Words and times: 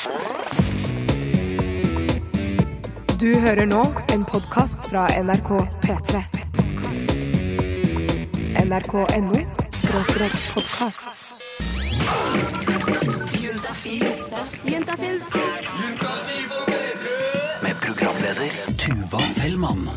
Du 0.00 0.06
hører 3.40 3.66
nå 3.68 3.82
en 4.14 4.22
podkast 4.24 4.86
fra 4.88 5.02
NRK 5.12 5.50
P3. 5.82 6.22
NRK.no 8.64 9.42
skråstrek 9.76 10.38
podkast. 10.54 11.04
Med 17.60 17.76
programleder 17.84 18.50
Tuva 18.80 19.20
Fellmann. 19.36 19.90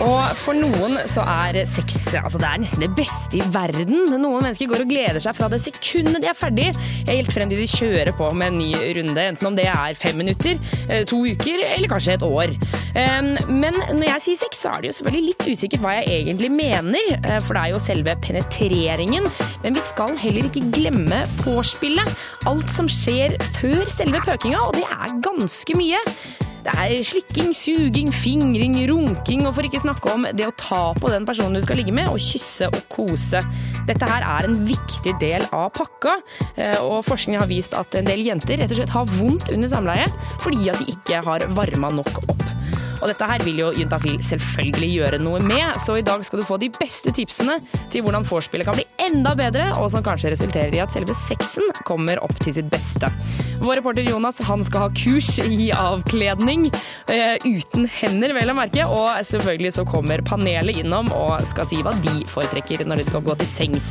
Og 0.00 0.36
for 0.40 0.56
noen 0.56 0.96
så 1.10 1.22
er 1.28 1.60
sex 1.68 1.98
altså 2.16 2.40
det 2.40 2.48
er 2.48 2.60
nesten 2.62 2.82
det 2.82 2.90
beste 2.96 3.38
i 3.38 3.42
verden. 3.54 4.06
Noen 4.10 4.42
mennesker 4.42 4.70
går 4.70 4.84
og 4.84 4.90
gleder 4.90 5.20
seg 5.22 5.36
fra 5.36 5.48
det 5.52 5.60
sekundet 5.62 6.22
de 6.22 6.30
er 6.30 6.38
ferdig, 6.38 6.70
helt 7.10 7.32
frem 7.34 7.52
til 7.52 7.60
de 7.60 7.68
kjører 7.70 8.12
på 8.16 8.30
med 8.34 8.48
en 8.48 8.58
ny 8.58 8.70
runde. 8.98 9.26
Enten 9.32 9.50
om 9.50 9.58
det 9.58 9.68
er 9.70 9.98
fem 9.98 10.16
minutter, 10.18 10.58
eh, 10.88 11.04
to 11.08 11.20
uker 11.28 11.64
eller 11.68 11.92
kanskje 11.92 12.16
et 12.16 12.26
år. 12.26 12.56
Men 12.92 13.72
når 13.96 14.04
jeg 14.04 14.22
sier 14.26 14.40
sex, 14.42 14.58
så 14.64 14.72
er 14.72 14.82
det 14.82 14.90
jo 14.90 14.96
selvfølgelig 14.98 15.28
litt 15.30 15.46
usikkert 15.48 15.84
hva 15.84 15.94
jeg 16.00 16.10
egentlig 16.18 16.50
mener. 16.52 17.14
eh, 17.22 17.38
For 17.40 17.56
det 17.56 17.62
er 17.62 17.72
jo 17.72 17.80
selve 17.80 18.16
penetreringen. 18.20 19.28
Men 19.62 19.74
vi 19.74 19.80
skal 19.80 20.16
heller 20.18 20.48
ikke 20.48 20.66
glemme 20.74 21.22
vorspielet. 21.46 22.16
Alt 22.46 22.70
som 22.74 22.88
skjer 22.90 23.38
før 23.60 23.84
selve 23.88 24.20
pøkinga, 24.24 24.60
og 24.60 24.74
det 24.76 24.84
er 24.88 25.20
ganske 25.24 25.78
mye. 25.78 26.00
Det 26.62 26.72
er 26.78 27.02
slikking, 27.02 27.50
suging, 27.56 28.10
fingring, 28.14 28.76
runking, 28.90 29.46
og 29.48 29.56
for 29.56 29.66
ikke 29.66 29.82
snakke 29.82 30.12
om 30.12 30.26
det 30.30 30.46
å 30.46 30.54
ta 30.58 30.82
på 30.94 31.10
den 31.10 31.26
personen 31.26 31.58
du 31.58 31.62
skal 31.64 31.80
ligge 31.80 31.94
med, 31.94 32.10
og 32.12 32.22
kysse 32.22 32.68
og 32.70 32.78
kose. 32.92 33.40
Dette 33.88 34.06
her 34.06 34.22
er 34.22 34.46
en 34.46 34.60
viktig 34.68 35.16
del 35.22 35.46
av 35.50 35.72
pakka, 35.74 36.14
eh, 36.54 36.78
og 36.78 37.02
forskning 37.08 37.40
har 37.40 37.50
vist 37.50 37.74
at 37.78 37.98
en 37.98 38.06
del 38.06 38.22
jenter 38.28 38.62
rett 38.62 38.70
og 38.70 38.78
slett 38.78 38.94
har 38.94 39.10
vondt 39.18 39.50
under 39.50 39.70
samleie 39.72 40.06
fordi 40.42 40.70
at 40.70 40.78
de 40.78 40.94
ikke 40.94 41.22
har 41.26 41.48
varma 41.56 41.90
nok 41.98 42.22
opp. 42.22 42.46
Og 43.02 43.10
dette 43.10 43.26
her 43.26 43.42
vil 43.42 43.58
jo 43.58 43.70
Juntafil 43.74 44.20
selvfølgelig 44.22 44.90
gjøre 44.94 45.18
noe 45.22 45.40
med, 45.42 45.66
så 45.82 45.96
i 45.98 46.04
dag 46.06 46.22
skal 46.26 46.40
du 46.40 46.46
få 46.46 46.58
de 46.62 46.70
beste 46.76 47.10
tipsene 47.14 47.58
til 47.92 48.04
hvordan 48.04 48.26
vorspielet 48.28 48.68
kan 48.68 48.78
bli 48.78 48.86
enda 49.02 49.34
bedre, 49.38 49.68
og 49.82 49.90
som 49.92 50.04
kanskje 50.06 50.32
resulterer 50.36 50.74
i 50.76 50.82
at 50.84 50.94
selve 50.94 51.16
sexen 51.18 51.66
kommer 51.88 52.22
opp 52.22 52.34
til 52.42 52.54
sitt 52.56 52.70
beste. 52.72 53.10
Vår 53.62 53.80
reporter 53.80 54.06
Jonas 54.06 54.38
han 54.46 54.62
skal 54.66 54.86
ha 54.86 54.92
kurs 54.94 55.34
i 55.42 55.72
avkledning, 55.74 56.68
eh, 57.12 57.36
uten 57.42 57.88
hender 58.00 58.36
vel 58.38 58.54
å 58.54 58.58
merke, 58.58 58.86
og 58.86 59.10
selvfølgelig 59.26 59.74
så 59.78 59.86
kommer 59.88 60.22
panelet 60.26 60.84
innom 60.84 61.10
og 61.16 61.42
skal 61.46 61.66
si 61.66 61.82
hva 61.82 61.96
de 62.06 62.22
foretrekker 62.30 62.86
når 62.86 63.02
de 63.02 63.10
skal 63.10 63.26
gå 63.26 63.38
til 63.42 63.50
sengs. 63.50 63.90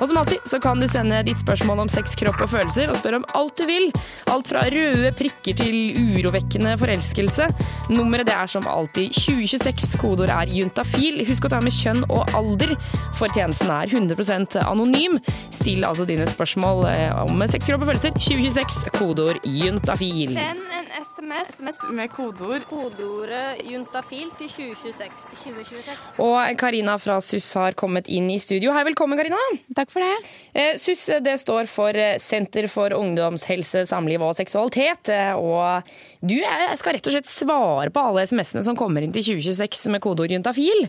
Og 0.00 0.08
som 0.08 0.18
alltid 0.20 0.44
så 0.48 0.60
kan 0.62 0.80
du 0.80 0.86
sende 0.90 1.22
ditt 1.26 1.40
spørsmål 1.40 1.84
om 1.86 1.90
sex, 1.92 2.14
kropp 2.18 2.42
og 2.44 2.52
følelser, 2.52 2.90
og 2.92 2.98
spørre 3.00 3.20
om 3.22 3.26
alt 3.38 3.56
du 3.60 3.64
vil. 3.68 3.88
Alt 4.32 4.50
fra 4.50 4.64
røde 4.72 5.12
prikker 5.16 5.56
til 5.56 5.78
urovekkende 5.96 6.76
forelskelse. 6.80 7.48
Nummeret 7.94 8.28
det 8.28 8.36
er 8.36 8.50
som 8.50 8.68
alltid 8.70 9.14
2026. 9.16 9.96
Kodeord 10.02 10.32
er 10.34 10.52
juntafil. 10.52 11.22
Husk 11.28 11.48
å 11.48 11.52
ta 11.54 11.62
med 11.64 11.74
kjønn 11.74 12.04
og 12.10 12.36
alder, 12.36 12.76
for 13.16 13.32
tjenesten 13.32 13.72
er 13.72 13.92
100% 13.92 14.58
anonym. 14.66 15.18
Still 15.54 15.86
altså 15.88 16.06
dine 16.08 16.28
spørsmål 16.28 16.88
eh, 16.92 17.10
om 17.24 17.46
sex, 17.48 17.70
kropp 17.70 17.86
og 17.86 17.94
følelser. 17.94 18.16
2026. 18.20 18.92
Kodeord 19.00 19.40
juntafil. 19.64 20.36
Send 20.36 20.75
en 20.96 21.04
SMS 21.04 21.80
med 21.92 22.08
kodeord. 22.14 22.64
Kodeordet 22.70 23.60
juntafil 23.68 24.30
til 24.38 24.48
2026. 24.48 25.42
2026. 25.42 26.14
Og 26.24 26.56
Karina 26.60 26.94
fra 27.02 27.18
SUS 27.24 27.48
har 27.58 27.76
kommet 27.78 28.08
inn 28.12 28.30
i 28.32 28.38
studio. 28.40 28.72
Hei, 28.72 28.84
velkommen, 28.88 29.18
Karina. 29.20 29.40
Takk 29.76 29.92
for 29.92 30.04
det. 30.04 30.30
Eh, 30.56 30.78
SUS 30.80 31.04
det 31.26 31.36
står 31.42 31.68
for 31.68 31.96
eh, 32.00 32.16
Senter 32.22 32.68
for 32.72 32.94
ungdomshelse, 32.96 33.84
samliv 33.90 34.24
og 34.24 34.36
seksualitet. 34.38 35.12
eh, 35.12 35.34
Og 35.36 35.92
du 36.24 36.36
jeg 36.38 36.80
skal 36.80 36.96
rett 36.96 37.10
og 37.12 37.16
slett 37.18 37.28
svare 37.30 37.92
på 37.92 38.06
alle 38.08 38.24
SMS-ene 38.26 38.64
som 38.64 38.76
kommer 38.78 39.04
inn 39.04 39.12
til 39.12 39.26
2026 39.36 39.88
med 39.92 40.00
kodeord 40.04 40.32
juntafil. 40.32 40.88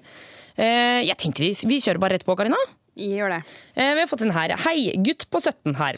Eh, 0.57 1.03
Jeg 1.07 1.17
tenkte 1.19 1.43
vi, 1.43 1.51
vi 1.67 1.81
kjører 1.83 1.99
bare 1.99 2.15
rett 2.17 2.25
på, 2.27 2.37
Karina. 2.39 2.57
Gjør 2.97 3.29
det. 3.35 3.41
Eh, 3.75 3.93
Vi 3.93 4.01
har 4.01 4.09
fått 4.09 4.23
en 4.25 4.33
her. 4.33 4.55
Hei, 4.65 4.91
gutt 5.05 5.27
på 5.29 5.39
17 5.39 5.75
her. 5.77 5.97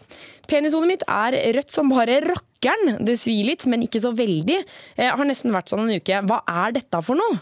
Penishodet 0.51 0.89
mitt 0.89 1.03
er 1.07 1.37
rødt 1.55 1.71
som 1.71 1.91
bare 1.91 2.19
rakkeren. 2.25 2.97
Det 3.07 3.15
svir 3.21 3.45
litt, 3.47 3.65
men 3.71 3.85
ikke 3.85 4.01
så 4.03 4.11
veldig. 4.15 4.63
Jeg 4.97 5.15
Har 5.15 5.25
nesten 5.25 5.55
vært 5.55 5.71
sånn 5.71 5.87
en 5.87 5.95
uke. 5.95 6.21
Hva 6.27 6.41
er 6.47 6.73
dette 6.75 7.03
for 7.05 7.15
noe? 7.15 7.39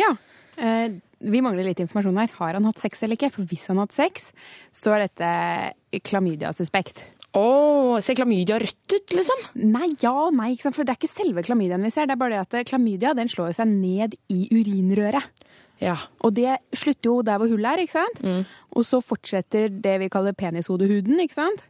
Ja. 0.00 0.14
Eh, 0.56 0.96
vi 1.24 1.40
mangler 1.40 1.64
litt 1.64 1.80
informasjon 1.80 2.18
her. 2.20 2.32
Har 2.38 2.54
han 2.54 2.64
hatt 2.64 2.80
sex 2.80 3.02
eller 3.02 3.16
ikke? 3.16 3.32
For 3.32 3.44
hvis 3.44 3.66
han 3.68 3.76
har 3.76 3.86
hatt 3.86 3.96
sex, 3.96 4.32
så 4.72 4.94
er 4.94 5.06
dette 5.08 6.02
klamydia-suspekt. 6.08 7.04
Å, 7.34 7.98
ser 8.04 8.14
klamydia 8.14 8.60
rødt 8.62 8.94
ut, 8.94 9.14
liksom? 9.16 9.40
Nei, 9.66 9.88
ja, 10.00 10.30
nei, 10.30 10.52
for 10.62 10.84
det 10.84 10.92
er 10.94 11.00
ikke 11.00 11.10
selve 11.10 11.42
klamydiaen 11.42 11.82
vi 11.82 11.90
ser. 11.90 12.06
Det 12.06 12.14
er 12.14 12.20
bare 12.20 12.44
det 12.44 12.60
at 12.62 12.68
klamydia 12.70 13.14
den 13.18 13.28
slår 13.28 13.56
seg 13.56 13.72
ned 13.72 14.14
i 14.30 14.46
urinrøret. 14.54 15.43
Ja. 15.82 15.96
Og 16.24 16.34
det 16.36 16.58
slutter 16.76 17.10
jo 17.10 17.18
der 17.26 17.40
hvor 17.40 17.50
hullet 17.50 17.70
er, 17.72 17.84
ikke 17.84 17.98
sant? 17.98 18.48
Og 18.74 18.86
så 18.86 19.00
fortsetter 19.04 19.68
det 19.68 19.98
vi 20.04 20.10
kaller 20.12 20.36
penishodehuden, 20.36 21.18
ikke 21.24 21.36
sant? 21.36 21.64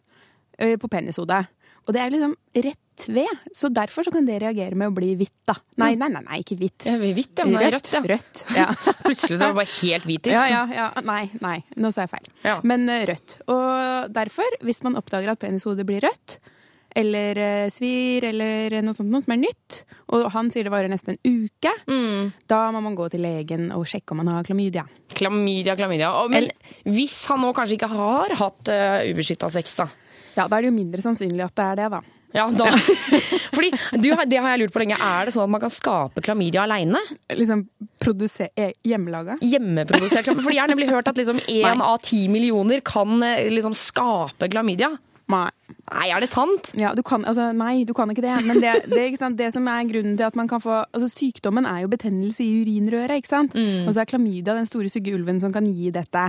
Eh, 0.59 0.77
På 0.81 0.91
penishodet. 0.93 1.47
Og 1.85 1.93
det 1.93 2.01
er 2.01 2.13
liksom 2.15 2.33
rett 2.65 3.07
ved. 3.13 3.41
Så 3.53 3.69
derfor 3.75 4.07
så 4.07 4.13
kan 4.15 4.25
det 4.25 4.39
reagere 4.41 4.77
med 4.79 4.89
å 4.89 4.95
bli 4.97 5.11
hvitt, 5.21 5.35
da. 5.49 5.57
Nei, 5.83 5.91
nei, 6.01 6.09
nei, 6.15 6.23
nei 6.25 6.39
ikke 6.41 6.57
hvitt. 6.61 6.87
Ja, 6.89 6.95
hvitt, 7.01 7.43
ja, 7.43 7.45
er 7.61 7.75
rødt, 7.77 7.91
ja. 7.93 8.01
Rødt, 8.15 8.45
ja. 8.57 8.67
Plutselig 9.05 9.37
så 9.37 9.51
var 9.51 9.53
det 9.53 9.59
bare 9.61 9.73
helt 9.75 10.09
hvitis. 10.09 10.33
Ja, 10.33 10.45
ja, 10.49 10.63
ja. 10.73 10.87
Nei, 11.05 11.25
nei, 11.45 11.59
nå 11.77 11.93
sa 11.93 12.07
jeg 12.07 12.15
feil. 12.15 12.31
Ja. 12.47 12.57
Men 12.65 12.89
eh, 12.89 13.05
rødt. 13.11 13.37
Og 13.53 14.15
derfor, 14.17 14.57
hvis 14.65 14.81
man 14.87 14.97
oppdager 15.01 15.35
at 15.35 15.43
penishodet 15.43 15.85
blir 15.89 16.07
rødt, 16.07 16.39
eller 16.95 17.39
eh, 17.43 17.69
svir, 17.75 18.25
eller 18.31 18.79
noe 18.87 18.95
sånt 18.97 19.11
noe 19.13 19.23
som 19.25 19.35
er 19.35 19.41
nytt, 19.43 19.81
og 20.15 20.29
han 20.35 20.51
sier 20.55 20.67
det 20.69 20.73
varer 20.75 20.93
nesten 20.93 21.17
en 21.17 21.21
uke, 21.45 21.73
Mm. 21.91 22.33
da 22.49 22.61
må 22.73 22.81
man 22.85 22.97
gå 22.97 23.09
til 23.13 23.23
legen 23.25 23.71
og 23.75 23.87
sjekke 23.91 24.15
om 24.15 24.23
man 24.23 24.33
har 24.35 24.47
klamydia. 24.47 24.87
Klamydia, 25.15 25.77
klamydia. 25.77 26.13
Og, 26.23 26.31
men 26.31 26.51
hvis 26.87 27.21
han 27.31 27.43
nå 27.43 27.53
kanskje 27.57 27.79
ikke 27.79 27.91
har 27.93 28.35
hatt 28.41 28.71
uh, 28.73 29.01
ubeskytta 29.11 29.51
sex, 29.53 29.77
da? 29.83 29.89
Ja, 30.35 30.49
da 30.49 30.57
er 30.57 30.65
det 30.65 30.71
jo 30.73 30.77
mindre 30.79 31.03
sannsynlig 31.05 31.45
at 31.47 31.55
det 31.59 31.65
er 31.73 31.81
det, 31.83 31.89
da. 31.99 32.03
Ja, 32.35 32.49
da. 32.51 32.67
Fordi 33.55 33.69
du, 34.03 34.09
Det 34.27 34.41
har 34.43 34.57
jeg 34.57 34.65
lurt 34.65 34.73
på 34.75 34.81
lenge. 34.83 34.97
Er 34.99 35.29
det 35.29 35.35
sånn 35.37 35.45
at 35.47 35.53
man 35.55 35.63
kan 35.63 35.71
skape 35.71 36.19
klamydia 36.27 36.65
aleine? 36.65 36.99
Liksom 37.31 37.61
produsere 38.03 38.73
hjemmelaga. 38.83 39.37
Hjemmeprodusert 39.39 40.27
klamydia? 40.27 40.43
Fordi 40.49 40.57
jeg 40.59 40.65
har 40.65 40.73
nemlig 40.73 40.89
hørt 40.91 41.11
at 41.13 41.21
liksom 41.21 41.39
én 41.61 41.83
av 41.87 42.01
ti 42.03 42.25
millioner 42.33 42.83
kan 42.83 43.23
eh, 43.23 43.47
liksom 43.55 43.77
skape 43.79 44.51
klamydia. 44.51 44.91
Nei. 45.33 45.49
Nei, 45.85 46.09
er 46.13 46.21
det 46.21 46.31
sant? 46.33 46.71
Ja, 46.81 46.93
du 46.97 47.03
kan, 47.07 47.25
altså, 47.29 47.51
nei, 47.57 47.85
du 47.89 47.93
kan 47.97 48.11
ikke 48.13 48.25
det. 48.25 48.35
Men 48.45 48.61
det, 48.61 48.75
det, 48.91 49.07
ikke 49.13 49.31
det 49.39 49.51
som 49.55 49.69
er 49.71 49.89
grunnen 49.89 50.19
til 50.19 50.27
at 50.27 50.37
man 50.37 50.49
kan 50.51 50.63
få 50.65 50.83
altså, 50.83 51.09
Sykdommen 51.13 51.69
er 51.69 51.85
jo 51.85 51.93
betennelse 51.93 52.45
i 52.45 52.63
urinrøret, 52.63 53.21
ikke 53.21 53.33
sant? 53.33 53.57
Mm. 53.57 53.89
Og 53.89 53.95
så 53.95 54.03
er 54.03 54.11
klamydia 54.11 54.57
den 54.57 54.69
store 54.69 54.93
stygge 54.93 55.17
som 55.41 55.53
kan 55.55 55.69
gi 55.69 55.93
dette. 55.95 56.29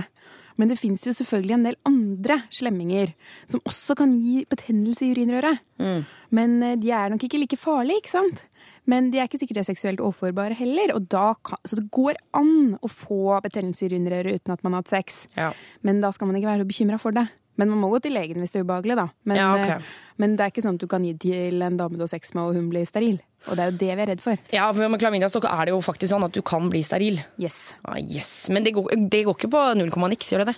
Men 0.56 0.70
det 0.72 0.78
fins 0.80 1.04
jo 1.04 1.12
selvfølgelig 1.12 1.56
en 1.56 1.66
del 1.68 1.78
andre 1.88 2.38
slemminger 2.52 3.12
som 3.48 3.60
også 3.68 3.96
kan 3.98 4.14
gi 4.16 4.44
betennelse 4.48 5.04
i 5.04 5.12
urinrøret. 5.12 5.60
Mm. 5.80 6.04
Men 6.36 6.54
eh, 6.64 6.76
de 6.80 6.92
er 6.96 7.12
nok 7.12 7.26
ikke 7.26 7.40
like 7.42 7.58
farlige, 7.60 8.00
ikke 8.00 8.14
sant? 8.14 8.44
Men 8.88 9.10
de 9.10 9.18
er 9.18 9.28
ikke 9.28 9.40
sikkert 9.42 9.60
er 9.60 9.68
seksuelt 9.68 10.00
overforbare 10.00 10.56
heller. 10.56 10.94
Og 10.96 11.08
da 11.12 11.34
kan, 11.44 11.60
så 11.68 11.76
det 11.76 11.90
går 11.92 12.16
an 12.38 12.76
å 12.80 12.90
få 12.90 13.40
betennelse 13.44 13.84
i 13.84 13.90
urinrøret 13.90 14.40
uten 14.40 14.54
at 14.54 14.64
man 14.64 14.76
har 14.76 14.84
hatt 14.84 14.94
sex. 14.94 15.26
Ja. 15.36 15.50
Men 15.84 16.00
da 16.04 16.12
skal 16.14 16.30
man 16.30 16.38
ikke 16.38 16.52
være 16.52 16.64
så 16.64 16.70
bekymra 16.70 17.00
for 17.02 17.16
det. 17.16 17.26
Men 17.56 17.70
man 17.72 17.78
må 17.80 17.88
gå 17.94 18.02
til 18.04 18.12
legen 18.12 18.42
hvis 18.42 18.52
det 18.52 18.60
er 18.60 18.66
ubehagelig, 18.66 18.96
da. 18.96 19.08
Men, 19.24 19.36
Ja, 19.36 19.52
ok. 19.54 19.70
eh, 19.80 19.94
men 20.18 20.36
det 20.36 20.44
er 20.44 20.50
ikke 20.52 20.62
sånn 20.64 20.76
at 20.76 20.80
du 20.82 20.86
kan 20.88 21.04
gi 21.04 21.14
til 21.20 21.62
en 21.62 21.76
dame 21.76 21.96
du 21.96 22.04
har 22.04 22.08
sex 22.12 22.34
med, 22.34 22.42
og 22.44 22.54
hun 22.58 22.70
blir 22.72 22.84
steril. 22.88 23.18
Og 23.46 23.54
det 23.54 23.62
er 23.62 23.70
jo 23.70 23.76
det 23.78 23.88
vi 23.94 24.02
er 24.02 24.08
redd 24.10 24.22
for. 24.24 24.38
Ja, 24.50 24.72
for 24.74 24.88
med 24.90 24.98
klamydia 24.98 25.28
så 25.30 25.38
er 25.44 25.66
det 25.68 25.70
jo 25.70 25.80
faktisk 25.84 26.10
sånn 26.10 26.24
at 26.26 26.32
du 26.34 26.40
kan 26.42 26.68
bli 26.72 26.80
steril. 26.82 27.20
Yes. 27.38 27.74
Ah, 27.84 27.96
yes. 28.00 28.48
Men 28.50 28.64
det 28.66 28.72
går, 28.74 28.88
det 29.08 29.24
går 29.28 29.36
ikke 29.38 29.50
på 29.52 29.60
null 29.78 29.90
komma 29.94 30.08
niks, 30.10 30.32
gjør 30.32 30.42
det 30.44 30.54
det? 30.54 30.56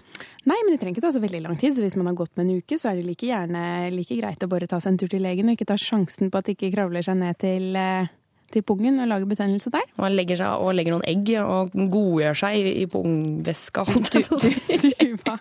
Nei, 0.48 0.56
men 0.64 0.72
det 0.72 0.80
trenger 0.80 0.96
ikke 0.96 1.04
ta 1.04 1.12
så 1.12 1.20
veldig 1.20 1.42
lang 1.44 1.58
tid. 1.60 1.74
Så 1.76 1.84
hvis 1.84 1.96
man 2.00 2.06
har 2.06 2.14
gått 2.16 2.32
med 2.38 2.46
en 2.48 2.62
uke, 2.62 2.78
så 2.80 2.90
er 2.92 2.96
det 3.02 3.04
like 3.10 3.26
gjerne 3.28 3.90
like 3.92 4.16
greit 4.22 4.40
å 4.46 4.48
bare 4.48 4.66
ta 4.70 4.80
seg 4.80 4.94
en 4.94 4.98
tur 5.04 5.08
til 5.12 5.20
legen 5.26 5.50
og 5.50 5.58
ikke 5.58 5.68
ta 5.68 5.76
sjansen 5.76 6.30
på 6.32 6.38
at 6.40 6.48
det 6.48 6.56
ikke 6.56 6.72
kravler 6.78 7.04
seg 7.04 7.18
ned 7.20 7.36
til, 7.42 7.76
eh, 7.76 8.08
til 8.48 8.62
pungen 8.64 8.96
og 9.04 9.10
lager 9.10 9.28
betennelse 9.28 9.68
der. 9.74 9.84
Man 10.00 10.16
legger 10.16 10.38
seg 10.40 10.48
og 10.64 10.72
legger 10.72 10.94
noen 10.96 11.04
egg 11.04 11.28
og 11.44 11.76
godgjør 11.92 12.38
seg 12.40 12.56
i, 12.56 12.86
pungvæska. 12.88 13.84
Du, 13.84 14.00
du, 14.08 14.22
du. 14.32 14.88
Tuva. 14.96 15.36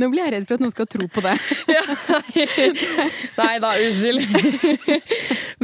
Nå 0.00 0.08
blir 0.12 0.24
jeg 0.24 0.32
redd 0.34 0.46
for 0.48 0.58
at 0.58 0.64
noen 0.64 0.74
skal 0.74 0.88
tro 0.90 1.06
på 1.12 1.22
det. 1.24 1.34
Nei 3.40 3.54
da, 3.62 3.70
unnskyld. 3.78 4.20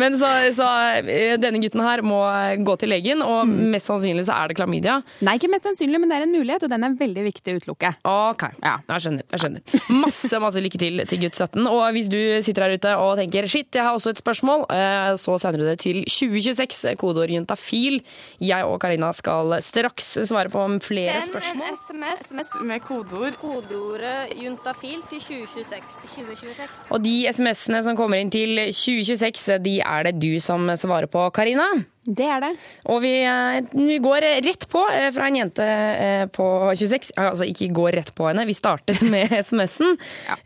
Men 0.00 0.16
så, 0.20 0.28
så 0.56 0.66
eh, 1.02 1.34
denne 1.40 1.60
gutten 1.62 1.82
her 1.84 2.02
må 2.06 2.20
gå 2.66 2.76
til 2.80 2.92
legen, 2.92 3.22
og 3.26 3.48
mest 3.50 3.88
sannsynlig 3.90 4.24
så 4.28 4.36
er 4.38 4.50
det 4.52 4.58
klamydia. 4.60 4.98
Nei, 5.26 5.34
ikke 5.40 5.50
mest 5.52 5.66
sannsynlig, 5.66 6.00
men 6.02 6.10
det 6.12 6.18
er 6.20 6.26
en 6.26 6.34
mulighet, 6.34 6.64
og 6.66 6.72
den 6.72 6.86
er 6.86 6.96
veldig 7.00 7.24
viktig 7.26 7.54
å 7.56 7.60
utelukke. 7.60 7.92
Ok, 8.08 8.46
Ja. 8.62 8.76
jeg 8.88 9.04
skjønner. 9.06 9.24
jeg 9.34 9.42
skjønner. 9.44 9.60
Masse 10.00 10.40
masse 10.42 10.62
lykke 10.62 10.80
til 10.80 11.02
til 11.10 11.22
gutt 11.24 11.36
17. 11.38 11.66
Og 11.70 11.82
hvis 11.96 12.08
du 12.12 12.18
sitter 12.44 12.66
her 12.66 12.76
ute 12.78 12.94
og 13.00 13.16
tenker 13.20 13.48
shit, 13.50 13.68
jeg 13.74 13.84
har 13.86 13.96
også 13.96 14.14
et 14.14 14.20
spørsmål, 14.22 14.66
eh, 14.72 15.12
så 15.20 15.36
sender 15.40 15.62
du 15.62 15.66
det 15.68 15.78
til 15.82 16.02
2026, 16.06 16.94
kodeord 17.00 17.32
juntafil. 17.34 18.00
Jeg 18.40 18.64
og 18.66 18.78
Karina 18.82 19.10
skal 19.16 19.56
straks 19.64 20.14
svare 20.28 20.52
på 20.52 20.64
flere 20.84 21.20
spørsmål. 21.26 21.74
SMS 21.80 22.54
med 22.66 22.84
kodeord. 22.86 23.36
Kodeordet 23.40 24.19
juntafil 24.38 25.00
til 25.10 25.22
2026. 25.22 26.16
2026. 26.16 26.82
Og 26.94 27.04
de 27.04 27.14
SMS-ene 27.30 27.80
som 27.86 27.96
kommer 27.98 28.20
inn 28.20 28.32
til 28.32 28.58
2026, 28.68 29.58
de 29.64 29.78
er 29.84 30.08
det 30.08 30.18
du 30.22 30.34
som 30.42 30.68
svarer 30.80 31.10
på, 31.10 31.24
Karina. 31.36 31.68
Det 32.00 32.24
er 32.24 32.40
det. 32.40 32.50
Og 32.88 33.02
vi, 33.04 33.12
eh, 33.28 33.60
vi 33.76 33.98
går 34.02 34.24
rett 34.46 34.66
på 34.72 34.82
eh, 34.88 35.10
fra 35.12 35.28
en 35.28 35.36
jente 35.36 35.64
eh, 35.66 36.24
på 36.32 36.46
26. 36.72 37.12
Altså 37.20 37.46
ikke 37.48 37.70
går 37.76 37.96
rett 38.00 38.12
på 38.16 38.30
henne, 38.30 38.46
vi 38.48 38.56
starter 38.56 38.98
med 39.12 39.32
SMS-en. 39.36 39.96
Ja. 40.30 40.38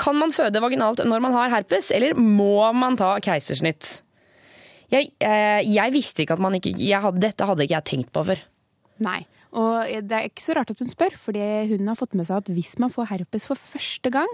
Kan 0.00 0.18
man 0.20 0.34
føde 0.34 0.62
vaginalt 0.62 1.02
når 1.04 1.24
man 1.24 1.36
har 1.36 1.52
herpes, 1.56 1.90
eller 1.94 2.14
må 2.18 2.60
man 2.76 2.98
ta 3.00 3.16
keisersnitt? 3.24 4.00
Jeg, 4.92 5.10
jeg 5.18 5.92
visste 5.94 6.22
ikke 6.22 6.36
at 6.36 6.42
man 6.44 6.54
ikke 6.54 6.74
jeg 6.76 7.00
hadde, 7.02 7.22
Dette 7.22 7.46
hadde 7.48 7.64
ikke 7.64 7.78
jeg 7.80 7.88
tenkt 7.88 8.12
på 8.14 8.22
før. 8.28 8.42
Nei. 9.02 9.24
Og 9.54 10.06
det 10.08 10.16
er 10.16 10.26
ikke 10.28 10.42
så 10.42 10.56
rart 10.58 10.72
at 10.72 10.80
hun 10.82 10.90
spør, 10.90 11.14
fordi 11.18 11.44
hun 11.70 11.86
har 11.86 11.98
fått 11.98 12.16
med 12.18 12.26
seg 12.26 12.42
at 12.42 12.50
hvis 12.54 12.74
man 12.82 12.92
får 12.94 13.12
herpes 13.12 13.46
for 13.46 13.60
første 13.60 14.10
gang, 14.14 14.30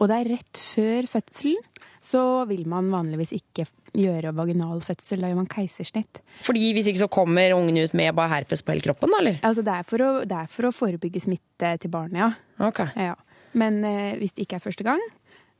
og 0.00 0.08
det 0.08 0.18
er 0.18 0.30
rett 0.36 0.60
før 0.72 1.08
fødselen, 1.10 1.64
så 2.02 2.20
vil 2.50 2.64
man 2.70 2.88
vanligvis 2.90 3.34
ikke 3.36 3.66
gjøre 3.94 4.32
vaginal 4.34 4.80
fødsel, 4.82 5.20
da 5.22 5.30
gjør 5.30 5.38
man 5.42 5.50
keisersnitt. 5.50 6.22
Fordi 6.42 6.72
Hvis 6.74 6.88
ikke 6.90 7.02
så 7.04 7.10
kommer 7.12 7.54
ungen 7.54 7.78
ut 7.78 7.94
med 7.94 8.14
bare 8.16 8.32
herpes 8.32 8.64
på 8.64 8.74
hele 8.74 8.86
kroppen, 8.86 9.12
da, 9.12 9.20
eller? 9.20 9.38
Altså 9.46 9.62
det 9.66 9.74
er 9.74 9.86
for 9.86 10.02
å, 10.02 10.12
det 10.26 10.38
er 10.38 10.48
for 10.50 10.68
å 10.68 10.74
forebygge 10.74 11.22
smitte 11.22 11.74
til 11.82 11.92
barnet, 11.92 12.18
ja. 12.22 12.30
Ok. 12.66 12.80
ja. 12.96 13.14
Men 13.58 13.82
eh, 13.84 14.16
hvis 14.18 14.34
det 14.34 14.46
ikke 14.46 14.58
er 14.58 14.64
første 14.64 14.86
gang, 14.86 15.02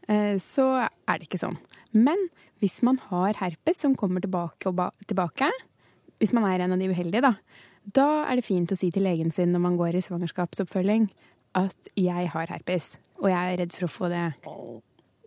eh, 0.09 0.39
så 0.43 0.67
er 0.81 1.21
det 1.21 1.29
ikke 1.29 1.43
sånn. 1.45 1.59
Men 1.93 2.27
hvis 2.65 2.81
man 2.87 2.99
har 3.11 3.37
herpes 3.39 3.85
som 3.85 3.95
kommer 3.99 4.25
tilbake 4.25 4.71
og 4.71 4.79
ba 4.81 4.89
tilbake, 5.07 5.51
hvis 6.23 6.33
man 6.35 6.49
er 6.49 6.65
en 6.65 6.75
av 6.75 6.83
de 6.83 6.89
uheldige, 6.91 7.23
da, 7.23 7.37
da 7.85 8.25
er 8.31 8.39
det 8.39 8.47
fint 8.47 8.73
å 8.73 8.79
si 8.79 8.91
til 8.95 9.05
legen 9.07 9.33
sin 9.35 9.53
når 9.55 9.63
man 9.65 9.77
går 9.81 9.99
i 9.99 10.05
svangerskapsoppfølging 10.05 11.09
at 11.59 11.91
jeg 11.99 12.31
har 12.33 12.53
herpes, 12.53 12.97
og 13.21 13.29
jeg 13.33 13.53
er 13.53 13.59
redd 13.61 13.75
for 13.75 13.89
å 13.89 13.93
få 13.93 14.09
det 14.13 14.23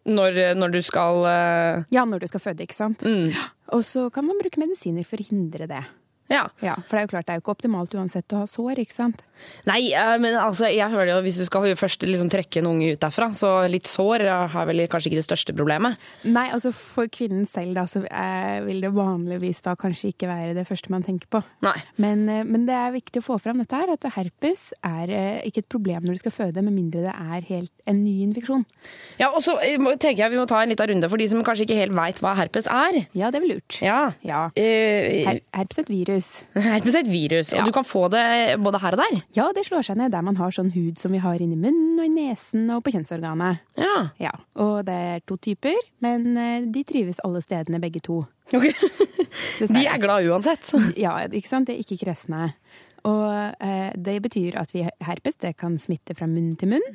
Når, 0.06 0.40
når 0.58 0.74
du 0.74 0.82
skal 0.86 1.22
uh... 1.26 1.84
ja, 1.94 2.06
når 2.06 2.26
du 2.26 2.28
skal 2.32 2.44
føde, 2.44 2.66
ikke 2.66 2.78
sant? 2.78 3.02
mm, 3.06 3.34
Og 3.74 3.84
så 3.86 4.08
kan 4.14 4.26
man 4.28 4.38
bruke 4.42 4.62
medisiner 4.62 5.06
for 5.06 5.22
å 5.22 5.26
hindre 5.26 5.68
det. 5.70 5.84
Ja. 6.30 6.48
Ja, 6.62 6.76
For 6.88 6.98
det 6.98 7.04
er 7.04 7.06
jo 7.06 7.12
klart, 7.14 7.28
det 7.28 7.34
er 7.34 7.40
jo 7.40 7.44
ikke 7.44 7.54
optimalt 7.54 7.94
uansett 7.94 8.34
å 8.34 8.44
ha 8.44 8.50
sår, 8.50 8.82
ikke 8.82 8.96
sant? 8.96 9.22
Nei, 9.68 9.92
eh, 9.94 10.16
men 10.22 10.36
altså, 10.40 10.68
jeg 10.72 10.90
hører 10.94 11.14
jo 11.16 11.22
hvis 11.26 11.40
du 11.42 11.46
skal 11.48 11.68
først 11.76 12.06
liksom 12.08 12.30
trekke 12.34 12.62
en 12.62 12.70
unge 12.74 12.94
ut 12.96 13.02
derfra, 13.02 13.30
så 13.38 13.54
litt 13.72 13.88
sår 13.90 14.26
er 14.26 14.68
vel 14.70 14.84
kanskje 14.92 15.12
ikke 15.12 15.20
det 15.22 15.28
største 15.28 15.56
problemet. 15.58 15.98
Nei, 16.28 16.48
altså 16.54 16.72
for 16.76 17.08
kvinnen 17.12 17.46
selv 17.50 17.76
da, 17.78 17.86
så 17.90 18.04
eh, 18.06 18.60
vil 18.66 18.82
det 18.86 18.94
vanligvis 18.96 19.62
da 19.66 19.76
kanskje 19.80 20.14
ikke 20.14 20.30
være 20.30 20.54
det 20.58 20.68
første 20.70 20.92
man 20.94 21.04
tenker 21.06 21.28
på. 21.32 21.42
Nei. 21.66 21.76
Men, 22.02 22.28
eh, 22.30 22.44
men 22.48 22.66
det 22.70 22.76
er 22.78 22.94
viktig 22.96 23.22
å 23.24 23.28
få 23.30 23.40
fram 23.42 23.62
dette 23.64 23.76
her, 23.80 23.92
at 23.96 24.08
herpes 24.16 24.70
er 24.86 25.10
eh, 25.14 25.42
ikke 25.50 25.64
et 25.66 25.70
problem 25.72 26.06
når 26.06 26.18
du 26.20 26.24
skal 26.26 26.36
føde, 26.36 26.64
med 26.66 26.76
mindre 26.76 27.06
det 27.06 27.14
er 27.16 27.48
helt 27.50 27.72
en 27.90 28.04
ny 28.04 28.18
infeksjon. 28.26 28.64
Ja, 29.20 29.32
og 29.32 29.42
så 29.46 29.58
eh, 29.64 29.76
tenker 30.02 30.26
jeg 30.26 30.34
vi 30.36 30.40
må 30.42 30.48
ta 30.50 30.62
en 30.64 30.72
liten 30.74 30.90
runde 30.94 31.10
for 31.12 31.22
de 31.22 31.28
som 31.32 31.44
kanskje 31.46 31.66
ikke 31.68 31.80
helt 31.80 31.96
veit 31.98 32.22
hva 32.24 32.36
herpes 32.40 32.70
er. 32.72 33.02
Ja, 33.18 33.32
det 33.34 33.40
er 33.42 33.46
vel 33.46 33.56
lurt. 33.58 33.80
Ja. 33.84 34.00
Ja. 34.26 34.46
Eh, 34.58 35.26
Her, 35.26 35.42
herpes 35.56 35.82
er 35.82 35.86
et 35.88 35.92
virus. 35.94 36.30
herpes 36.56 36.96
er 36.96 37.04
et 37.06 37.12
virus, 37.12 37.52
Ja. 37.54 37.62
og 37.62 37.70
du 37.70 37.76
kan 37.76 37.86
få 37.88 38.06
det 38.14 38.26
både 38.64 38.80
her 38.82 38.98
og 38.98 39.02
der. 39.04 39.22
Ja, 39.34 39.50
det 39.56 39.66
slår 39.68 39.84
seg 39.88 39.98
ned 40.00 40.14
der 40.14 40.24
man 40.26 40.38
har 40.40 40.54
sånn 40.54 40.72
hud 40.76 41.00
som 41.02 41.12
vi 41.16 41.22
har 41.24 41.42
inni 41.42 41.58
munnen 41.60 41.98
og 42.00 42.06
i 42.06 42.12
nesen 42.14 42.70
og 42.76 42.84
på 42.86 42.94
kjønnsorganet. 42.96 43.64
Ja. 43.80 43.96
Ja, 44.22 44.32
og 44.62 44.86
det 44.88 44.96
er 45.10 45.24
to 45.28 45.38
typer, 45.42 45.76
men 46.06 46.38
eh, 46.38 46.68
de 46.70 46.84
trives 46.88 47.20
alle 47.26 47.42
stedene 47.46 47.82
begge 47.84 48.04
to. 48.06 48.24
Ok. 48.56 48.70
De 49.74 49.82
er 49.88 49.98
glad 50.00 50.28
uansett. 50.30 50.70
Ja, 51.02 51.18
ikke 51.26 51.50
sant? 51.50 51.68
Det 51.68 51.76
er 51.76 51.82
ikke 51.82 52.06
kresne. 52.06 52.52
Og 53.06 53.32
eh, 53.62 53.92
det 53.98 54.20
betyr 54.26 54.58
at 54.62 54.74
vi 54.74 54.86
herpes 54.86 55.42
det 55.42 55.56
kan 55.60 55.80
smitte 55.82 56.16
fra 56.18 56.28
munn 56.30 56.54
til 56.60 56.76
munn. 56.76 56.86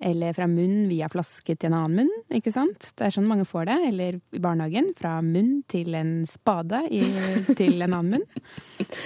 Eller 0.00 0.34
fra 0.36 0.44
munn 0.50 0.86
via 0.90 1.08
flaske 1.08 1.56
til 1.56 1.70
en 1.70 1.78
annen 1.78 2.02
munn. 2.02 2.12
ikke 2.36 2.52
sant? 2.52 2.90
Det 2.98 3.06
er 3.06 3.14
sånn 3.14 3.28
mange 3.28 3.46
får 3.48 3.70
det. 3.70 3.78
Eller 3.88 4.18
i 4.20 4.42
barnehagen 4.42 4.92
fra 4.98 5.16
munn 5.24 5.62
til 5.70 5.96
en 5.96 6.14
spade 6.28 6.82
i, 6.92 7.02
til 7.56 7.80
en 7.80 7.96
annen 7.96 8.18
munn. 8.18 8.26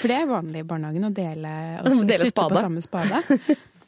For 0.01 0.11
det 0.11 0.19
er 0.19 0.31
vanlig 0.31 0.65
i 0.65 0.69
barnehagen 0.69 1.07
å 1.07 1.15
dele, 1.15 1.57
å 1.81 1.99
Dele 2.11 2.33
på 2.35 2.49
samme 2.57 2.83
spade. 2.83 3.23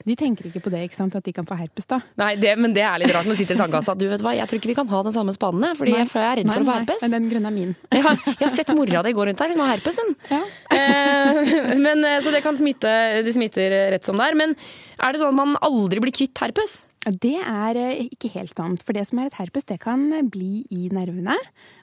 De 0.02 0.14
tenker 0.18 0.48
ikke 0.48 0.62
på 0.64 0.70
det, 0.72 0.82
ikke 0.88 0.98
sant? 0.98 1.14
at 1.14 1.24
de 1.26 1.32
kan 1.34 1.46
få 1.46 1.56
herpes 1.58 1.86
da. 1.90 2.00
Nei, 2.20 2.32
det, 2.40 2.54
men 2.58 2.74
det 2.74 2.82
er 2.86 2.98
litt 3.02 3.12
rart 3.14 3.28
når 3.28 3.36
du 3.36 3.40
sitter 3.42 3.56
i 3.56 3.60
sandkassa. 3.60 3.94
Du 3.98 4.06
vet 4.10 4.24
hva, 4.24 4.34
jeg 4.34 4.50
tror 4.50 4.58
ikke 4.58 4.70
vi 4.72 4.76
kan 4.78 4.90
ha 4.90 5.02
den 5.06 5.14
samme 5.14 5.34
spaden, 5.36 5.62
jeg, 5.68 5.78
for 5.78 5.90
jeg 5.90 6.08
er 6.08 6.40
redd 6.40 6.48
Nei, 6.48 6.56
for 6.56 6.64
å 6.64 6.66
få 6.66 6.72
nei, 6.72 6.78
herpes. 6.82 7.04
Men 7.04 7.14
den 7.14 7.28
grønne 7.30 7.52
er 7.52 7.56
min. 7.56 7.74
Har, 8.02 8.22
jeg 8.26 8.40
har 8.40 8.54
sett 8.56 8.72
mora 8.74 9.02
di 9.06 9.12
gå 9.14 9.26
rundt 9.28 9.42
her, 9.44 9.52
hun 9.54 9.62
har 9.62 9.74
herpes, 9.76 10.00
hun. 10.02 10.14
Ja. 10.32 10.40
Eh, 10.74 11.52
men, 11.78 12.02
eh, 12.08 12.18
så 12.24 12.32
det 12.34 12.42
kan 12.42 12.58
smitte, 12.58 12.90
det 13.22 13.34
smitter 13.36 13.76
rett 13.94 14.08
som 14.08 14.18
det 14.18 14.26
er. 14.32 14.38
Men 14.38 14.56
er 14.56 15.14
det 15.14 15.22
sånn 15.22 15.30
at 15.30 15.38
man 15.38 15.54
aldri 15.62 16.02
blir 16.02 16.14
kvitt 16.16 16.42
herpes? 16.42 16.80
Det 17.02 17.34
er 17.34 17.78
eh, 17.80 18.06
ikke 18.12 18.30
helt 18.36 18.54
sant. 18.54 18.82
For 18.86 18.94
det 18.94 19.06
som 19.08 19.18
er 19.18 19.30
et 19.30 19.38
herpes, 19.40 19.66
det 19.66 19.80
kan 19.82 20.04
eh, 20.14 20.22
bli 20.22 20.66
i 20.70 20.88
nervene. 20.94 21.36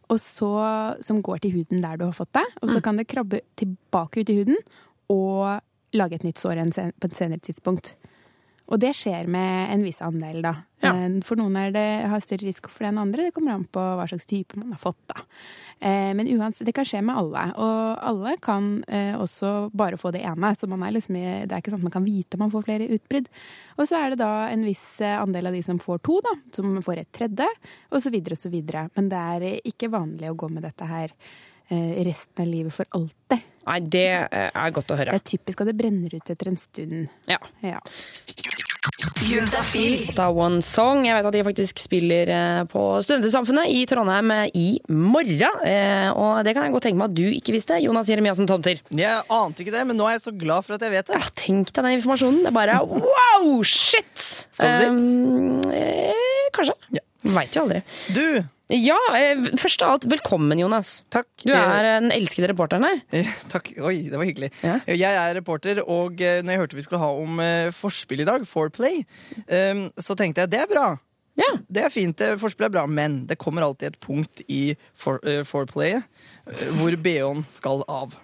Og 0.10 0.20
så, 0.24 0.52
som 1.06 1.22
går 1.22 1.44
til 1.44 1.58
huden 1.58 1.84
der 1.84 2.00
du 2.00 2.08
har 2.08 2.16
fått 2.16 2.34
det. 2.34 2.46
Og 2.64 2.72
så 2.72 2.82
kan 2.82 2.98
det 2.98 3.10
krabbe 3.12 3.44
tilbake 3.60 4.24
ut 4.24 4.32
i 4.32 4.40
huden 4.40 4.58
og 5.10 5.60
lage 5.94 6.18
et 6.18 6.26
nytt 6.26 6.40
sår 6.40 6.64
på 6.72 7.10
et 7.10 7.18
senere 7.18 7.42
tidspunkt. 7.46 7.96
Og 8.70 8.78
det 8.78 8.92
skjer 8.94 9.26
med 9.26 9.72
en 9.74 9.82
viss 9.82 9.98
andel, 10.06 10.44
da. 10.46 10.52
Ja. 10.84 10.92
Eh, 10.94 11.16
For 11.26 11.40
noen 11.40 11.56
er 11.58 11.72
det, 11.74 11.86
har 12.12 12.22
større 12.22 12.46
risiko 12.46 12.70
for 12.70 12.86
det 12.86 12.92
enn 12.92 13.00
andre. 13.02 13.26
Det 13.26 13.34
kommer 13.34 13.56
an 13.56 13.66
på 13.66 13.82
hva 13.82 14.06
slags 14.10 14.28
type 14.30 14.60
man 14.60 14.76
har 14.76 14.82
fått, 14.84 15.00
da. 15.10 15.24
Eh, 15.82 16.12
Men 16.14 16.30
uansett, 16.36 16.68
det 16.70 16.76
kan 16.78 16.86
skje 16.86 17.02
med 17.02 17.18
alle. 17.18 17.48
Og 17.58 18.04
alle 18.12 18.36
kan 18.46 18.70
eh, 18.88 19.16
også 19.18 19.72
bare 19.74 19.98
få 19.98 20.12
det 20.14 20.22
ene. 20.22 20.54
Så 20.56 20.70
man 20.70 20.84
er 20.86 20.94
liksom, 20.94 21.18
det 21.18 21.50
er 21.50 21.58
ikke 21.64 21.74
sånn 21.74 21.82
at 21.82 21.88
man 21.90 21.98
kan 21.98 22.06
vite 22.06 22.38
om 22.38 22.46
man 22.46 22.54
får 22.54 22.68
flere 22.70 22.90
utbrudd. 22.94 23.28
Og 23.80 23.90
så 23.90 23.98
er 24.04 24.14
det 24.14 24.22
da 24.22 24.32
en 24.54 24.66
viss 24.68 24.86
andel 25.02 25.50
av 25.50 25.58
de 25.58 25.64
som 25.66 25.82
får 25.82 26.04
to, 26.06 26.20
da, 26.26 26.36
som 26.56 26.78
får 26.86 27.02
et 27.04 27.12
tredje, 27.16 27.50
og 27.90 28.04
så 28.06 28.14
videre 28.14 28.38
og 28.38 28.44
så 28.44 28.54
videre. 28.54 28.86
Men 28.96 29.10
det 29.10 29.26
er 29.34 29.48
ikke 29.66 29.90
vanlig 29.90 30.30
å 30.30 30.38
gå 30.38 30.50
med 30.54 30.68
dette 30.70 30.86
her 30.86 31.16
resten 31.70 32.42
av 32.42 32.48
livet 32.50 32.74
for 32.74 32.86
alltid. 32.98 33.44
Nei, 33.70 33.80
det 33.94 34.08
er 34.34 34.72
godt 34.74 34.90
å 34.90 34.96
høre. 34.98 35.14
Det 35.14 35.22
er 35.22 35.38
typisk 35.38 35.62
at 35.62 35.70
det 35.70 35.76
brenner 35.78 36.16
ut 36.18 36.32
etter 36.34 36.50
en 36.50 36.58
stund. 36.58 37.12
Ja. 37.30 37.38
Ja. 37.62 37.78
Juntafil. 39.30 40.08
Da 40.16 40.30
One 40.32 40.62
Song. 40.66 41.04
Jeg 41.08 41.16
vet 41.18 41.28
at 41.30 41.36
de 41.36 41.44
faktisk 41.46 41.82
spiller 41.84 42.30
eh, 42.34 42.62
på 42.72 42.82
Studentersamfunnet 43.06 43.70
i 43.72 43.84
Trondheim 43.90 44.32
eh, 44.36 44.46
i 44.58 44.68
morgen. 44.90 45.60
Eh, 45.68 46.10
Og 46.14 46.40
det 46.48 46.54
kan 46.56 46.66
jeg 46.68 46.74
godt 46.76 46.88
tenke 46.88 47.00
meg 47.02 47.12
at 47.12 47.18
du 47.20 47.26
ikke 47.30 47.54
visste, 47.56 47.78
Jonas 47.84 48.10
Jeremiassen 48.12 48.48
Tomter. 48.50 48.82
Jeg 48.96 49.24
ante 49.36 49.64
ikke 49.64 49.76
det, 49.76 49.86
men 49.90 50.00
nå 50.00 50.08
er 50.10 50.18
jeg 50.18 50.26
så 50.28 50.34
glad 50.36 50.66
for 50.68 50.78
at 50.78 50.86
jeg 50.88 50.96
vet 50.96 51.12
det. 51.12 51.20
Ja, 51.20 51.32
tenk 51.44 51.72
deg 51.72 51.84
den 51.86 51.98
informasjonen. 52.00 52.42
Det 52.46 52.52
er 52.54 52.58
bare 52.60 52.80
wow, 52.88 53.50
shit! 53.68 54.26
Skal 54.56 54.72
du 54.72 54.86
dit? 54.86 55.04
Um, 55.04 55.74
eh, 55.74 56.48
kanskje. 56.56 56.78
Ja. 56.98 57.06
Veit 57.36 57.56
jo 57.58 57.66
aldri. 57.68 57.82
Du, 58.16 58.26
Ja, 58.70 58.98
eh, 59.18 59.40
først 59.58 59.82
av 59.82 59.96
alt, 59.96 60.04
velkommen, 60.06 60.60
Jonas. 60.62 61.04
takk. 61.10 61.26
Du 61.42 61.50
er 61.50 61.86
eh, 61.88 61.96
den 62.04 62.12
elskede 62.14 62.52
reporteren 62.52 62.86
her. 62.86 63.00
Eh, 63.10 63.26
Takk. 63.50 63.72
Oi, 63.82 64.04
det 64.12 64.14
var 64.14 64.28
hyggelig. 64.30 64.52
Ja. 64.62 64.76
Jeg 64.86 65.18
er 65.18 65.34
reporter, 65.40 65.82
og 65.82 66.22
når 66.22 66.54
jeg 66.54 66.62
hørte 66.62 66.78
vi 66.78 66.84
skulle 66.86 67.02
ha 67.02 67.10
om 67.18 67.42
forspill 67.74 68.22
i 68.22 68.28
dag, 68.30 68.46
Foreplay, 68.46 69.02
eh, 69.48 69.82
så 69.98 70.14
tenkte 70.14 70.46
jeg 70.46 70.54
det 70.54 70.62
er 70.62 70.70
bra. 70.70 70.86
Ja. 71.40 71.50
Det 71.66 71.82
er 71.88 71.90
fint, 71.94 72.22
forspill 72.38 72.68
er 72.68 72.76
bra, 72.76 72.86
men 72.86 73.24
det 73.26 73.40
kommer 73.42 73.66
alltid 73.66 73.94
et 73.96 74.00
punkt 74.04 74.42
i 74.52 74.76
for, 74.94 75.22
uh, 75.24 75.42
foreplayet 75.48 76.04
hvor 76.76 76.98
BH-en 77.00 77.46
skal 77.50 77.86
av. 77.88 78.18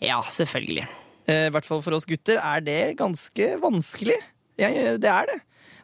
ja, 0.00 0.20
selvfølgelig. 0.22 0.86
I 1.26 1.48
hvert 1.50 1.64
fall 1.66 1.80
for 1.82 1.96
oss 1.96 2.04
gutter 2.06 2.36
er 2.36 2.60
det 2.60 2.96
ganske 3.00 3.54
vanskelig. 3.58 4.20
Ja, 4.60 4.70
det 5.00 5.10
er 5.10 5.28
det. 5.30 5.40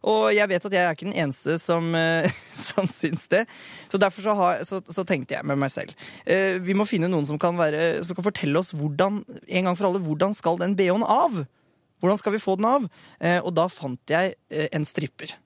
Og 0.08 0.30
jeg 0.32 0.48
vet 0.48 0.64
at 0.64 0.74
jeg 0.74 0.80
er 0.80 0.94
ikke 0.96 1.08
den 1.08 1.18
eneste 1.18 1.58
som, 1.60 1.90
eh, 1.96 2.30
som 2.70 2.88
syns 2.88 3.26
det. 3.32 3.44
Så 3.92 4.00
derfor 4.00 4.24
så, 4.24 4.36
har, 4.38 4.62
så, 4.68 4.80
så 4.88 5.04
tenkte 5.04 5.36
jeg 5.36 5.46
med 5.46 5.60
meg 5.60 5.72
selv 5.72 5.92
eh, 6.24 6.56
Vi 6.62 6.76
må 6.76 6.86
finne 6.88 7.10
noen 7.10 7.28
som 7.28 7.40
kan, 7.40 7.58
være, 7.60 8.00
som 8.06 8.16
kan 8.16 8.30
fortelle 8.30 8.60
oss 8.60 8.72
hvordan, 8.76 9.22
en 9.28 9.68
gang 9.68 9.76
for 9.76 9.90
alle 9.90 10.02
hvordan 10.04 10.36
skal 10.36 10.60
den 10.62 10.76
BH-en 10.78 11.04
av. 11.04 11.42
Hvordan 12.00 12.20
skal 12.20 12.32
vi 12.32 12.40
få 12.40 12.56
den 12.56 12.70
av? 12.70 12.88
Eh, 13.20 13.40
og 13.42 13.52
da 13.58 13.68
fant 13.72 14.00
jeg 14.14 14.36
en 14.48 14.88
stripper. 14.88 15.36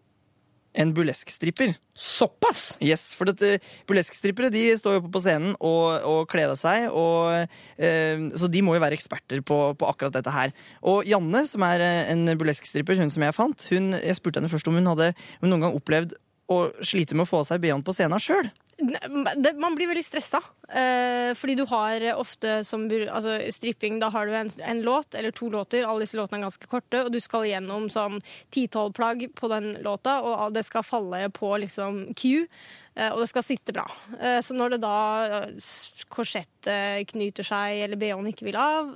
En 0.74 0.90
burlesk-stripper. 0.94 1.76
Såpass! 1.94 2.74
Yes, 2.82 3.12
for 3.14 3.30
dette, 3.30 3.60
burlesk-strippere 3.88 4.50
de 4.50 4.64
står 4.78 4.98
jo 4.98 5.04
på 5.06 5.22
scenen 5.22 5.54
og, 5.60 5.86
og 6.10 6.20
kler 6.32 6.50
av 6.50 6.58
seg, 6.58 6.88
og, 6.90 7.54
eh, 7.78 8.24
så 8.34 8.50
de 8.50 8.64
må 8.66 8.74
jo 8.74 8.82
være 8.82 8.98
eksperter 8.98 9.44
på, 9.46 9.58
på 9.78 9.88
akkurat 9.88 10.18
dette 10.18 10.34
her. 10.34 10.54
Og 10.82 11.06
Janne, 11.06 11.44
som 11.50 11.62
er 11.68 11.84
eh, 11.84 12.12
en 12.12 12.26
burlesk-stripper, 12.34 12.98
hun 12.98 13.14
som 13.14 13.26
jeg 13.26 13.38
fant, 13.38 13.68
hun, 13.70 13.94
jeg 14.00 14.18
spurte 14.18 14.42
henne 14.42 14.50
først 14.50 14.70
om 14.70 14.80
hun 14.80 14.90
hadde 14.90 15.12
hun 15.40 15.52
noen 15.52 15.68
gang 15.68 15.78
opplevd 15.78 16.16
å 16.50 16.58
sliter 16.84 17.16
med 17.16 17.24
å 17.24 17.30
få 17.30 17.44
seg 17.48 17.62
BH-en 17.62 17.84
på 17.86 17.94
scenen 17.96 18.20
sjøl. 18.20 18.50
Man 19.54 19.76
blir 19.78 19.86
veldig 19.86 20.02
stressa. 20.04 20.40
Eh, 20.68 21.30
fordi 21.38 21.54
du 21.56 21.62
har 21.70 22.02
ofte 22.18 22.56
som 22.66 22.88
altså, 22.90 23.36
stripping, 23.54 24.00
da 24.02 24.08
har 24.10 24.26
du 24.26 24.34
en, 24.34 24.50
en 24.66 24.80
låt 24.82 25.14
eller 25.14 25.30
to 25.32 25.48
låter. 25.52 25.86
Alle 25.86 26.02
disse 26.04 26.18
låtene 26.18 26.40
er 26.42 26.46
ganske 26.48 26.68
korte, 26.68 27.04
og 27.06 27.12
du 27.14 27.20
skal 27.22 27.46
gjennom 27.48 27.86
sånn 27.92 28.18
ti-tolv 28.52 28.92
plagg 28.96 29.22
på 29.38 29.48
den 29.52 29.76
låta, 29.86 30.18
og 30.26 30.52
det 30.56 30.64
skal 30.66 30.84
falle 30.84 31.28
på 31.32 31.52
liksom 31.62 32.02
Q. 32.18 32.46
eh, 32.96 33.10
Og 33.14 33.22
det 33.22 33.30
skal 33.30 33.46
sitte 33.46 33.72
bra. 33.76 33.86
Eh, 34.18 34.40
Så 34.44 34.58
når 34.58 34.74
det 34.74 34.80
da 34.82 34.98
korsettet 36.10 37.08
knyter 37.14 37.46
seg, 37.46 37.78
eller 37.86 38.00
BH-en 38.00 38.32
ikke 38.32 38.48
vil 38.48 38.58
av, 38.58 38.90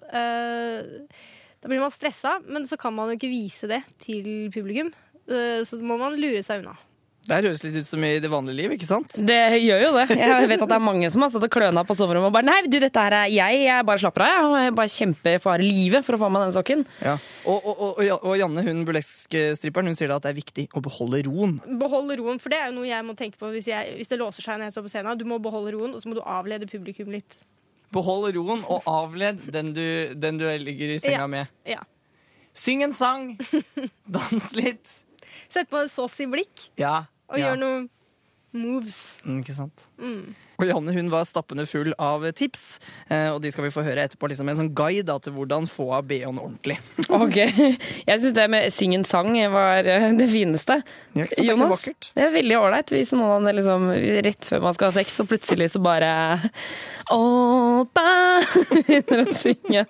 da 1.58 1.70
blir 1.70 1.80
man 1.82 1.90
stressa, 1.94 2.38
men 2.46 2.66
så 2.66 2.76
kan 2.78 2.94
man 2.94 3.10
jo 3.10 3.16
ikke 3.18 3.30
vise 3.32 3.70
det 3.70 3.80
til 4.02 4.50
publikum. 4.54 4.92
Så 5.28 5.78
må 5.82 5.98
man 6.00 6.14
lure 6.16 6.42
seg 6.42 6.62
unna. 6.62 6.76
Det 7.28 7.37
høres 7.42 7.60
litt 7.64 7.75
ut 7.76 7.87
som 7.88 8.04
i 8.06 8.14
det 8.25 8.28
vanlige 8.32 8.56
liv, 8.56 8.72
ikke 8.72 8.87
sant? 8.88 9.12
Det 9.28 9.37
gjør 9.60 9.82
jo 9.82 9.88
det. 9.98 10.04
Jeg 10.16 10.46
vet 10.48 10.62
at 10.64 10.70
det 10.70 10.76
er 10.78 10.80
mange 10.80 11.10
som 11.12 11.20
har 11.20 11.28
stått 11.28 11.44
og 11.44 11.50
kløna 11.52 11.82
på 11.84 11.92
soverommet 11.98 12.30
og 12.30 12.32
bare 12.38 12.46
Nei, 12.48 12.62
du, 12.70 12.78
dette 12.80 13.02
her 13.04 13.16
er 13.18 13.26
jeg. 13.34 13.58
Jeg 13.66 13.84
bare 13.84 14.00
slapper 14.00 14.25
av, 14.25 14.54
jeg. 14.62 14.72
bare 14.78 14.92
kjemper 14.94 15.37
for 15.44 15.60
livet 15.60 16.06
for 16.06 16.16
å 16.16 16.20
få 16.22 16.30
meg 16.32 16.46
den 16.46 16.54
sokken. 16.56 16.84
Ja. 17.04 17.18
Og, 17.44 17.58
og, 17.68 17.82
og, 17.88 18.00
og- 18.06 18.25
og 18.30 18.38
Janne, 18.40 18.64
hun 18.64 18.80
burlesk-stripperen, 18.88 19.90
hun 19.92 19.98
sier 19.98 20.08
da 20.08 20.16
at 20.16 20.25
det 20.25 20.30
er 20.32 20.38
viktig 20.38 20.64
å 20.72 20.80
beholde 20.87 21.20
roen. 21.26 21.58
Beholde 21.82 22.16
roen, 22.22 22.40
for 22.40 22.48
det 22.54 22.62
er 22.62 22.70
jo 22.70 22.78
noe 22.78 22.88
jeg 22.88 23.04
må 23.04 23.16
tenke 23.18 23.37
på 23.42 23.50
hvis, 23.52 23.68
jeg, 23.75 23.92
hvis 23.98 24.08
det 24.08 24.18
låser 24.22 24.46
seg 24.48 24.56
når 24.62 24.70
jeg 24.70 24.76
står 24.78 24.87
på 24.88 24.92
scenen. 24.94 25.18
Du 25.20 25.26
må 25.28 25.37
beholde 25.44 25.75
roen, 25.76 25.92
og 25.92 26.00
så 26.00 26.08
må 26.08 26.16
du 26.16 26.22
avlede 26.25 26.70
publikum 26.70 27.12
litt. 27.12 27.37
Behold 27.92 28.30
roen 28.37 28.64
og 28.68 28.88
avled 28.88 29.44
den 29.52 29.75
du, 29.76 29.84
den 30.16 30.40
du 30.40 30.46
ligger 30.64 30.94
i 30.96 30.98
senga 31.00 31.26
Ja. 31.26 31.28
med. 31.34 31.52
Ja. 31.68 31.84
Syng 32.56 32.82
en 32.88 32.92
sang, 32.96 33.34
dans 34.16 34.48
litt. 34.56 34.96
Sett 35.49 35.70
på 35.70 35.80
en 35.82 35.88
sås 35.92 36.18
i 36.20 36.26
blikk, 36.30 36.68
Ja. 36.78 37.06
og 37.28 37.38
ja. 37.38 37.49
gjør 37.50 37.58
noen 37.62 37.88
moves. 38.52 39.18
Mm, 39.25 39.40
ikke 39.42 39.54
sant? 39.54 39.88
Og 40.58 40.66
Janne 40.66 40.90
hun 40.90 41.06
var 41.12 41.22
stappende 41.28 41.62
full 41.70 41.92
av 42.02 42.24
tips, 42.34 42.80
eh, 43.06 43.28
og 43.30 43.38
de 43.44 43.50
skal 43.54 43.68
vi 43.68 43.70
få 43.70 43.84
høre 43.86 44.02
etterpå. 44.08 44.26
Liksom 44.32 44.48
en 44.50 44.56
sånn 44.58 44.70
guide 44.74 45.04
da, 45.06 45.14
til 45.22 45.36
hvordan 45.36 45.68
få 45.70 45.92
av 45.94 46.08
BH-en 46.10 46.40
ordentlig. 46.42 46.80
Ok, 47.18 47.36
Jeg 47.38 48.20
syns 48.20 48.34
det 48.34 48.46
med 48.50 48.72
syng 48.74 48.96
en 48.96 49.04
sang 49.06 49.30
var 49.52 49.86
eh, 49.86 50.08
det 50.18 50.26
fineste. 50.32 50.80
Ja, 51.14 51.28
ikke 51.28 51.36
sant? 51.36 51.38
Det 51.38 51.46
Jonas, 51.46 51.70
vakkert. 51.76 52.08
det 52.18 52.24
er 52.26 52.34
veldig 52.34 52.56
ålreit 52.58 52.90
hvis 52.94 53.12
noen 53.14 53.46
liksom 53.54 53.86
rett 54.26 54.48
før 54.50 54.64
man 54.66 54.74
skal 54.74 54.90
ha 54.90 54.96
sex, 54.98 55.20
og 55.22 55.30
plutselig 55.30 55.70
så 55.76 55.82
bare 55.84 56.10
Åpa 57.14 58.04
begynner 58.82 59.22
å 59.22 59.36
synge. 59.38 59.84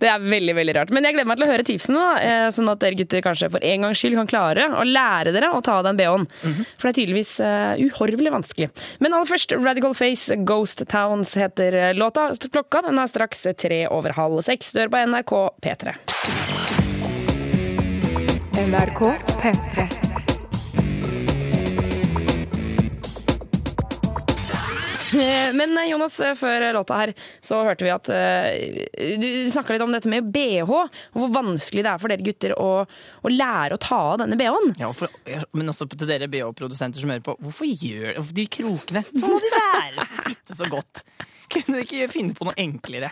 Det 0.00 0.08
er 0.08 0.22
veldig, 0.22 0.54
veldig 0.60 0.76
rart. 0.78 0.94
Men 0.94 1.08
jeg 1.08 1.18
gleder 1.18 1.30
meg 1.32 1.40
til 1.40 1.48
å 1.48 1.50
høre 1.50 1.66
tipsene, 1.66 1.98
da, 2.06 2.14
eh, 2.22 2.46
sånn 2.54 2.70
at 2.70 2.80
dere 2.86 2.98
gutter 3.02 3.24
kanskje 3.26 3.50
for 3.56 3.66
en 3.66 3.88
gangs 3.88 3.98
skyld 4.00 4.16
kan 4.22 4.30
klare 4.30 4.70
å 4.78 4.86
lære 4.86 5.34
dere 5.34 5.50
å 5.50 5.60
ta 5.64 5.80
av 5.80 5.88
den 5.90 5.98
BH-en. 5.98 6.30
Mhm. 6.30 6.70
For 6.78 6.86
det 6.88 6.94
er 6.94 6.98
tydeligvis 7.02 7.34
uh, 7.42 7.74
uhorvelig 7.82 8.32
vanskelig. 8.38 8.70
Men 9.02 9.18
aller 9.18 9.28
først, 9.28 9.58
Radical 9.58 9.92
Face 9.96 10.03
Ghost 10.44 10.88
Towns 10.88 11.36
heter 11.36 11.72
eh, 11.72 11.94
låta. 11.94 12.36
Klokka 12.52 12.82
den 12.82 12.98
er 12.98 13.06
straks 13.06 13.46
tre 13.56 13.84
over 13.88 14.12
halv 14.18 14.42
seks. 14.44 14.72
Dør 14.76 14.92
på 14.92 15.04
NRK 15.06 15.36
P3. 15.64 15.94
NRK 18.68 19.00
P3. 19.40 20.03
Men 25.58 25.78
eh, 25.78 25.90
Jonas, 25.90 26.18
eh, 26.20 26.34
før 26.38 26.66
låta 26.76 26.98
her, 26.98 27.14
så 27.44 27.60
hørte 27.66 27.86
vi 27.86 27.92
at 27.94 28.10
eh, 28.12 29.18
du 29.20 29.28
snakka 29.52 29.74
litt 29.74 29.84
om 29.84 29.94
dette 29.94 30.10
med 30.10 30.30
BH, 30.34 30.70
og 30.70 31.18
hvor 31.18 31.32
vanskelig 31.34 31.84
det 31.84 31.92
er 31.92 32.02
for 32.02 32.12
dere 32.12 32.26
gutter 32.26 32.56
å, 32.58 32.70
å 32.84 33.32
lære 33.32 33.76
å 33.76 33.82
ta 33.82 34.00
av 34.14 34.22
denne 34.24 34.38
BH-en. 34.40 34.74
Ja, 34.80 34.90
for, 34.96 35.12
men 35.56 35.72
også 35.72 35.88
til 35.94 36.10
dere 36.10 36.30
BH-produsenter 36.32 37.02
som 37.02 37.14
hører 37.14 37.24
på. 37.26 37.36
Hvorfor 37.44 37.70
gjør 37.70 38.18
hvorfor 38.18 38.38
de 38.40 38.48
krokene? 38.58 39.04
Så 39.12 39.30
må 39.30 39.40
de 39.42 39.54
være 39.54 40.08
så 40.08 40.26
sitte 40.28 40.58
så 40.58 40.70
godt. 40.70 41.04
Kunne 41.52 41.78
de 41.78 41.84
ikke 41.84 42.08
finne 42.12 42.36
på 42.36 42.46
noe 42.48 42.56
enklere? 42.60 43.10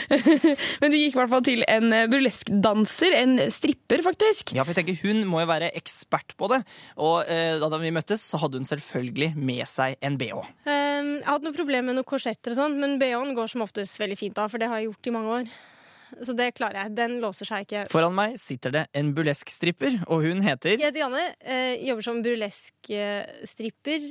Men 0.82 0.92
du 0.92 0.98
gikk 0.98 1.14
i 1.14 1.20
hvert 1.20 1.32
fall 1.32 1.44
til 1.46 1.64
en 1.68 1.88
eh, 1.94 2.08
burleskdanser, 2.10 3.16
en 3.20 3.36
stripper 3.54 4.04
faktisk. 4.04 4.54
Ja, 4.56 4.64
for 4.64 4.74
jeg 4.74 4.82
tenker 4.82 5.00
Hun 5.02 5.24
må 5.30 5.42
jo 5.44 5.50
være 5.50 5.72
ekspert 5.78 6.36
på 6.38 6.50
det. 6.52 6.62
Og 7.00 7.30
eh, 7.30 7.58
da 7.62 7.80
vi 7.82 7.94
møttes, 7.94 8.24
så 8.26 8.40
hadde 8.42 8.60
hun 8.60 8.68
selvfølgelig 8.68 9.32
med 9.38 9.66
seg 9.70 9.98
en 10.04 10.18
BH. 10.20 10.40
Um, 10.66 11.12
jeg 11.18 11.26
har 11.26 11.36
hatt 11.36 11.46
noen 11.46 11.56
problemer 11.56 11.90
med 11.90 12.00
noen 12.00 12.08
korsetter 12.08 12.54
og 12.54 12.60
sånn, 12.60 12.78
men 12.82 12.98
BH-en 13.00 13.36
går 13.38 13.52
som 13.52 13.64
oftest 13.64 14.00
veldig 14.02 14.18
fint 14.18 14.40
av, 14.42 14.52
for 14.52 14.62
det 14.62 14.70
har 14.70 14.80
jeg 14.80 14.90
gjort 14.90 15.08
i 15.08 15.14
mange 15.14 15.36
år. 15.40 15.52
Så 16.20 16.34
det 16.36 16.52
klarer 16.58 16.84
jeg. 16.84 16.94
Den 16.98 17.16
låser 17.22 17.48
seg 17.48 17.64
ikke. 17.64 17.86
Foran 17.92 18.14
meg 18.16 18.36
sitter 18.40 18.74
det 18.74 18.82
en 18.98 19.12
burlesk-stripper, 19.16 20.02
og 20.12 20.26
hun 20.26 20.42
heter 20.44 20.76
Jeg 20.76 20.84
heter 20.90 21.04
Janne, 21.06 21.24
eh, 21.40 21.80
jobber 21.88 22.04
som 22.04 22.20
burlesk 22.24 22.92
eh, 22.92 23.24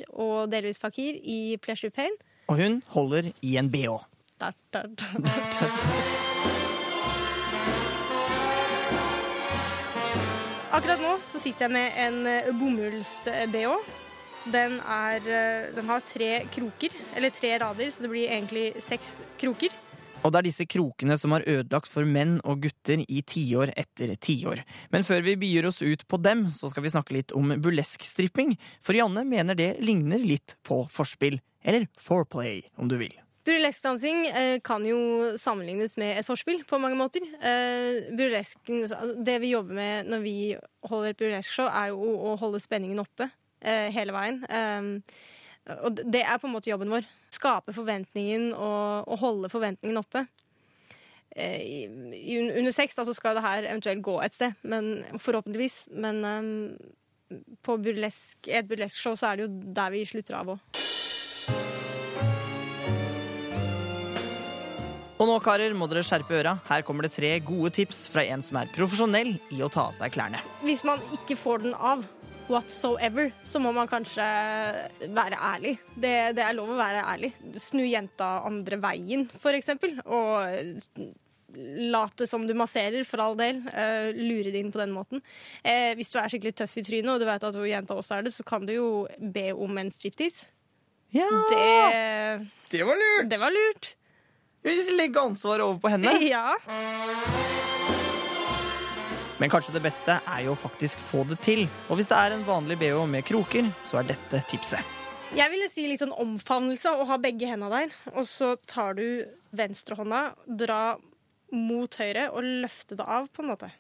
og 0.09 0.49
delvis 0.51 0.81
fakir 0.81 1.19
i 1.21 1.57
Pleasure 1.61 1.93
Pain. 1.93 2.15
Og 2.51 2.57
hun 2.59 2.81
holder 2.91 3.29
i 3.47 3.53
en 3.55 3.69
BH. 3.71 3.93
Akkurat 10.71 10.99
nå 10.99 11.13
så 11.29 11.39
sitter 11.39 11.67
jeg 11.67 11.71
med 11.71 11.95
en 11.99 12.27
eh, 12.27 12.49
bomulls-BH. 12.55 13.71
Den, 14.51 14.79
er, 14.83 15.19
eh, 15.23 15.69
den 15.77 15.87
har 15.87 16.03
tre 16.03 16.31
kroker, 16.51 16.91
eller 17.15 17.31
tre 17.31 17.53
rader, 17.61 17.87
så 17.93 18.03
det 18.03 18.11
blir 18.11 18.27
egentlig 18.27 18.65
seks 18.83 19.13
kroker. 19.39 19.71
Og 20.21 20.33
det 20.33 20.39
er 20.41 20.47
disse 20.49 20.67
krokene 20.69 21.15
som 21.17 21.31
har 21.37 21.47
ødelagt 21.47 21.87
for 21.89 22.03
menn 22.03 22.39
og 22.43 22.65
gutter 22.65 22.99
i 23.07 23.21
tiår 23.23 23.71
etter 23.79 24.11
tiår. 24.19 24.59
Men 24.91 25.07
før 25.07 25.23
vi 25.25 25.39
begir 25.39 25.69
oss 25.69 25.79
ut 25.79 26.03
på 26.03 26.19
dem, 26.19 26.51
så 26.51 26.67
skal 26.71 26.83
vi 26.83 26.91
snakke 26.93 27.15
litt 27.15 27.31
om 27.37 27.55
burlesk-stripping. 27.63 28.57
For 28.83 28.97
Janne 28.97 29.23
mener 29.27 29.55
det 29.55 29.77
ligner 29.85 30.19
litt 30.19 30.57
på 30.67 30.83
forspill. 30.91 31.39
Eller 31.61 31.87
foreplay, 31.99 32.63
om 32.75 32.89
du 32.89 32.97
vil. 32.97 33.21
Burleskdansing 33.45 34.27
eh, 34.27 34.59
kan 34.61 34.83
jo 34.85 35.31
sammenlignes 35.37 35.95
med 35.97 36.19
et 36.19 36.27
forspill 36.27 36.61
på 36.69 36.77
mange 36.81 36.97
måter. 36.97 37.23
Eh, 37.41 38.11
burlesken, 38.13 38.83
det 39.25 39.39
vi 39.41 39.55
jobber 39.55 39.77
med 39.79 40.11
når 40.13 40.21
vi 40.25 40.35
holder 40.85 41.09
et 41.09 41.21
burleskshow, 41.21 41.69
er 41.69 41.89
jo 41.89 42.11
å, 42.21 42.35
holde 42.41 42.61
spenningen 42.61 43.01
oppe 43.01 43.31
eh, 43.65 43.89
hele 43.93 44.13
veien. 44.13 44.43
Og 45.71 45.97
det 45.97 46.21
er 46.25 46.37
på 46.41 46.49
en 46.49 46.53
måte 46.53 46.69
jobben 46.69 46.93
vår. 46.93 47.07
Skape 47.33 47.73
forventningen 47.73 48.51
og, 48.53 49.09
holde 49.21 49.49
forventningen 49.49 50.01
oppe. 50.01 50.25
I, 51.31 51.85
under 51.87 52.73
sex 52.75 52.97
da, 52.97 53.05
så 53.07 53.13
skal 53.15 53.37
det 53.37 53.45
her 53.45 53.69
eventuelt 53.69 54.01
gå 54.03 54.17
et 54.19 54.35
sted, 54.35 54.57
men, 54.67 55.05
forhåpentligvis. 55.21 55.85
Men 55.93 56.25
um, 56.25 56.49
på 57.63 57.77
burlesk, 57.85 58.49
et 58.49 58.67
burleskshow 58.67 59.15
så 59.15 59.31
er 59.31 59.39
det 59.39 59.47
jo 59.47 59.75
der 59.77 59.93
vi 59.93 60.03
slutter 60.09 60.41
av 60.41 60.57
òg. 60.57 60.81
Og 65.21 65.27
nå, 65.29 65.35
karer, 65.45 65.75
må 65.77 65.85
dere 65.85 66.01
skjerpe 66.01 66.33
øra. 66.33 66.55
Her 66.65 66.81
kommer 66.81 67.05
det 67.05 67.11
tre 67.13 67.35
gode 67.45 67.69
tips 67.75 68.07
fra 68.09 68.23
en 68.25 68.41
som 68.41 68.57
er 68.57 68.71
profesjonell 68.73 69.35
i 69.53 69.59
å 69.61 69.69
ta 69.69 69.83
av 69.91 69.93
seg 69.93 70.15
klærne. 70.15 70.39
hvis 70.65 70.81
man 70.87 71.03
ikke 71.13 71.37
får 71.37 71.61
den 71.67 71.75
av 71.77 72.01
whatsoever, 72.49 73.29
så 73.45 73.61
må 73.61 73.69
man 73.75 73.89
kanskje 73.91 74.25
være 75.13 75.37
ærlig. 75.37 75.75
Det, 75.93 76.33
det 76.39 76.41
er 76.41 76.57
lov 76.57 76.73
å 76.73 76.79
være 76.79 77.05
ærlig. 77.05 77.35
Snu 77.61 77.83
jenta 77.85 78.39
andre 78.49 78.81
veien, 78.81 79.27
for 79.43 79.53
eksempel. 79.53 79.93
Og 80.09 80.97
late 81.93 82.25
som 82.25 82.49
du 82.49 82.55
masserer, 82.57 83.05
for 83.05 83.21
all 83.21 83.37
del. 83.37 83.61
Uh, 83.69 84.09
lure 84.17 84.49
det 84.49 84.65
inn 84.65 84.73
på 84.73 84.81
den 84.81 84.97
måten. 84.97 85.21
Uh, 85.61 85.93
hvis 86.01 86.09
du 86.09 86.17
er 86.17 86.33
skikkelig 86.33 86.57
tøff 86.63 86.77
i 86.81 86.87
trynet, 86.89 87.13
og 87.13 87.21
du 87.21 87.29
vet 87.29 87.45
at 87.45 87.61
hun 87.61 87.69
jenta 87.69 87.93
også 87.93 88.17
er 88.17 88.25
det, 88.25 88.33
så 88.33 88.47
kan 88.47 88.65
du 88.65 88.73
jo 88.73 88.91
be 89.21 89.51
om 89.53 89.77
en 89.77 89.93
striptease. 89.93 90.49
Ja, 91.13 91.29
Det, 91.51 92.47
det 92.71 92.85
var 92.87 92.97
lurt! 92.97 93.29
det 93.29 93.37
var 93.37 93.51
lurt. 93.53 93.95
Vi 94.61 94.73
legger 94.93 95.25
ansvaret 95.25 95.65
over 95.65 95.79
på 95.81 95.89
henne. 95.93 96.17
Ja. 96.31 96.55
Men 99.41 99.49
kanskje 99.49 99.73
det 99.73 99.81
beste 99.81 100.19
er 100.29 100.41
jo 100.45 100.53
faktisk 100.53 100.99
få 101.01 101.23
det 101.25 101.39
til. 101.41 101.63
Og 101.89 101.97
hvis 101.97 102.11
det 102.11 102.17
er 102.17 102.35
en 102.35 102.43
vanlig 102.45 102.75
BH 102.77 102.99
med 103.09 103.25
kroker, 103.25 103.71
så 103.81 103.97
er 103.97 104.11
dette 104.11 104.43
tipset. 104.51 104.85
Jeg 105.33 105.49
ville 105.49 105.65
si 105.71 105.87
litt 105.89 106.01
sånn 106.03 106.13
omfavnelse 106.13 106.91
og 106.93 107.07
ha 107.09 107.17
begge 107.23 107.49
hendene 107.49 107.71
der. 107.87 107.95
Og 108.13 108.27
så 108.29 108.51
tar 108.69 108.99
du 108.99 109.23
venstrehånda, 109.57 110.21
dra 110.45 110.81
mot 111.55 111.97
høyre 111.97 112.27
og 112.35 112.45
løfte 112.67 112.99
det 112.99 113.07
av, 113.07 113.31
på 113.33 113.41
en 113.41 113.49
måte. 113.49 113.71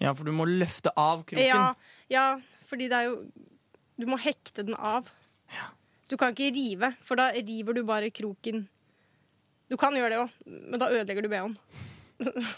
Ja, 0.00 0.14
for 0.16 0.24
du 0.24 0.32
må 0.32 0.46
løfte 0.48 0.94
av 0.96 1.26
kroken. 1.28 1.44
Ja, 1.44 1.74
ja, 2.08 2.26
fordi 2.70 2.88
det 2.90 3.02
er 3.02 3.10
jo 3.12 3.18
Du 3.94 4.08
må 4.10 4.16
hekte 4.18 4.64
den 4.66 4.74
av. 4.74 5.06
Ja. 5.54 5.68
Du 6.10 6.16
kan 6.18 6.32
ikke 6.32 6.48
rive, 6.56 6.94
for 7.06 7.20
da 7.20 7.28
river 7.36 7.76
du 7.76 7.84
bare 7.86 8.08
kroken. 8.10 8.64
Du 9.70 9.76
kan 9.80 9.96
gjøre 9.96 10.12
det 10.12 10.20
òg, 10.22 10.34
men 10.46 10.80
da 10.80 10.90
ødelegger 10.92 11.24
du 11.24 11.32
BH-en. 11.32 11.58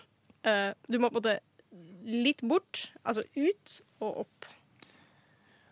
Eh, 0.46 0.68
du 0.86 1.00
må 1.02 1.08
på 1.10 1.18
en 1.18 1.24
måte 1.24 1.32
litt 2.06 2.38
bort, 2.46 2.84
altså 3.02 3.24
ut 3.34 3.72
og 3.98 4.20
opp. 4.22 4.46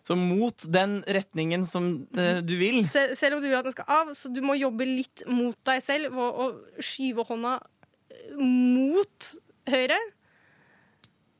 Så 0.03 0.17
mot 0.19 0.65
den 0.67 0.97
retningen 1.07 1.63
som 1.65 1.87
uh, 2.17 2.41
du 2.43 2.53
vil. 2.59 2.81
Sel 2.91 3.15
selv 3.17 3.37
om 3.37 3.41
du 3.41 3.47
vil 3.47 3.55
at 3.57 3.65
den 3.65 3.73
skal 3.73 3.87
av, 3.87 4.11
så 4.13 4.29
du 4.29 4.41
må 4.43 4.57
jobbe 4.59 4.83
litt 4.83 5.23
mot 5.31 5.55
deg 5.65 5.79
selv 5.85 6.11
og, 6.11 6.43
og 6.43 6.83
skyve 6.83 7.25
hånda 7.25 7.55
eh, 8.11 8.35
mot 8.35 9.31
høyre. 9.71 9.97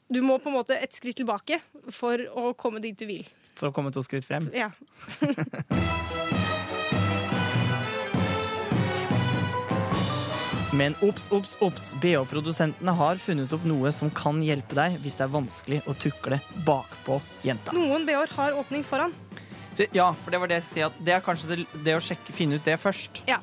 Du 0.09 0.21
må 0.25 0.39
på 0.39 0.49
en 0.49 0.57
måte 0.61 0.79
et 0.79 0.95
skritt 0.95 1.19
tilbake 1.19 1.59
for 1.93 2.23
å 2.31 2.55
komme 2.57 2.79
dit 2.81 2.97
du 2.97 3.05
vil. 3.09 3.27
For 3.59 3.69
å 3.69 3.75
komme 3.75 3.93
to 3.93 4.05
skritt 4.05 4.25
frem. 4.25 4.47
Ja. 4.55 4.71
Men 10.75 10.95
obs, 11.01 11.27
obs, 11.31 11.55
obs. 11.59 11.93
BH-produsentene 12.01 12.91
har 12.99 13.19
funnet 13.21 13.53
opp 13.55 13.63
noe 13.67 13.91
som 13.95 14.09
kan 14.11 14.41
hjelpe 14.43 14.75
deg 14.75 14.97
hvis 15.03 15.15
det 15.15 15.23
er 15.23 15.31
vanskelig 15.31 15.77
å 15.87 15.95
tukle 15.95 16.39
bakpå 16.67 17.21
jenta. 17.47 17.71
Noen 17.75 18.03
BH-er 18.07 18.33
har 18.35 18.57
åpning 18.59 18.83
foran. 18.83 19.13
Så, 19.75 19.87
ja, 19.95 20.09
for 20.23 20.35
det 20.35 20.41
var 20.41 20.51
det 20.51 20.57
jeg 20.59 20.67
sier 20.67 20.89
at 20.89 20.97
det 21.07 21.13
er 21.15 21.23
kanskje 21.23 21.51
det, 21.51 21.57
det 21.85 21.95
å 21.95 22.01
sjekke, 22.03 22.35
finne 22.35 22.59
ut 22.59 22.67
det 22.67 22.75
først. 22.81 23.23
Ja. 23.29 23.39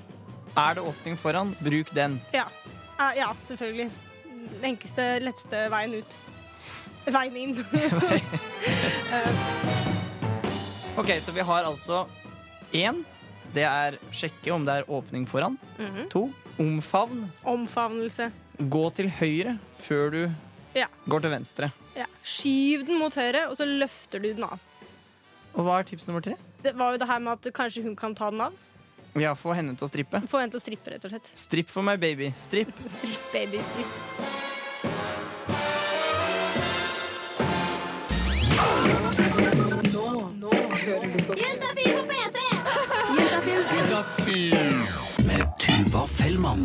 Er 0.61 0.77
det 0.77 0.85
åpning 0.85 1.17
foran, 1.21 1.55
bruk 1.65 1.95
den. 1.97 2.19
Ja, 2.37 2.47
ja 3.17 3.31
selvfølgelig. 3.41 3.89
Den 4.59 4.69
enkleste, 4.75 5.09
letteste 5.25 5.65
veien 5.73 5.97
ut. 6.03 6.21
Veien 7.09 7.37
inn. 7.41 7.57
Ok, 10.93 11.09
så 11.25 11.33
vi 11.33 11.41
har 11.41 11.65
altså 11.65 12.03
én. 12.77 12.99
Det 13.57 13.62
er 13.65 13.95
sjekke 14.12 14.53
om 14.53 14.67
det 14.69 14.75
er 14.83 14.91
åpning 14.93 15.25
foran. 15.25 15.55
Mhm. 15.79 16.11
To. 16.12 16.27
Omfavn. 16.59 17.31
Omfavnelse. 17.45 18.31
Gå 18.71 18.83
til 18.95 19.09
høyre 19.11 19.59
før 19.81 20.11
du 20.11 20.23
Ja. 20.75 20.87
går 21.09 21.21
til 21.21 21.31
venstre. 21.31 21.71
Ja. 21.97 22.05
Skyv 22.25 22.87
den 22.87 22.99
mot 22.99 23.15
høyre, 23.15 23.49
og 23.51 23.57
så 23.57 23.65
løfter 23.67 24.21
du 24.23 24.33
den 24.33 24.45
av. 24.45 24.59
Og 25.55 25.65
hva 25.65 25.79
er 25.81 25.83
tips 25.85 26.07
nummer 26.07 26.23
tre? 26.23 26.35
Det 26.63 26.75
var 26.77 26.93
jo 26.93 26.99
det 26.99 27.07
her 27.09 27.19
med 27.19 27.33
at 27.33 27.53
kanskje 27.53 27.83
hun 27.83 27.97
kan 27.97 28.15
ta 28.15 28.31
den 28.31 28.41
av. 28.41 28.53
Ja, 29.15 29.35
få 29.35 29.53
henne 29.55 29.77
til 29.77 29.85
å 29.87 29.91
strippe. 29.91 30.23
Få 30.27 30.41
henne 30.41 30.51
til 30.55 30.61
å 30.61 30.65
strippe, 30.65 30.91
rett 30.95 31.05
og 31.05 31.11
slett. 31.11 31.29
Stripp 31.37 31.69
for 31.69 31.83
meg, 31.83 32.01
baby. 32.01 32.33
Stripp. 32.37 32.73
Stripp, 32.87 33.33
baby, 33.33 33.59
stripp. 33.59 35.03
Med 43.15 45.12
Tuva 45.62 46.09
Fellmann. 46.11 46.64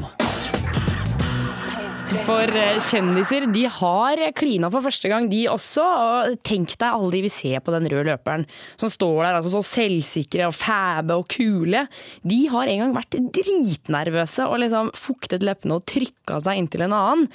For 2.25 2.49
eh, 2.49 2.79
kjendiser 2.81 3.45
de 3.53 3.67
har 3.69 4.21
klina 4.33 4.71
for 4.73 4.81
første 4.87 5.11
gang, 5.11 5.27
de 5.29 5.43
også. 5.51 5.83
Og 5.83 6.39
tenk 6.47 6.73
deg 6.79 6.87
alle 6.87 7.11
de 7.13 7.21
vi 7.27 7.29
ser 7.29 7.61
på 7.61 7.75
den 7.75 7.85
røde 7.91 8.07
løperen, 8.09 8.47
som 8.81 8.89
står 8.89 9.19
der 9.21 9.37
altså 9.37 9.53
så 9.53 9.61
selvsikre 9.75 10.49
og 10.49 10.57
fæbe 10.57 11.19
og 11.19 11.27
kule. 11.29 11.85
De 12.25 12.39
har 12.49 12.73
en 12.73 12.83
gang 12.87 12.97
vært 12.97 13.19
dritnervøse 13.37 14.49
og 14.49 14.63
liksom 14.65 14.89
fuktet 14.97 15.45
leppene 15.45 15.77
og 15.77 15.85
trykka 15.93 16.41
seg 16.47 16.63
inntil 16.63 16.87
en 16.87 16.97
annen. 16.97 17.29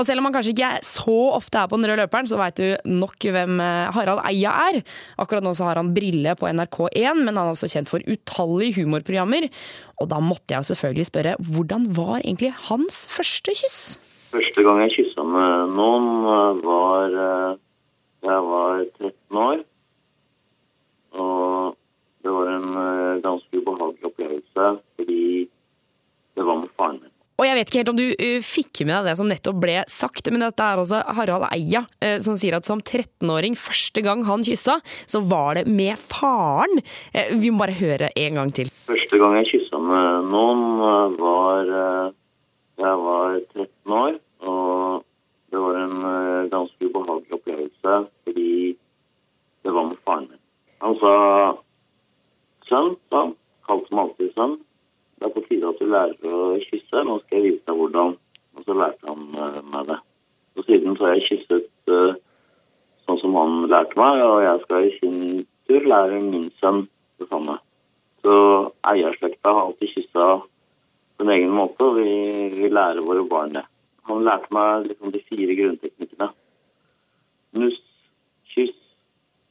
Og 0.00 0.06
selv 0.08 0.22
om 0.22 0.30
han 0.30 0.32
kanskje 0.32 0.54
ikke 0.54 0.72
så 0.86 1.16
ofte 1.36 1.60
er 1.60 1.68
på 1.68 1.76
den 1.76 1.90
røde 1.90 2.00
løperen, 2.00 2.28
så 2.30 2.38
veit 2.40 2.56
du 2.56 2.88
nok 2.88 3.20
hvem 3.20 3.60
eh, 3.60 3.90
Harald 3.92 4.22
Eia 4.24 4.54
er. 4.70 4.80
Akkurat 5.20 5.44
nå 5.44 5.52
så 5.56 5.66
har 5.68 5.76
han 5.76 5.92
brille 5.92 6.32
på 6.40 6.48
NRK1, 6.48 7.20
men 7.20 7.34
han 7.34 7.42
er 7.42 7.52
også 7.52 7.68
kjent 7.68 7.92
for 7.92 8.04
utallige 8.08 8.80
humorprogrammer. 8.80 9.50
Og 10.00 10.08
da 10.08 10.22
måtte 10.24 10.56
jeg 10.56 10.70
selvfølgelig 10.70 11.10
spørre, 11.10 11.34
hvordan 11.52 11.90
var 11.98 12.22
egentlig 12.22 12.54
hans 12.70 13.04
første 13.12 13.52
kyss? 13.60 13.82
Første 14.32 14.64
gang 14.64 14.80
jeg 14.86 14.94
kyssa 14.96 15.26
med 15.26 15.76
noen, 15.76 16.08
eh, 16.32 16.64
var 16.64 17.20
eh, 17.26 17.60
da 18.24 18.34
jeg 18.38 18.48
var 18.48 18.82
13 19.02 19.44
år. 19.44 19.62
Og 21.20 21.76
det 22.24 22.34
var 22.38 22.52
en 22.56 22.68
eh, 22.86 23.22
ganske 23.28 23.60
ubehagelig 23.60 24.12
opplevelse, 24.14 24.72
fordi 24.96 25.24
det 26.36 26.46
var 26.46 26.62
med 26.64 26.76
faren 26.78 27.00
min. 27.02 27.09
Og 27.40 27.46
jeg 27.48 27.56
vet 27.56 27.70
ikke 27.70 27.80
helt 27.80 27.92
om 27.94 27.98
du 27.98 28.06
uh, 28.12 28.44
fikk 28.44 28.82
med 28.84 28.92
deg 28.98 29.08
det 29.08 29.16
som 29.16 29.30
nettopp 29.30 29.60
ble 29.62 29.78
sagt, 29.88 30.28
men 30.28 30.44
dette 30.44 30.60
er 30.60 30.82
altså 30.82 31.00
Harald 31.16 31.48
Eia 31.48 31.86
uh, 31.88 32.18
som 32.20 32.36
sier 32.36 32.58
at 32.58 32.68
som 32.68 32.84
13-åring, 32.84 33.56
første 33.56 34.04
gang 34.04 34.26
han 34.28 34.44
kyssa, 34.44 34.76
så 35.08 35.24
var 35.24 35.56
det 35.56 35.64
med 35.70 35.96
faren. 36.12 36.84
Uh, 37.16 37.32
vi 37.40 37.48
må 37.48 37.64
bare 37.64 37.78
høre 37.80 38.12
en 38.12 38.42
gang 38.42 38.52
til. 38.54 38.68
Første 38.90 39.18
gang 39.18 39.40
jeg 39.40 39.48
kyssa 39.54 39.80
med 39.80 40.30
noen, 40.30 40.62
eh, 40.84 41.18
var 41.20 41.70
eh, 41.80 42.12
da 42.78 42.90
jeg 42.90 43.00
var 43.04 43.38
13 43.54 43.94
år. 44.00 44.18
Og 44.40 45.04
det 45.50 45.62
var 45.64 45.78
en 45.80 45.96
eh, 46.10 46.48
ganske 46.52 46.88
ubehagelig 46.88 47.36
opplevelse, 47.38 47.96
fordi 48.24 48.76
det 49.64 49.74
var 49.76 49.88
med 49.90 50.00
faren 50.06 50.28
min. 50.30 50.42
Han 50.84 50.96
sa 51.02 51.14
sønn, 52.70 52.96
han. 53.14 53.36
Kalte 53.68 53.94
meg 53.94 54.04
alltid 54.08 54.34
sønn. 54.34 54.56
Det 55.20 55.28
er 55.28 55.32
på 55.34 55.42
tide 55.44 55.68
at 55.68 55.80
du 55.80 55.90
lærer 55.92 56.32
å 56.32 56.58
kysse. 56.64 57.04
Nå 57.04 57.18
skal 57.20 57.38
jeg 57.38 57.46
vise 57.46 57.66
deg 57.68 57.76
hvordan. 57.76 58.14
Og 58.56 58.64
så 58.64 58.76
lærte 58.76 59.08
han 59.08 59.26
eh, 59.36 59.58
meg 59.72 59.90
det. 59.90 59.98
Og 60.56 60.66
siden 60.66 60.96
så 60.96 61.06
har 61.06 61.18
jeg 61.18 61.26
kysset 61.28 61.92
eh, 61.92 62.14
sånn 63.04 63.20
som 63.20 63.36
han 63.36 63.66
lærte 63.70 64.00
meg, 64.00 64.22
og 64.24 64.38
jeg 64.44 64.62
skal 64.64 64.86
i 64.86 64.94
sin 64.96 65.18
tur 65.68 65.86
lære 65.92 66.22
min 66.24 66.48
sønn 66.62 66.86
det 67.20 67.28
samme. 67.28 67.58
Så 68.24 68.32
eierslekta 68.88 69.52
har 69.52 69.68
alltid 69.68 69.92
kyssa 69.92 70.26
på 70.40 71.26
en 71.26 71.34
egen 71.36 71.52
måte, 71.52 71.84
og 71.84 72.00
vi, 72.00 72.08
vi 72.56 72.72
lærer 72.72 73.04
våre 73.04 73.26
barn 73.28 73.54
det. 73.58 73.66
Han 74.08 74.24
lærte 74.24 74.48
meg 74.56 74.88
liksom 74.88 75.12
de 75.14 75.22
fire 75.28 75.56
grunnteknikkene. 75.58 76.30
Nuss, 77.60 77.80
kyss, 78.54 78.79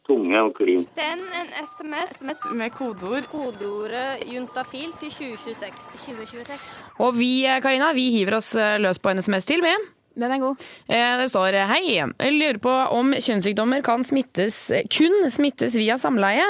tunge 0.09 0.41
og 0.41 0.55
klin. 0.57 0.81
Send 0.97 1.21
en 1.39 1.53
SMS 1.61 2.41
Med 2.57 2.73
kodeord 2.75 3.29
kodeordet 3.31 4.25
juntafil 4.29 4.89
til 4.99 5.13
2026. 5.13 6.03
2026. 6.09 6.73
Og 7.05 7.15
vi, 7.19 7.31
eh, 7.45 7.61
Karina, 7.63 7.93
vi 7.95 8.09
hiver 8.17 8.39
oss 8.41 8.51
eh, 8.57 8.75
løs 8.81 8.99
på 8.99 9.13
en 9.13 9.21
SMS 9.23 9.45
til, 9.49 9.61
vi. 9.63 9.71
Den 10.19 10.33
er 10.35 10.41
god. 10.41 10.57
Eh, 10.89 11.13
Det 11.21 11.29
står 11.31 11.55
hei, 11.69 11.83
jeg 11.95 12.33
lurer 12.35 12.57
på 12.59 12.71
om 12.97 13.13
kjønnssykdommer 13.13 13.83
kan 13.85 14.01
smittes, 14.03 14.57
kun 14.91 15.29
smittes 15.31 15.77
via 15.79 15.95
samleie. 16.01 16.43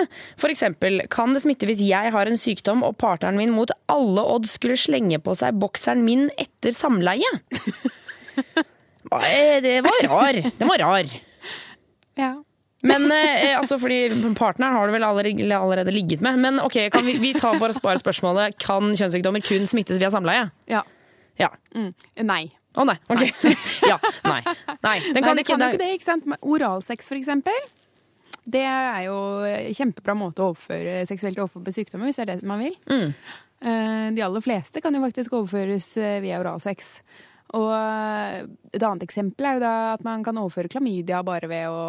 Eksempel, 0.49 1.03
kan 1.11 1.35
det 1.35 1.43
smitte 1.43 1.67
hvis 1.69 1.83
jeg 1.85 2.11
har 2.15 2.25
en 2.31 2.39
sykdom 2.39 2.81
og 2.87 2.95
partneren 2.97 3.37
min 3.37 3.51
mot 3.53 3.69
alle 3.91 4.23
odds 4.25 4.55
skulle 4.57 4.79
slenge 4.79 5.19
på 5.21 5.35
seg 5.37 5.59
bokseren 5.61 6.01
min 6.07 6.29
etter 6.39 6.73
samleie? 6.73 7.29
Eh, 9.09 9.57
Det 9.63 9.79
var 9.81 10.03
rar. 10.05 10.37
Den 10.59 10.67
var 10.69 10.77
rar. 10.83 11.07
Ja. 12.19 12.35
Men 12.87 13.09
eh, 13.11 13.57
altså, 13.59 13.75
fordi 13.81 14.07
partneren 14.37 14.77
har 14.77 14.87
du 14.87 14.93
vel 14.95 15.03
allerede, 15.03 15.49
allerede 15.57 15.91
ligget 15.91 16.21
med. 16.23 16.39
Men 16.39 16.59
ok, 16.63 16.77
kan 16.93 17.03
vi, 17.05 17.17
vi 17.19 17.33
tar 17.35 17.57
bare 17.59 17.75
bare 17.83 17.99
spørsmålet 17.99 18.55
Kan 18.61 18.93
kjønnssykdommer 18.95 19.43
kun 19.43 19.67
smittes 19.67 19.99
via 19.99 20.11
samleie? 20.13 20.49
ja. 20.71 20.83
Ja. 21.39 21.47
Mm. 21.71 21.93
Nei. 22.27 22.49
Å 22.75 22.83
nei. 22.83 22.97
Ok. 23.07 23.21
Ja. 23.87 23.95
Nei. 24.25 24.41
Nei. 24.83 24.97
Den 25.15 25.23
kan 25.23 25.37
det 25.37 25.45
ikke 25.45 25.53
kan 25.55 25.61
jo 25.63 25.69
ikke 25.71 25.79
det, 25.79 25.91
ikke 25.95 26.07
sant? 26.09 26.25
Oralsex, 26.43 27.07
for 27.07 27.15
eksempel. 27.15 27.55
Det 28.43 28.65
er 28.67 29.05
jo 29.05 29.15
en 29.47 29.75
kjempebra 29.77 30.15
måte 30.19 30.43
å 30.43 30.49
overføre 30.51 31.05
seksuelt 31.07 31.39
overføre 31.39 31.71
sykdommer, 31.75 32.09
hvis 32.09 32.19
det 32.19 32.25
er 32.25 32.31
det 32.33 32.49
man 32.49 32.59
vil. 32.59 32.75
Mm. 32.91 33.13
Eh, 33.61 34.05
De 34.17 34.25
aller 34.25 34.43
fleste 34.43 34.83
kan 34.83 34.95
jo 34.95 35.03
faktisk 35.05 35.37
overføres 35.39 35.87
eh, 36.01 36.19
via 36.25 36.41
oralsex. 36.43 36.91
Og 37.57 37.69
eh, 37.73 38.43
et 38.75 38.83
annet 38.85 39.03
eksempel 39.07 39.47
er 39.49 39.57
jo 39.57 39.63
da 39.63 39.73
at 39.95 40.03
man 40.05 40.23
kan 40.23 40.37
overføre 40.37 40.69
klamydia 40.69 41.23
bare 41.25 41.49
ved 41.49 41.65
å, 41.71 41.83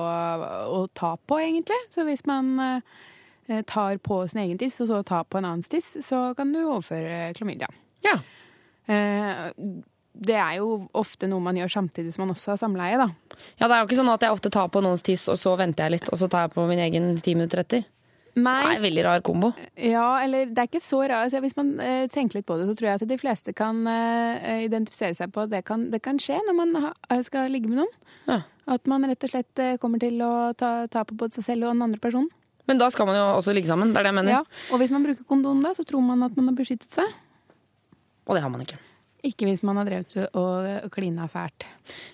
å 0.72 0.82
ta 0.96 1.16
på, 1.20 1.36
egentlig. 1.42 1.76
Så 1.92 2.06
hvis 2.08 2.24
man 2.30 2.54
eh, 2.64 3.60
tar 3.68 3.98
på 4.00 4.22
sin 4.30 4.40
egen 4.46 4.58
tiss, 4.60 4.80
og 4.80 4.88
så 4.88 5.02
tar 5.04 5.26
på 5.28 5.38
en 5.42 5.50
annens 5.50 5.68
tiss, 5.68 5.92
så 6.06 6.30
kan 6.38 6.52
du 6.54 6.62
overføre 6.62 7.32
klamydia. 7.36 7.68
Ja. 8.06 8.18
Eh, 8.88 9.48
Det 10.20 10.34
er 10.34 10.56
jo 10.58 10.88
ofte 10.98 11.28
noe 11.30 11.40
man 11.40 11.56
gjør 11.56 11.70
samtidig 11.70 12.10
som 12.12 12.24
man 12.26 12.32
også 12.34 12.50
har 12.52 12.58
samleie, 12.58 12.96
da. 12.98 13.06
Ja, 13.60 13.68
det 13.68 13.76
er 13.76 13.78
jo 13.82 13.86
ikke 13.86 13.98
sånn 14.00 14.10
at 14.12 14.24
jeg 14.26 14.34
ofte 14.34 14.50
tar 14.52 14.66
på 14.74 14.82
noens 14.82 15.04
tiss, 15.06 15.28
og 15.30 15.38
så 15.38 15.52
venter 15.60 15.86
jeg 15.86 15.94
litt, 16.00 16.08
og 16.10 16.18
så 16.18 16.26
tar 16.28 16.48
jeg 16.48 16.54
på 16.56 16.64
min 16.68 16.82
egen 16.82 17.12
ti 17.22 17.36
minutter 17.38 17.62
etter. 17.62 17.84
Det 18.34 18.46
er 18.46 18.76
en 18.76 18.84
veldig 18.84 19.04
rar 19.04 19.22
kombo. 19.26 19.50
Ja, 19.74 20.22
eller 20.22 20.46
det 20.46 20.62
er 20.62 20.68
ikke 20.68 20.82
så 20.82 21.00
rar. 21.02 21.24
Altså, 21.24 21.40
hvis 21.42 21.56
man 21.58 21.72
eh, 21.82 22.04
tenker 22.12 22.38
litt 22.38 22.46
på 22.46 22.56
det, 22.60 22.68
så 22.68 22.76
tror 22.78 22.88
jeg 22.88 23.00
at 23.00 23.08
de 23.10 23.18
fleste 23.18 23.54
kan 23.56 23.80
eh, 23.90 24.66
identifisere 24.66 25.16
seg 25.18 25.32
på 25.34 25.44
at 25.46 25.52
det 25.52 25.64
kan, 25.66 25.88
det 25.90 26.02
kan 26.04 26.20
skje 26.22 26.38
når 26.46 26.58
man 26.58 26.76
ha, 26.84 26.92
skal 27.26 27.50
ligge 27.50 27.70
med 27.70 27.82
noen. 27.82 27.96
Ja. 28.30 28.42
At 28.70 28.86
man 28.90 29.06
rett 29.08 29.26
og 29.26 29.32
slett 29.32 29.62
eh, 29.62 29.78
kommer 29.82 30.02
til 30.02 30.20
å 30.22 30.52
ta, 30.58 30.86
ta 30.92 31.02
på 31.08 31.18
både 31.18 31.40
seg 31.40 31.48
selv 31.48 31.66
og 31.66 31.74
den 31.74 31.88
andre 31.88 32.02
personen. 32.02 32.30
Men 32.70 32.78
da 32.78 32.86
skal 32.94 33.08
man 33.08 33.18
jo 33.18 33.24
også 33.40 33.54
ligge 33.56 33.66
sammen, 33.66 33.90
det 33.90 33.98
er 33.98 34.06
det 34.06 34.12
jeg 34.12 34.18
mener. 34.20 34.36
Ja. 34.36 34.60
Og 34.70 34.78
hvis 34.78 34.92
man 34.94 35.02
bruker 35.02 35.26
kondom 35.26 35.64
da, 35.64 35.74
så 35.74 35.82
tror 35.88 36.04
man 36.06 36.22
at 36.22 36.36
man 36.38 36.52
har 36.52 36.60
beskyttet 36.60 36.92
seg. 36.92 37.10
Og 38.28 38.36
det 38.36 38.44
har 38.44 38.52
man 38.52 38.62
ikke. 38.62 38.78
Ikke 39.26 39.48
hvis 39.48 39.64
man 39.66 39.76
har 39.76 39.88
drevet 39.88 40.14
og, 40.30 40.68
og 40.86 40.92
klina 40.94 41.26
fælt. 41.28 41.66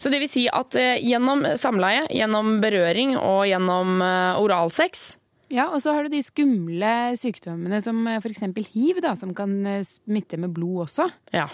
Så 0.02 0.10
det 0.10 0.22
vil 0.22 0.30
si 0.32 0.46
at 0.48 0.74
eh, 0.80 0.96
gjennom 1.04 1.44
samleie, 1.60 2.06
gjennom 2.08 2.56
berøring 2.64 3.14
og 3.20 3.44
gjennom 3.50 4.00
eh, 4.00 4.40
oralsex 4.40 5.12
Ja, 5.54 5.68
og 5.70 5.78
så 5.82 5.92
har 5.94 6.06
du 6.06 6.10
de 6.10 6.22
skumle 6.26 6.94
sykdommene 7.18 7.78
som 7.84 8.00
f.eks. 8.08 8.22
for 8.24 8.34
eksempel 8.34 8.66
hiv, 8.72 8.98
da, 9.04 9.12
som 9.18 9.34
kan 9.36 9.52
eh, 9.66 9.84
smitte 9.86 10.38
med 10.42 10.54
blod 10.56 10.86
også. 10.88 11.06
Ja. 11.36 11.46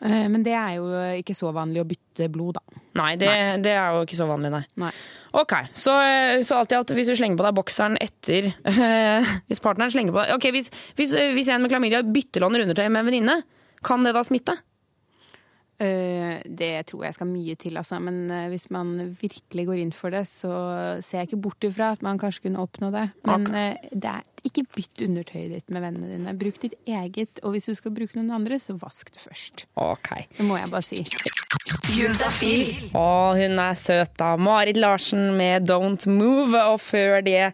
Eh, 0.00 0.28
Men 0.32 0.44
det 0.46 0.54
er 0.56 0.78
jo 0.78 0.86
ikke 1.20 1.36
så 1.36 1.50
vanlig 1.52 1.82
å 1.82 1.88
bytte 1.88 2.30
blod, 2.32 2.56
da. 2.56 2.82
Nei, 2.98 3.12
det, 3.20 3.28
det 3.62 3.74
er 3.76 3.94
jo 3.94 4.06
ikke 4.06 4.16
så 4.18 4.26
vanlig, 4.26 4.50
nei. 4.54 4.62
Nei. 4.80 4.92
Ok, 5.38 5.52
så, 5.76 5.92
så 6.42 6.56
alltid 6.62 6.78
at 6.80 6.94
hvis 6.96 7.10
du 7.10 7.14
slenger 7.18 7.36
på 7.38 7.44
deg 7.44 7.54
bokseren 7.58 7.98
etter 8.00 8.48
Hvis 9.50 9.60
partneren 9.62 9.92
slenger 9.92 10.14
på 10.16 10.22
deg 10.24 10.32
Ok, 10.38 10.46
Hvis, 10.56 10.70
hvis, 10.98 11.12
hvis 11.36 11.50
en 11.52 11.62
med 11.62 11.70
klamydia 11.70 12.00
bytter 12.02 12.42
låner 12.42 12.64
undertøy 12.64 12.86
med 12.88 13.02
en 13.02 13.10
venninne, 13.10 13.36
kan 13.84 14.02
det 14.08 14.14
da 14.16 14.24
smitte? 14.26 14.56
Eh, 15.78 16.40
det 16.42 16.88
tror 16.90 17.04
jeg 17.06 17.14
skal 17.14 17.28
mye 17.30 17.54
til, 17.58 17.76
altså. 17.78 18.00
Men 18.02 18.24
eh, 18.34 18.48
hvis 18.50 18.66
man 18.74 18.96
virkelig 19.20 19.66
går 19.68 19.82
inn 19.84 19.92
for 19.94 20.10
det, 20.14 20.24
så 20.26 20.50
ser 21.04 21.22
jeg 21.22 21.30
ikke 21.30 21.44
bort 21.46 21.66
ifra 21.68 21.92
at 21.94 22.02
man 22.02 22.18
kanskje 22.18 22.48
kunne 22.48 22.64
oppnå 22.64 22.90
det. 22.94 23.04
Men 23.28 23.46
eh, 23.54 23.90
det 23.92 24.10
er 24.10 24.26
ikke 24.48 24.64
bytt 24.74 25.04
undertøyet 25.06 25.54
ditt 25.54 25.70
med 25.74 25.84
vennene 25.86 26.10
dine. 26.10 26.34
Bruk 26.38 26.58
ditt 26.64 26.74
eget, 26.82 27.38
og 27.44 27.54
hvis 27.54 27.70
du 27.70 27.78
skal 27.78 27.94
bruke 27.94 28.18
noen 28.18 28.34
andre, 28.34 28.58
så 28.62 28.74
vask 28.78 29.12
det 29.14 29.22
først. 29.22 29.68
Ok. 29.78 30.14
Det 30.34 30.46
må 30.48 30.58
jeg 30.58 30.72
bare 30.74 30.86
si. 30.86 31.04
Juntafil. 31.94 32.90
Å, 32.98 33.08
hun 33.38 33.62
er 33.62 33.78
søt, 33.78 34.16
da. 34.18 34.34
Marit 34.34 34.78
Larsen 34.80 35.30
med 35.38 35.70
Don't 35.70 36.10
Move. 36.10 36.58
Og 36.72 36.82
før 36.82 37.20
det 37.22 37.52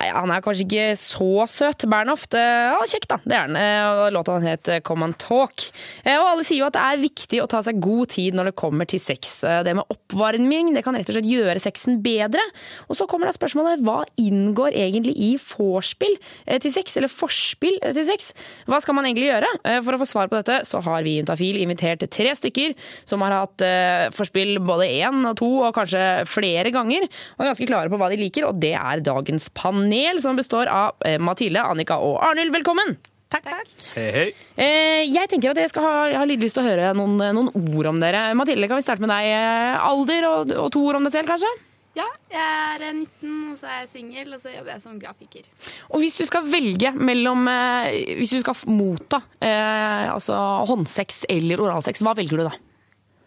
Nei, 0.00 0.08
Han 0.10 0.30
er 0.34 0.40
kanskje 0.42 0.64
ikke 0.66 0.84
så 0.98 1.26
søt, 1.52 1.84
Bernhoft. 1.90 2.34
Eh, 2.34 2.40
Ja, 2.72 2.78
kjekk, 2.88 3.06
da. 3.10 3.16
Det 3.24 3.36
er 3.36 3.42
han. 3.46 3.56
Eh, 3.56 4.10
Låta 4.10 4.32
han 4.32 4.42
het 4.46 4.68
Come 4.84 5.04
and 5.04 5.18
Talk. 5.20 5.66
Eh, 6.04 6.16
Og 6.18 6.26
alle 6.32 6.44
sier 6.44 6.58
jo 6.62 6.66
at 6.66 6.72
det 6.74 6.82
er 6.82 7.02
viktig 7.02 7.42
å 7.42 7.48
ta 7.48 7.60
seg 7.62 7.78
god 7.80 8.08
tid 8.08 8.34
når 8.34 8.50
det 8.50 8.54
kommer 8.56 8.86
til 8.88 8.98
sex. 9.00 9.44
Eh, 9.44 9.62
Det 9.62 9.74
med 9.76 9.84
oppvarming 9.92 10.72
det 10.74 10.82
kan 10.84 10.94
rett 10.96 11.08
og 11.08 11.14
slett 11.14 11.28
gjøre 11.28 11.60
sexen 11.60 12.00
bedre. 12.02 12.40
Og 12.88 12.96
så 12.96 13.06
kommer 13.06 13.26
da 13.26 13.32
spørsmålet 13.36 13.82
hva 13.84 14.02
inngår 14.18 14.72
egentlig 14.74 15.14
i 15.16 15.36
vorspiel 15.36 16.16
eh, 16.46 16.58
til 16.58 16.72
sex, 16.72 16.96
eller 16.96 17.08
forspill 17.12 17.78
eh, 17.82 17.92
til 17.92 18.04
sex? 18.08 18.32
Hva 18.66 18.80
skal 18.82 18.94
man 18.94 19.04
egentlig 19.04 19.28
gjøre? 19.30 19.52
Eh, 19.64 19.80
For 19.82 19.92
å 19.94 20.00
få 20.02 20.08
svar 20.08 20.28
på 20.32 20.40
dette 20.40 20.64
så 20.66 20.82
har 20.82 21.02
vi 21.04 21.16
i 21.18 21.20
Juntafil 21.22 21.60
invitert 21.62 22.08
tre 22.10 22.32
stykker 22.34 22.74
som 23.04 23.20
har 23.22 23.32
hatt 23.44 23.60
eh, 23.60 24.08
forspill 24.10 24.58
både 24.64 24.88
én 24.88 25.22
og 25.28 25.36
to 25.36 25.50
og 25.68 25.74
kanskje 25.76 26.24
flere 26.26 26.72
ganger, 26.72 27.04
og 27.36 27.44
er 27.44 27.50
ganske 27.52 27.66
klare 27.68 27.90
på 27.92 27.98
hva 28.00 28.08
de 28.10 28.16
liker, 28.16 28.46
og 28.48 28.58
det 28.58 28.74
er 28.74 29.00
dagens 29.04 29.48
panel, 29.82 30.20
som 30.22 30.36
består 30.38 30.70
av 30.70 30.94
eh, 31.06 31.18
Mathilde, 31.18 31.62
Annika 31.62 31.98
og 32.02 32.20
Arnhild. 32.22 32.52
Velkommen! 32.54 32.96
Takk, 33.32 33.46
takk. 33.48 33.68
Hei, 33.96 34.08
hei. 34.12 34.26
Eh, 34.60 35.02
Jeg 35.08 35.30
tenker 35.32 35.54
at 35.54 35.60
jeg, 35.62 35.70
skal 35.72 35.86
ha, 35.86 35.92
jeg 36.12 36.18
har 36.20 36.28
litt 36.28 36.42
lyst 36.42 36.58
til 36.58 36.62
å 36.62 36.68
høre 36.68 36.90
noen, 36.98 37.16
noen 37.32 37.48
ord 37.72 37.88
om 37.94 38.00
dere. 38.02 38.26
Mathilde, 38.36 38.68
kan 38.68 38.78
vi 38.80 38.84
starte 38.84 39.00
med 39.02 39.08
deg? 39.12 39.30
Eh, 39.32 39.76
Alder 39.88 40.26
og, 40.28 40.52
og 40.66 40.72
to 40.74 40.82
ord 40.84 41.00
om 41.00 41.08
deg 41.08 41.14
selv, 41.16 41.30
kanskje? 41.32 41.52
Ja, 41.96 42.06
jeg 42.32 42.40
er 42.40 42.84
19, 42.94 43.32
og 43.52 43.56
så 43.60 43.68
er 43.68 43.80
jeg 43.82 43.88
singel, 43.92 44.30
og 44.36 44.40
så 44.40 44.52
jobber 44.52 44.72
jeg 44.74 44.84
som 44.84 45.00
grafiker. 45.00 45.48
Og 45.90 46.00
hvis 46.04 46.14
du 46.20 46.24
skal 46.28 46.46
velge 46.48 46.92
mellom 46.96 47.42
eh, 47.52 48.16
Hvis 48.20 48.32
du 48.32 48.38
skal 48.40 48.56
motta 48.72 49.18
eh, 49.44 50.06
altså 50.12 50.36
håndsex 50.70 51.24
eller 51.32 51.60
oralsex, 51.66 52.00
hva 52.04 52.14
velger 52.16 52.40
du 52.40 52.46
da? 52.48 52.54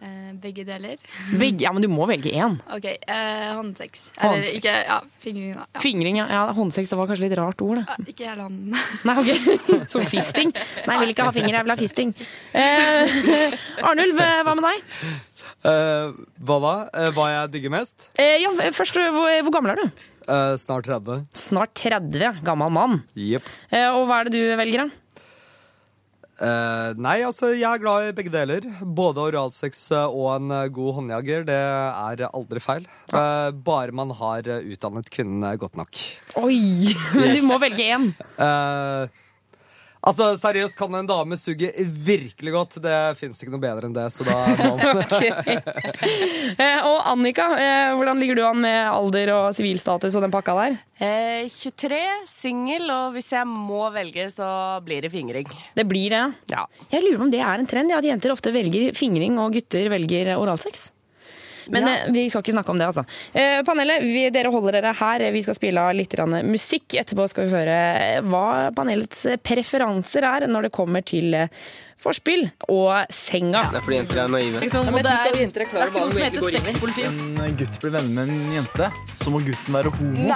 Eh, 0.03 0.31
begge 0.43 0.65
deler. 0.67 0.97
Begge, 1.39 1.63
ja, 1.63 1.71
men 1.73 1.81
du 1.81 1.87
må 1.89 2.05
velge 2.09 2.31
én. 2.35 2.57
OK, 2.75 2.85
eh, 2.85 3.51
håndsex. 3.55 4.09
Eller 4.19 4.41
Håndsex. 4.41 4.57
ikke 4.59 4.73
Ja, 4.85 4.97
fingring, 5.23 5.53
da. 5.55 5.65
Ja. 5.73 5.79
Fingring, 5.81 6.17
ja. 6.19 6.25
ja. 6.29 6.41
Håndsex 6.57 6.91
det 6.91 6.97
var 6.99 7.07
kanskje 7.09 7.27
litt 7.29 7.37
rart 7.39 7.61
ord, 7.65 7.79
det. 7.79 7.85
Ja, 7.87 8.09
ikke 8.13 8.27
hele 8.29 8.47
hånden. 8.47 8.75
Nei, 9.07 9.15
ok. 9.21 9.61
Som 9.93 10.05
fisting. 10.11 10.51
Nei, 10.85 10.97
jeg 10.97 11.03
vil 11.05 11.13
ikke 11.15 11.29
ha 11.29 11.35
finger, 11.35 11.55
jeg 11.57 11.67
vil 11.67 11.75
ha 11.75 11.79
fisting. 11.79 12.11
Eh, 12.53 13.85
Arnulf, 13.87 14.19
eh, 14.19 14.41
hva 14.45 14.57
med 14.59 14.67
deg? 14.67 14.83
Eh, 15.71 16.19
hva 16.49 16.59
da? 16.67 16.75
Eh, 17.01 17.09
hva 17.15 17.29
jeg 17.31 17.53
digger 17.55 17.73
mest? 17.77 18.09
Eh, 18.19 18.35
ja, 18.43 18.51
først, 18.75 18.99
hvor, 18.99 19.31
hvor 19.47 19.55
gammel 19.55 19.73
er 19.75 19.81
du? 19.85 20.03
Eh, 20.25 20.53
snart 20.57 20.87
30. 20.89 21.25
Snart 21.37 21.73
30, 21.77 22.43
gammel 22.45 22.71
mann. 22.73 23.01
Yep. 23.15 23.49
Eh, 23.71 23.87
og 23.93 24.07
hva 24.09 24.21
er 24.23 24.29
det 24.29 24.39
du 24.39 24.55
velger, 24.59 24.85
da? 24.85 25.01
Eh, 26.35 26.89
nei, 26.99 27.19
altså, 27.23 27.53
jeg 27.55 27.63
er 27.69 27.81
glad 27.81 28.09
i 28.09 28.15
begge 28.15 28.31
deler. 28.33 28.67
Både 28.83 29.23
oralsex 29.23 29.85
eh, 29.95 30.05
og 30.05 30.33
en 30.35 30.51
eh, 30.51 30.71
god 30.73 30.97
håndjager. 30.99 31.45
Det 31.47 31.55
er 31.55 32.25
aldri 32.27 32.63
feil. 32.63 32.87
Uh, 33.13 33.51
bare 33.65 33.95
man 33.95 34.11
har 34.17 34.47
utdannet 34.65 35.11
kvinnen 35.13 35.45
godt 35.61 35.77
nok. 35.79 36.01
Oi! 36.41 36.91
Men 37.19 37.35
du 37.37 37.45
må 37.47 37.59
velge 37.61 37.87
én. 37.95 38.09
Eh, 38.35 39.21
altså, 40.07 40.29
seriøst, 40.39 40.77
kan 40.79 40.95
en 40.97 41.09
dame 41.09 41.37
suge 41.39 41.71
virkelig 42.07 42.53
godt? 42.55 42.77
Det 42.83 42.95
fins 43.19 43.41
ikke 43.41 43.53
noe 43.53 43.63
bedre 43.63 43.89
enn 43.89 43.95
det, 43.95 44.05
så 44.13 44.25
da 44.27 44.37
må 44.61 44.75
man 44.81 45.03
Eh, 46.55 46.79
og 46.85 46.99
Annika, 47.09 47.45
eh, 47.59 47.91
hvordan 47.97 48.21
ligger 48.21 48.39
du 48.39 48.43
an 48.47 48.61
med 48.63 48.77
alder 48.87 49.31
og 49.35 49.45
sivilstatus 49.57 50.15
og 50.15 50.23
den 50.25 50.33
pakka 50.33 50.55
der? 50.59 50.77
Eh, 51.01 51.51
23, 51.51 51.99
singel, 52.31 52.87
og 52.93 53.15
hvis 53.17 53.33
jeg 53.35 53.49
må 53.49 53.85
velge, 53.95 54.29
så 54.35 54.49
blir 54.85 55.05
det 55.05 55.11
fingring. 55.13 55.49
Det 55.75 55.87
blir 55.89 56.13
det. 56.13 56.23
Ja. 56.53 56.65
Jeg 56.93 57.03
lurer 57.03 57.21
på 57.21 57.27
om 57.27 57.33
det 57.33 57.43
er 57.43 57.59
en 57.59 57.69
trend, 57.69 57.91
ja, 57.93 57.99
at 57.99 58.07
jenter 58.07 58.35
ofte 58.35 58.53
velger 58.55 58.95
fingring 58.97 59.39
og 59.41 59.57
gutter 59.57 59.89
velger 59.91 60.35
oralsex. 60.37 60.89
Men 61.69 61.87
Ja. 61.87 61.95
eh, 62.05 62.11
vi 62.11 62.29
skal 62.29 62.41
ikke 62.43 62.55
snakke 62.57 62.69
om 62.69 62.77
det, 62.77 62.87
altså. 62.87 63.05
Eh, 63.33 63.61
panelet, 63.63 64.01
vi, 64.03 64.29
dere 64.29 64.51
holder 64.51 64.81
dere 64.81 64.93
her. 64.93 65.31
Vi 65.31 65.41
skal 65.41 65.55
spille 65.55 65.81
av 65.81 65.95
litt 65.95 66.13
musikk. 66.45 66.87
Etterpå 66.93 67.29
skal 67.29 67.45
vi 67.45 67.51
høre 67.51 67.79
eh, 68.17 68.21
hva 68.21 68.71
panelets 68.75 69.25
preferanser 69.43 70.23
er 70.23 70.47
når 70.47 70.67
det 70.69 70.71
kommer 70.71 71.01
til 71.05 71.33
eh, 71.33 71.47
forspill 71.97 72.51
og 72.69 73.07
senga. 73.09 73.63
Det 73.71 73.79
er 73.79 73.85
fordi 73.85 73.97
jenter 73.97 74.21
er 74.23 74.29
naive. 74.29 74.59
det, 74.59 74.69
er, 74.69 74.83
det 74.93 75.81
er 75.81 75.89
ikke 75.89 76.03
noe 76.03 76.11
som 76.11 76.25
heter 76.25 76.49
sexpoliti. 76.53 77.07
en 77.07 77.57
gutt 77.57 77.81
blir 77.81 77.95
venner 77.97 78.13
med 78.13 78.29
en 78.29 78.53
jente, 78.59 78.91
så 79.15 79.33
må 79.33 79.41
gutten 79.45 79.79
være 79.79 79.95
homo. 79.95 80.29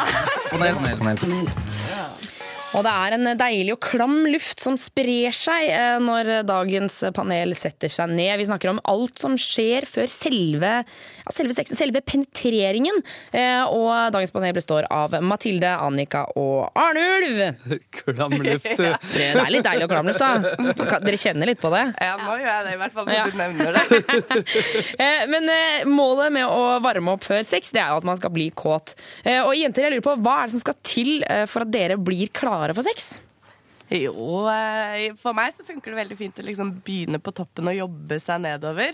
Panel, 0.49 0.81
panel, 0.81 1.17
panel. 1.23 2.28
Og 2.77 2.83
det 2.85 2.91
er 2.93 3.13
en 3.15 3.29
deilig 3.39 3.73
og 3.73 3.79
klam 3.81 4.19
luft 4.29 4.61
som 4.61 4.75
sprer 4.77 5.33
seg 5.33 5.71
eh, 5.73 5.95
når 6.05 6.27
dagens 6.45 6.99
panel 7.17 7.55
setter 7.57 7.89
seg 7.89 8.11
ned. 8.13 8.35
Vi 8.37 8.45
snakker 8.45 8.69
om 8.69 8.81
alt 8.91 9.17
som 9.17 9.33
skjer 9.41 9.87
før 9.89 10.05
selve, 10.13 10.73
ja, 10.85 11.33
selve 11.33 11.55
sexen, 11.57 11.79
selve 11.79 12.03
penetreringen. 12.05 12.99
Eh, 13.33 13.63
Og 13.65 13.89
dagens 14.13 14.33
panel 14.35 14.53
består 14.53 14.85
av 14.93 15.15
Mathilde, 15.25 15.71
Annika 15.81 16.27
og 16.37 16.69
Arnulf. 16.77 17.57
Klam 18.03 18.37
luft. 18.45 18.69
Det 18.77 19.31
er 19.33 19.49
litt 19.49 19.65
deilig 19.65 19.87
og 19.87 19.91
klam 19.95 20.11
luft, 20.11 20.21
da. 20.21 20.99
Dere 21.01 21.19
kjenner 21.19 21.49
litt 21.49 21.61
på 21.63 21.71
det? 21.73 21.81
Ja, 21.97 22.13
nå 22.21 22.37
gjør 22.37 22.51
jeg 22.53 22.67
det, 22.67 22.75
i 22.77 22.79
hvert 22.83 22.95
fall 22.99 23.09
når 23.09 23.17
Ja. 23.17 23.25
du 23.25 23.41
nevner 23.41 23.79
det. 23.79 23.85
Eh, 24.99 25.25
Men 25.31 25.47
målet 25.89 26.31
med 26.37 26.45
å 26.45 26.77
varme 26.83 27.13
opp 27.15 27.25
før 27.25 27.41
sex, 27.47 27.71
det 27.73 27.81
er 27.81 27.93
jo 27.95 27.99
at 28.03 28.07
man 28.07 28.17
skal 28.19 28.31
bli 28.35 28.49
kåt. 28.53 28.93
Eh, 29.25 29.39
Og 29.41 29.55
jenter, 29.57 29.87
jeg 29.87 29.95
lurer 29.97 30.05
på, 30.05 30.15
hva 30.21 30.37
er 30.43 30.49
det 30.51 30.57
som 30.59 30.63
skal 30.67 30.77
til 30.85 31.11
for 31.49 31.65
at 31.65 31.71
dere 31.73 31.97
blir 32.01 32.29
klare 32.35 32.57
for 32.77 32.85
sex? 32.85 33.17
Jo, 33.89 34.45
eh, 34.51 35.15
for 35.17 35.33
meg 35.33 35.55
så 35.57 35.65
funker 35.65 35.91
det 35.91 36.01
veldig 36.03 36.17
fint 36.19 36.41
å 36.41 36.45
liksom 36.45 36.75
begynne 36.85 37.21
på 37.23 37.33
toppen 37.33 37.71
og 37.71 37.79
jobbe 37.79 38.19
seg 38.21 38.43
nedover. 38.45 38.93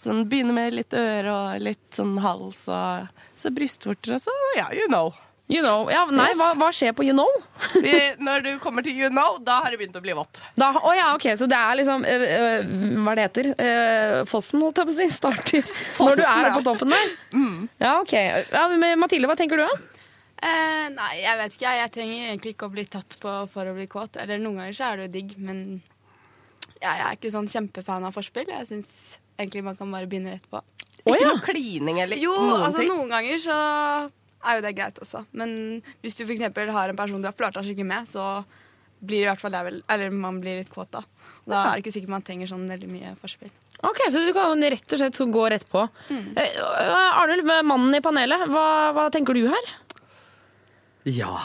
Sånn 0.00 0.26
Begynne 0.28 0.52
med 0.52 0.74
litt 0.76 0.92
øre 0.92 1.32
og 1.32 1.62
litt 1.64 1.96
sånn 1.96 2.18
hals 2.20 2.66
og 2.68 3.06
så 3.36 3.52
brystvorter 3.54 4.18
og 4.18 4.26
så 4.26 4.34
ja, 4.58 4.68
you 4.76 4.90
know. 4.90 5.14
You 5.46 5.62
know, 5.62 5.86
ja, 5.86 6.00
nei, 6.10 6.32
hva, 6.34 6.48
hva 6.58 6.72
skjer 6.74 6.90
på 6.96 7.04
you 7.06 7.14
know? 7.14 7.30
Når 8.26 8.42
du 8.42 8.48
kommer 8.58 8.82
til 8.82 8.98
you 8.98 9.08
know, 9.12 9.38
da 9.46 9.60
har 9.62 9.70
det 9.70 9.78
begynt 9.78 9.96
å 9.96 10.02
bli 10.02 10.16
vått. 10.18 10.40
Da, 10.58 10.72
å 10.74 10.90
ja, 10.96 11.12
ok, 11.14 11.28
Så 11.38 11.46
det 11.48 11.56
er 11.56 11.78
liksom 11.78 12.02
øh, 12.02 12.24
øh, 12.26 12.72
Hva 13.06 13.14
det 13.14 13.28
heter 13.28 13.50
øh, 13.54 14.16
Fossen, 14.26 14.64
holdt 14.66 14.82
jeg 14.82 14.90
på 14.90 14.96
å 14.96 14.98
si, 14.98 15.06
starter 15.14 15.70
når 16.02 16.18
du 16.18 16.24
er 16.26 16.48
ja. 16.48 16.54
på 16.56 16.64
toppen 16.66 16.96
der? 16.96 17.12
Ja, 17.78 17.94
ok. 18.02 18.16
Ja, 18.50 18.66
Mathilde, 18.98 19.30
hva 19.30 19.38
tenker 19.38 19.62
du? 19.62 19.68
da? 19.70 19.95
Eh, 20.44 20.86
nei, 20.92 21.12
jeg 21.22 21.38
vet 21.40 21.54
ikke. 21.56 21.74
Jeg, 21.80 21.92
trenger 21.94 22.24
egentlig 22.28 22.54
ikke 22.56 22.68
å 22.68 22.74
bli 22.74 22.84
tatt 22.92 23.16
på 23.22 23.34
for 23.52 23.70
å 23.70 23.76
bli 23.76 23.86
kåt. 23.90 24.18
Eller 24.20 24.40
noen 24.42 24.60
ganger 24.60 24.76
så 24.76 24.90
er 24.90 25.00
det 25.00 25.06
jo 25.08 25.14
digg, 25.16 25.36
men 25.40 25.62
jeg, 26.76 26.90
jeg 26.90 27.06
er 27.06 27.16
ikke 27.16 27.32
sånn 27.34 27.48
kjempefan 27.52 28.04
av 28.08 28.16
forspill. 28.16 28.50
Jeg 28.52 28.68
syns 28.68 29.16
egentlig 29.38 29.64
man 29.66 29.78
kan 29.78 29.92
bare 29.92 30.08
begynne 30.10 30.36
rett 30.36 30.48
på. 30.52 30.60
Ikke 31.06 31.28
noe 31.28 31.42
klining 31.44 32.00
eller 32.02 32.18
Jo, 32.18 32.34
noen 32.34 32.64
altså 32.66 32.82
ting. 32.82 32.90
noen 32.90 33.12
ganger 33.12 33.38
så 33.38 33.56
er 34.46 34.58
jo 34.58 34.64
det 34.64 34.74
greit 34.76 35.00
også. 35.02 35.22
Men 35.38 35.52
hvis 36.02 36.18
du 36.18 36.24
f.eks. 36.26 36.42
har 36.74 36.92
en 36.92 36.98
person 36.98 37.22
du 37.22 37.28
har 37.30 37.36
flørta 37.36 37.62
skikkelig 37.64 37.86
med, 37.88 38.10
så 38.10 38.42
blir 39.06 39.22
i 39.22 39.28
hvert 39.28 39.42
fall 39.42 39.52
det 39.52 39.60
vel 39.66 39.74
Eller 39.92 40.10
man 40.10 40.38
blir 40.40 40.62
litt 40.62 40.70
kåt, 40.72 40.88
da. 40.94 41.02
Da 41.46 41.60
er 41.62 41.76
det 41.76 41.84
ikke 41.84 41.94
sikkert 41.98 42.14
man 42.16 42.24
trenger 42.26 42.48
sånn 42.50 42.64
veldig 42.68 42.88
mye 42.90 43.12
forspill. 43.20 43.52
Ok, 43.86 44.00
Så 44.10 44.22
du 44.24 44.32
kan 44.34 44.62
rett 44.62 44.92
og 44.96 45.00
slett 45.02 45.18
gå 45.36 45.42
rett 45.52 45.66
på. 45.68 45.82
Eh, 46.10 46.60
Arnulf, 47.20 47.50
mannen 47.68 47.94
i 47.98 48.00
panelet, 48.02 48.46
hva, 48.50 48.66
hva 48.96 49.04
tenker 49.12 49.36
du 49.36 49.46
her? 49.52 49.68
Ja. 51.06 51.36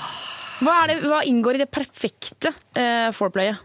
Hva, 0.62 0.78
det, 0.90 1.02
hva 1.06 1.22
inngår 1.26 1.58
i 1.58 1.64
det 1.64 1.70
perfekte 1.74 2.54
eh, 2.78 3.10
foreplayet? 3.16 3.62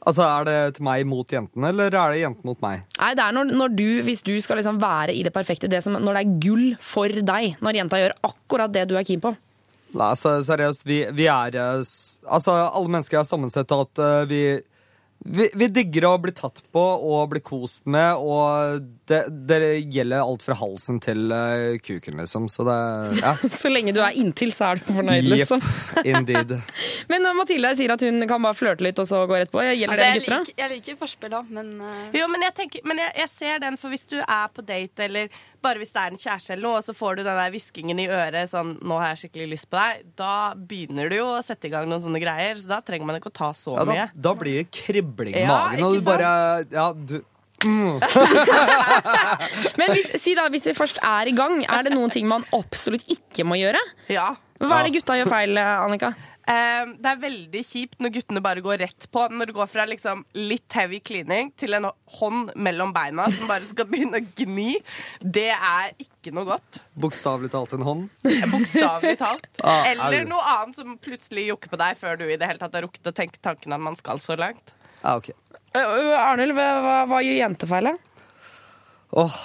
Altså, 0.00 0.24
Er 0.24 0.46
det 0.48 0.56
til 0.78 0.86
meg 0.86 1.04
mot 1.08 1.28
jentene, 1.28 1.70
eller 1.74 1.92
er 1.92 2.14
det 2.14 2.22
jentene 2.22 2.48
mot 2.48 2.62
meg? 2.64 2.86
Nei, 2.96 3.10
det 3.18 3.24
er 3.24 3.36
når, 3.36 3.50
når 3.60 3.74
du, 3.76 3.88
hvis 4.06 4.24
du 4.24 4.32
skal 4.40 4.60
liksom 4.60 4.80
være 4.80 5.12
i 5.12 5.24
det 5.26 5.32
perfekte, 5.34 5.68
det 5.68 5.82
som, 5.84 5.98
når 6.00 6.16
det 6.16 6.22
er 6.22 6.38
gull 6.46 6.66
for 6.80 7.20
deg. 7.32 7.56
Når 7.60 7.80
jenta 7.82 8.00
gjør 8.00 8.16
akkurat 8.30 8.72
det 8.72 8.86
du 8.88 8.96
er 8.96 9.06
keen 9.06 9.20
på. 9.22 9.34
Nei, 9.90 10.06
altså, 10.06 10.38
seriøst, 10.46 10.86
vi, 10.86 11.02
vi 11.18 11.26
er 11.26 11.56
eh, 11.58 11.94
Altså, 12.30 12.54
alle 12.54 12.92
mennesker 12.92 13.20
er 13.20 13.26
sammensett 13.26 13.72
av 13.74 13.86
at 13.88 14.00
uh, 14.04 14.28
vi, 14.28 14.42
vi 15.24 15.50
Vi 15.54 15.68
digger 15.68 16.06
å 16.08 16.14
bli 16.22 16.32
tatt 16.32 16.62
på 16.72 16.80
og 16.80 17.28
bli 17.32 17.42
kost 17.44 17.84
med, 17.90 18.16
og 18.16 18.86
det, 19.10 19.20
det 19.48 19.58
gjelder 19.92 20.22
alt 20.22 20.44
fra 20.46 20.56
halsen 20.56 21.00
til 21.02 21.28
uh, 21.34 21.76
kuken, 21.84 22.16
liksom. 22.22 22.48
Så 22.48 22.64
det 22.68 22.78
Ja. 23.20 23.34
Så 23.60 23.68
lenge 23.72 23.92
du 23.96 24.00
er 24.00 24.16
inntil, 24.16 24.54
så 24.56 24.70
er 24.70 24.80
du 24.80 24.88
fornøyd, 24.88 25.28
liksom. 25.28 25.60
Indeed. 26.08 26.56
Men 27.10 27.26
når 27.26 27.36
Mathilde 27.42 27.74
sier 27.76 27.92
at 27.92 28.04
hun 28.06 28.24
kan 28.30 28.42
bare 28.42 28.56
flørte 28.56 28.86
litt 28.86 29.00
og 29.02 29.08
så 29.10 29.22
gå 29.28 29.42
rett 29.42 29.52
på, 29.52 29.60
gjelder 29.60 29.90
Altså, 29.90 30.00
det 30.00 30.10
jeg, 30.10 30.24
gutter? 30.24 30.48
Lik, 30.48 30.58
jeg 30.62 30.72
liker 30.74 31.00
forspill 31.00 31.36
òg, 31.36 31.52
men 31.52 31.72
uh... 31.84 32.02
Jo, 32.16 32.26
men 32.30 32.46
jeg, 32.46 32.56
tenker, 32.56 32.84
men 32.88 33.04
jeg, 33.04 33.14
jeg 33.20 33.32
ser 33.36 33.62
den, 33.66 33.78
for 33.80 33.92
hvis 33.92 34.08
du 34.08 34.18
er 34.22 34.52
på 34.54 34.64
date, 34.64 35.08
eller 35.08 35.40
bare 35.60 35.80
hvis 35.80 35.92
det 35.92 36.00
er 36.00 36.14
en 36.14 36.20
kjæreste 36.20 36.54
eller 36.54 36.64
noe, 36.64 36.80
og 36.80 36.86
så 36.86 36.94
får 36.96 37.18
du 37.18 37.22
den 37.24 37.38
der 37.38 37.52
hviskingen 37.52 38.00
i 38.00 38.08
øret 38.08 38.50
sånn 38.52 38.72
'Nå 38.80 38.96
har 39.00 39.12
jeg 39.12 39.24
skikkelig 39.24 39.48
lyst 39.52 39.68
på 39.70 39.76
deg', 39.76 40.06
da 40.16 40.54
begynner 40.56 41.10
du 41.12 41.18
jo 41.18 41.26
å 41.34 41.42
sette 41.44 41.68
i 41.68 41.72
gang 41.72 41.88
noen 41.90 42.02
sånne 42.04 42.22
greier. 42.22 42.56
Så 42.56 42.70
da 42.70 42.80
trenger 42.84 43.08
man 43.08 43.20
ikke 43.20 43.32
å 43.32 43.38
ta 43.40 43.50
så 43.56 43.76
Ja, 43.76 43.84
da, 43.84 43.92
mye. 43.92 44.06
da 44.14 44.34
blir 44.38 44.62
det 44.62 44.70
kribling 45.10 45.34
i 45.36 45.44
Ja, 45.44 45.56
magen, 45.56 45.84
og 45.84 45.94
du 45.94 46.00
bare 46.06 46.30
Ja, 46.70 46.92
du 46.94 47.20
Men 49.80 49.92
hvis, 49.92 50.08
si 50.22 50.32
da, 50.38 50.46
hvis 50.48 50.64
vi 50.70 50.72
først 50.76 50.96
er 51.04 51.28
i 51.28 51.34
gang, 51.36 51.60
er 51.68 51.84
det 51.84 51.92
noen 51.92 52.08
ting 52.12 52.24
man 52.28 52.46
absolutt 52.56 53.04
ikke 53.12 53.44
må 53.44 53.58
gjøre? 53.60 53.82
Ja. 54.08 54.30
Hva 54.60 54.78
er 54.80 54.88
det 54.88 54.94
gutta 54.96 55.18
gjør 55.18 55.28
feil, 55.28 55.60
Annika? 55.60 56.14
Eh, 56.50 56.86
det 56.98 57.06
er 57.10 57.18
veldig 57.20 57.60
kjipt 57.62 58.00
når 58.02 58.12
guttene 58.16 58.40
bare 58.42 58.62
går 58.64 58.80
rett 58.82 59.06
på. 59.12 59.26
Når 59.30 59.50
det 59.50 59.56
går 59.56 59.68
fra 59.70 59.84
liksom 59.88 60.24
litt 60.40 60.72
heavy 60.76 60.98
cleaning 61.04 61.52
til 61.60 61.76
en 61.76 61.90
hånd 62.18 62.54
mellom 62.56 62.94
beina 62.96 63.28
som 63.30 63.46
bare 63.50 63.68
skal 63.68 63.86
begynne 63.90 64.22
å 64.22 64.26
gni. 64.40 64.72
Det 65.20 65.50
er 65.52 65.92
ikke 66.00 66.32
noe 66.34 66.48
godt. 66.48 66.80
Bokstavelig 67.00 67.52
talt 67.52 67.76
en 67.76 67.86
hånd. 67.86 68.08
Bokstavelig 68.24 69.16
talt. 69.20 69.48
Ah, 69.60 69.84
Eller 69.90 70.24
noe 70.24 70.40
annet 70.40 70.78
som 70.80 70.94
plutselig 71.02 71.44
jokker 71.50 71.70
på 71.74 71.78
deg 71.78 71.98
før 72.00 72.16
du 72.18 72.24
i 72.24 72.36
det 72.40 72.46
hele 72.48 72.60
tatt 72.62 72.74
har 72.74 72.86
rukket 72.86 73.10
å 73.10 73.12
tenke 73.14 73.38
tanken 73.44 73.74
at 73.76 73.82
man 73.82 73.98
skal 73.98 74.22
så 74.22 74.34
langt. 74.40 74.72
Ja, 75.02 75.16
ok. 75.16 75.30
Arnulf, 75.74 76.56
hva, 76.58 76.98
hva, 77.08 77.20
gjør 77.24 77.38
jentefeil? 77.40 77.90
da? 77.90 77.96
Åh, 79.20 79.36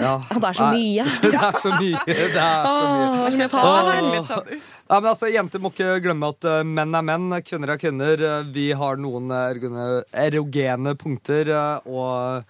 ja. 0.00 0.12
det 0.30 0.48
er 0.50 0.58
så 0.58 0.66
Nei, 0.70 0.80
mye. 0.80 1.04
det 1.22 1.34
er 1.34 1.58
så 1.62 1.72
mye. 1.74 2.02
Det 2.06 2.16
er 2.42 2.66
så 2.66 2.86
mye. 2.90 3.10
Åh, 3.10 3.30
det 3.30 3.30
er 3.30 3.30
så 3.30 3.40
mye. 3.40 3.48
Åh. 3.60 4.10
Litt 4.14 4.30
sånn, 4.30 4.64
Ja, 4.90 4.98
men 4.98 5.08
altså, 5.12 5.28
Jenter 5.30 5.62
må 5.62 5.70
ikke 5.70 5.92
glemme 6.02 6.30
at 6.34 6.46
eh, 6.50 6.62
menn 6.66 6.94
er 6.98 7.04
menn, 7.06 7.28
kvinner 7.46 7.70
er 7.74 7.78
kvinner. 7.82 8.24
Eh, 8.30 8.48
Vi 8.54 8.68
har 8.74 8.98
noen 8.98 9.30
eh, 9.30 10.02
erogene- 10.26 10.96
punkter. 10.98 11.50
eh, 11.54 11.90
og 11.90 12.42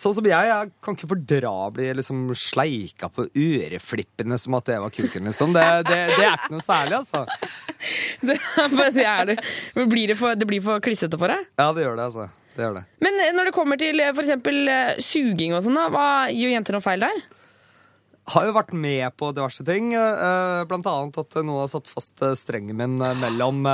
Sånn 0.00 0.14
som 0.16 0.26
jeg, 0.26 0.48
jeg 0.50 0.72
kan 0.84 0.96
ikke 0.96 1.08
fordra 1.08 1.50
å 1.66 1.68
bli 1.72 1.86
liksom 1.96 2.26
sleika 2.36 3.08
på 3.12 3.28
øreflippene 3.28 4.36
som 4.40 4.56
at 4.58 4.68
det 4.68 4.78
var 4.82 4.92
kuken, 4.92 5.30
liksom. 5.30 5.54
Det, 5.56 5.64
det, 5.88 6.00
det 6.16 6.26
er 6.26 6.36
ikke 6.36 6.52
noe 6.56 6.66
særlig, 6.66 7.00
altså. 7.00 7.24
Det, 8.28 8.36
det, 8.92 9.04
er 9.06 9.30
det. 9.30 9.36
Men 9.72 9.88
Blir 9.88 10.10
det, 10.12 10.18
for, 10.20 10.36
det 10.36 10.44
blir 10.48 10.60
for 10.64 10.82
klissete 10.84 11.16
for 11.16 11.32
deg? 11.32 11.46
Ja, 11.56 11.70
det 11.72 11.86
gjør 11.86 11.96
det, 11.96 12.08
altså. 12.10 12.26
Det 12.52 12.66
gjør 12.66 12.74
det. 12.76 12.82
Men 13.00 13.20
eh, 13.24 13.30
når 13.32 13.48
det 13.48 13.54
kommer 13.56 13.80
til 13.80 14.02
f.eks. 14.02 14.16
for 14.18 14.26
eksempel 14.26 14.72
eh, 14.74 15.00
suging 15.04 15.54
og 15.56 15.64
sånn, 15.64 15.78
da, 15.78 15.86
hva 15.94 16.08
gjør 16.34 16.52
jenter 16.58 16.76
noe 16.76 16.84
feil 16.84 17.06
der? 17.06 17.22
Har 18.30 18.44
jo 18.46 18.52
vært 18.54 18.72
med 18.76 19.10
på 19.18 19.30
diverse 19.34 19.64
ting. 19.66 19.92
eh, 19.94 20.64
Blant 20.70 20.86
annet 20.86 21.16
at 21.18 21.38
noen 21.42 21.62
har 21.64 21.70
satt 21.72 21.88
fast 21.90 22.20
eh, 22.22 22.34
strengen 22.38 22.76
min 22.78 23.00
eh, 23.02 23.14
mellom 23.18 23.64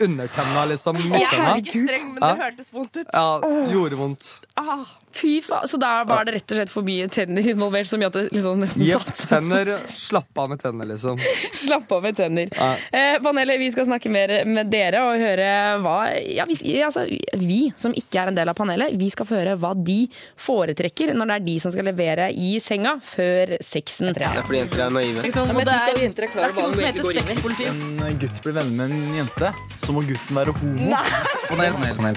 undertenna, 0.00 0.64
liksom. 0.70 0.98
Jeg 1.12 1.26
har 1.30 1.60
ikke 1.60 1.82
streng, 1.86 2.06
men 2.14 2.20
det 2.22 2.28
Ja. 2.30 2.36
hørtes 2.44 2.70
vondt 2.72 2.96
ut. 2.96 3.06
Ja, 3.12 3.40
gjorde 3.72 3.96
vondt. 3.98 4.26
Ah, 4.56 4.84
fy 5.12 5.40
faen. 5.42 5.66
Så 5.68 5.78
da 5.80 6.04
var 6.04 6.24
det 6.24 6.34
rett 6.34 6.50
og 6.52 6.56
slett 6.60 6.70
for 6.72 6.82
mye 6.86 7.08
tenner 7.12 7.42
involvert, 7.42 7.86
som 7.88 8.00
gjør 8.00 8.06
at 8.06 8.12
det 8.20 8.32
liksom 8.32 8.60
nesten 8.62 8.82
yep, 8.86 9.02
satt 9.02 9.28
tenner. 9.28 9.66
Slapp 9.88 10.38
av 10.38 10.50
med 10.50 10.60
tenner, 10.62 10.86
liksom. 10.92 11.18
Slapp 11.52 11.90
av 11.92 12.02
med 12.02 12.16
tenner. 12.16 12.48
Ja. 12.54 12.70
Eh, 12.92 13.18
panelet, 13.24 13.58
vi 13.60 13.70
skal 13.74 13.86
snakke 13.88 14.10
mer 14.12 14.44
med 14.46 14.70
dere 14.72 15.02
og 15.08 15.18
høre 15.20 15.50
hva 15.82 15.96
ja, 16.22 16.44
vi, 16.48 16.56
altså, 16.82 17.04
vi 17.36 17.72
som 17.76 17.92
ikke 17.96 18.22
er 18.22 18.28
en 18.32 18.38
del 18.38 18.48
av 18.52 18.56
panelet, 18.58 18.94
vi 18.98 19.10
skal 19.12 19.26
få 19.28 19.38
høre 19.40 19.56
hva 19.60 19.74
de 19.76 20.06
foretrekker 20.40 21.14
når 21.16 21.26
det 21.32 21.36
er 21.40 21.46
de 21.46 21.58
som 21.62 21.72
skal 21.74 21.88
levere 21.90 22.30
i 22.32 22.56
senga 22.62 22.96
før 23.02 23.55
sexen. 23.64 24.12
Det 24.16 24.24
er 24.26 24.42
fordi 24.46 24.60
jenter 24.62 24.82
er 24.86 24.94
naive. 24.94 25.22
Ikke 25.24 25.36
sant? 25.36 25.52
Det 25.52 25.64
er, 25.64 25.92
det 25.96 26.06
er 26.06 26.52
ikke 26.52 26.64
noe 26.64 26.74
som 26.74 26.86
heter 26.86 27.06
Hvis 27.06 27.20
sexpoliti. 27.20 27.68
en 27.70 28.18
gutt 28.22 28.42
blir 28.44 28.56
venner 28.58 28.90
med 28.90 28.96
en 28.96 29.14
jente, 29.20 29.52
så 29.84 29.96
må 29.96 30.04
gutten 30.08 30.40
være 30.40 30.56
homo. 30.56 30.90
Nei. 30.92 31.04
Panel. 31.50 32.16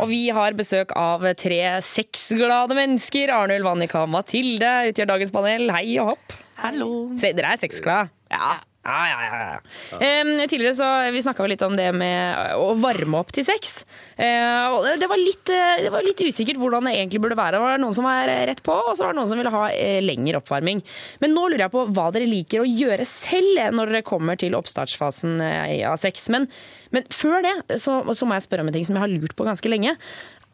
Og 0.00 0.08
vi 0.08 0.20
har 0.32 0.56
besøk 0.56 0.94
av 0.96 1.26
tre 1.36 1.60
sexglade 1.84 2.76
mennesker. 2.78 3.32
Arnulf, 3.36 3.68
Annika 3.74 4.06
og 4.06 4.12
Mathilde 4.14 4.70
utgjør 4.90 5.10
dagens 5.12 5.34
panel. 5.34 5.68
Hei 5.76 5.86
og 6.00 6.14
hopp. 6.14 6.36
Hallo. 6.62 6.90
Se, 7.20 7.34
dere 7.36 7.54
er 7.54 7.60
sexglade. 7.60 8.08
Ja. 8.32 8.56
Ja, 8.80 9.00
ja, 9.10 9.16
ja, 9.28 9.38
ja. 9.44 9.98
Em, 10.00 10.30
tidligere 10.48 10.72
så 10.78 10.86
Vi 11.12 11.20
snakka 11.20 11.44
litt 11.50 11.60
om 11.66 11.74
det 11.76 11.90
med 11.92 12.54
å 12.56 12.70
varme 12.80 13.18
opp 13.18 13.28
til 13.36 13.44
sex. 13.44 13.84
Eh, 14.16 14.70
og 14.72 14.86
det- 14.98 15.08
var 15.10 15.20
litt, 15.20 15.50
eh, 15.52 15.82
det 15.84 15.90
var 15.92 16.00
litt 16.02 16.16
usikkert 16.16 16.56
hvordan 16.56 16.84
det 16.88 16.94
egentlig 16.96 17.20
burde 17.20 17.36
være. 17.36 17.52
Det 17.52 17.60
var 17.60 17.76
noen 17.78 17.94
som 17.94 18.04
var 18.04 18.24
rett 18.26 18.62
på, 18.62 18.72
og 18.72 18.96
så 18.96 19.04
var 19.04 19.12
det 19.12 19.18
noen 19.20 19.28
som 19.28 19.36
ville 19.36 19.50
ha 19.52 19.66
eh, 19.68 20.00
lengre 20.00 20.40
oppvarming. 20.40 20.82
Men 21.20 21.34
nå 21.34 21.50
lurer 21.50 21.66
jeg 21.66 21.72
på 21.72 21.92
hva 21.92 22.10
dere 22.10 22.24
liker 22.26 22.60
å 22.64 22.68
gjøre 22.68 23.04
selv 23.04 23.58
eh, 23.58 23.70
når 23.70 23.92
dere 23.92 24.02
kommer 24.02 24.38
til 24.38 24.52
oppstartsfasen 24.56 25.40
eh, 25.44 25.84
av 25.90 25.98
sex. 26.00 26.30
Men, 26.30 26.48
men 26.90 27.04
før 27.12 27.42
det 27.44 27.80
så, 27.84 28.00
så 28.16 28.24
må 28.26 28.32
jeg 28.38 28.48
spørre 28.48 28.60
om 28.64 28.68
en 28.68 28.72
ting 28.72 28.86
som 28.88 28.96
jeg 28.96 29.04
har 29.04 29.12
lurt 29.12 29.36
på 29.36 29.44
ganske 29.44 29.68
lenge. 29.68 29.92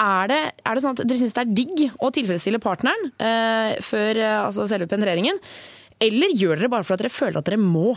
Er 0.03 0.27
det, 0.29 0.41
er 0.67 0.75
det 0.75 0.83
sånn 0.83 0.99
at 0.99 1.07
dere 1.07 1.23
syns 1.23 1.33
det 1.39 1.47
er 1.47 1.55
digg 1.55 1.87
å 2.03 2.11
tilfredsstille 2.11 2.59
partneren 2.59 3.07
eh, 3.23 3.79
før 3.87 4.19
eh, 4.19 4.43
altså 4.49 4.67
selve 4.67 4.91
penetreringen? 4.91 5.39
Eller 6.03 6.35
gjør 6.37 6.59
dere 6.59 6.69
bare 6.75 6.85
for 6.85 6.99
at 6.99 7.07
dere 7.07 7.15
føler 7.15 7.39
at 7.39 7.47
dere 7.49 7.63
må? 7.63 7.95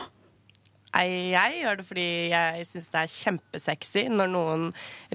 Jeg 0.90 1.60
gjør 1.62 1.78
det 1.80 1.86
fordi 1.86 2.08
jeg 2.32 2.66
syns 2.66 2.88
det 2.94 3.02
er 3.04 3.12
kjempesexy 3.14 4.04
når 4.10 4.32
noen 4.34 4.64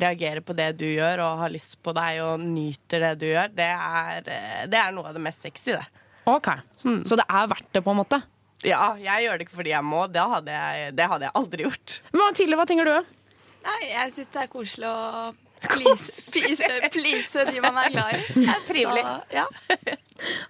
reagerer 0.00 0.44
på 0.46 0.54
det 0.56 0.68
du 0.78 0.87
gjør 0.87 1.22
og 1.24 1.42
har 1.42 1.52
lyst 1.54 1.80
på 1.82 1.94
deg 1.96 2.20
og 2.22 2.44
nyter 2.44 3.08
det 3.08 3.12
du 3.22 3.26
gjør. 3.32 3.50
Det 3.56 3.66
er, 3.74 4.30
eh, 4.30 4.62
det 4.70 4.78
er 4.78 4.94
noe 4.94 5.10
av 5.10 5.18
det 5.18 5.24
mest 5.24 5.42
sexy, 5.42 5.74
det. 5.74 5.84
Ok, 6.30 6.48
Så 7.04 7.18
det 7.20 7.26
er 7.28 7.50
verdt 7.50 7.72
det, 7.74 7.82
på 7.84 7.92
en 7.92 7.98
måte? 8.00 8.22
Ja, 8.64 8.94
jeg 8.96 9.26
gjør 9.26 9.37
det 9.38 9.44
ikke 9.44 9.58
fordi 9.58 9.74
jeg 9.74 9.84
må. 9.84 10.06
Det 10.08 10.22
hadde 10.24 10.54
jeg, 10.54 10.94
det 10.96 11.08
hadde 11.10 11.26
jeg 11.26 11.37
aldri 11.40 11.66
gjort. 11.66 11.96
Men 12.14 12.38
Tilde, 12.38 12.56
hva 12.56 12.64
tenker 12.70 12.88
du? 12.88 13.16
Nei, 13.64 13.80
jeg 13.90 14.14
syns 14.14 14.30
det 14.32 14.40
er 14.44 14.52
koselig 14.52 14.88
å 14.88 15.34
please, 15.64 16.12
please, 16.32 16.70
please 16.92 17.44
de 17.50 17.60
man 17.64 17.76
er 17.82 17.92
glad 17.92 18.14
i. 18.14 18.22
Det 18.37 18.48
er 18.56 18.64
trivelig. 18.68 19.04
Så, 19.04 19.37
ja. 19.37 19.46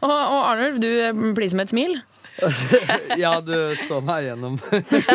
Og, 0.02 0.10
og 0.10 0.40
Arnulf, 0.44 0.78
du 0.82 1.32
pleaser 1.34 1.58
med 1.58 1.68
et 1.68 1.74
smil? 1.74 1.96
Ja, 3.22 3.36
du 3.44 3.54
så 3.86 4.00
meg 4.04 4.26
gjennom. 4.30 4.58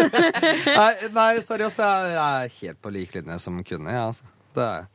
nei, 0.79 0.93
nei, 1.15 1.31
seriøst, 1.43 1.81
jeg 1.83 2.15
jeg 2.15 2.23
er 2.47 2.55
helt 2.61 2.81
på 2.83 2.93
lik 2.95 3.13
linje 3.17 3.39
som 3.43 3.59
kunne, 3.65 3.91
jeg, 3.93 4.07
altså. 4.13 4.33
Det 4.55 4.65
er 4.65 4.87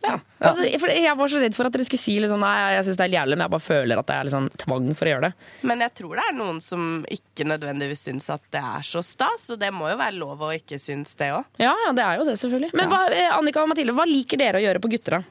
Ja. 0.00 0.14
Altså, 0.40 0.64
for 0.80 0.88
jeg 0.88 1.12
var 1.18 1.28
så 1.28 1.40
redd 1.42 1.56
for 1.56 1.68
at 1.68 1.74
dere 1.74 1.84
skulle 1.84 2.00
si 2.00 2.14
liksom, 2.22 2.40
nei, 2.40 2.52
jeg 2.76 2.84
syns 2.86 2.96
det 3.00 3.04
er 3.04 3.16
jævlig, 3.18 3.36
men 3.36 3.44
jeg 3.44 3.52
bare 3.52 3.64
føler 3.66 4.00
at 4.00 4.06
det 4.08 4.14
er 4.16 4.28
liksom 4.30 4.46
tvang 4.62 4.86
for 4.96 5.08
å 5.08 5.12
gjøre 5.12 5.26
det. 5.26 5.48
Men 5.68 5.84
jeg 5.84 5.92
tror 6.00 6.14
det 6.16 6.24
er 6.24 6.38
noen 6.38 6.60
som 6.64 6.86
ikke 7.16 7.44
nødvendigvis 7.50 8.06
syns 8.08 8.30
at 8.32 8.46
det 8.54 8.62
er 8.64 8.86
så 8.86 9.02
stas, 9.04 9.44
og 9.52 9.60
det 9.60 9.68
må 9.76 9.90
jo 9.92 9.98
være 10.00 10.16
lov 10.16 10.46
å 10.46 10.54
ikke 10.56 10.78
synes 10.80 11.12
det 11.20 11.28
òg. 11.36 11.44
Ja, 11.60 11.74
ja, 11.84 11.92
det 11.96 12.06
er 12.06 12.16
jo 12.20 12.24
det, 12.30 12.38
selvfølgelig. 12.40 12.72
Men 12.80 12.88
hva, 12.94 13.02
eh, 13.12 13.28
Annika 13.36 13.60
og 13.66 13.72
Mathilde, 13.74 13.96
hva 13.98 14.08
liker 14.08 14.40
dere 14.40 14.62
å 14.62 14.64
gjøre 14.64 14.80
på 14.86 14.92
gutter, 14.94 15.18
da? 15.20 15.22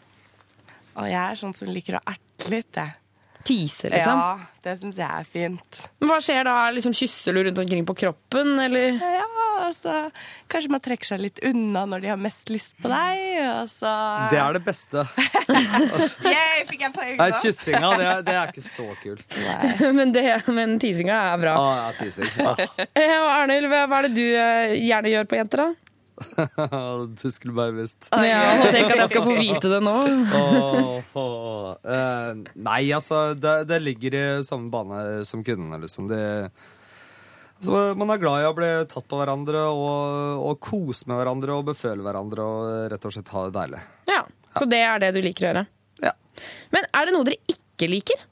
Og 0.99 1.07
jeg 1.07 1.21
er 1.23 1.39
sånn 1.39 1.55
som 1.57 1.69
liker 1.73 1.97
å 1.97 2.05
erte 2.11 2.53
litt, 2.53 2.69
jeg. 2.77 2.98
Tease, 3.47 3.87
liksom? 3.89 4.19
Ja, 4.19 4.39
det 4.65 4.73
syns 4.81 4.97
jeg 4.99 5.07
er 5.07 5.27
fint. 5.27 5.77
Men 6.01 6.09
Hva 6.11 6.17
skjer 6.23 6.43
da? 6.45 6.55
Liksom 6.75 6.93
Kysser 6.97 7.33
du 7.37 7.43
rundt 7.47 7.61
omkring 7.63 7.85
på 7.87 7.95
kroppen, 8.01 8.51
eller? 8.59 8.97
Ja, 8.99 9.25
altså 9.63 9.93
Kanskje 10.51 10.71
man 10.73 10.81
trekker 10.83 11.07
seg 11.13 11.21
litt 11.23 11.39
unna 11.47 11.85
når 11.89 12.03
de 12.03 12.11
har 12.11 12.19
mest 12.19 12.51
lyst 12.51 12.75
på 12.83 12.91
deg, 12.91 13.23
og 13.63 13.71
så 13.71 13.93
Det 14.33 14.39
er 14.43 14.57
det 14.59 14.63
beste. 14.67 15.05
Yay, 16.27 16.63
fikk 16.69 16.83
jeg 16.85 16.93
poeng 16.95 17.15
Nei, 17.19 17.29
nå? 17.31 17.41
Kyssinga, 17.43 17.91
det, 17.99 18.07
er- 18.11 18.23
det 18.27 18.35
er 18.35 18.53
ikke 18.53 18.65
så 18.65 18.87
kult. 19.03 19.39
men, 19.99 20.11
det, 20.15 20.25
men 20.51 20.77
tisinga 20.81 21.19
er 21.33 21.43
bra. 21.43 21.55
Ah, 21.59 21.75
ja, 21.79 21.91
tising. 21.99 22.31
Ah. 22.43 22.59
Eh, 22.93 23.15
og 23.19 23.29
Arnulf, 23.37 23.71
hva 23.71 24.01
er 24.01 24.09
det 24.09 24.15
du 24.17 24.25
eh, 24.27 24.75
gjerne 24.83 25.13
gjør 25.15 25.29
på 25.31 25.39
jenter, 25.39 25.63
da? 25.65 25.88
Du 27.21 27.31
skulle 27.31 27.53
bare 27.55 27.73
visst. 27.75 28.09
Ja, 28.11 28.23
jeg 28.25 28.73
tenker 28.73 28.95
at 28.95 29.03
jeg 29.03 29.11
skal 29.13 29.25
få 29.25 29.35
vite 29.37 29.71
det 29.71 29.79
nå. 29.85 29.95
Åh, 30.39 30.89
oh. 31.19 31.69
Uh, 31.83 32.41
nei, 32.55 32.81
altså, 32.95 33.33
det, 33.37 33.55
det 33.69 33.79
ligger 33.83 34.17
i 34.17 34.25
samme 34.47 34.71
bane 34.73 35.25
som 35.27 35.43
kundene, 35.45 35.81
liksom. 35.83 36.09
Det, 36.11 36.21
altså, 37.59 37.83
man 37.99 38.15
er 38.15 38.21
glad 38.21 38.43
i 38.43 38.49
å 38.49 38.55
bli 38.57 38.71
tatt 38.91 39.07
på 39.09 39.19
hverandre 39.21 39.65
og, 39.71 40.45
og 40.49 40.59
kose 40.63 41.09
med 41.09 41.21
hverandre 41.21 41.59
og 41.59 41.69
beføle 41.71 42.05
hverandre 42.05 42.47
og 42.47 42.71
rett 42.93 43.09
og 43.09 43.15
slett 43.15 43.35
ha 43.35 43.45
det 43.47 43.55
deilig. 43.59 43.83
Ja, 44.11 44.23
Så 44.57 44.67
det 44.69 44.83
er 44.85 45.05
det 45.05 45.13
du 45.15 45.21
liker 45.23 45.47
å 45.47 45.53
gjøre? 45.53 45.69
Ja. 46.03 46.15
Men 46.75 46.89
er 46.95 47.07
det 47.07 47.15
noe 47.15 47.27
dere 47.27 47.55
ikke 47.57 47.91
liker? 47.91 48.27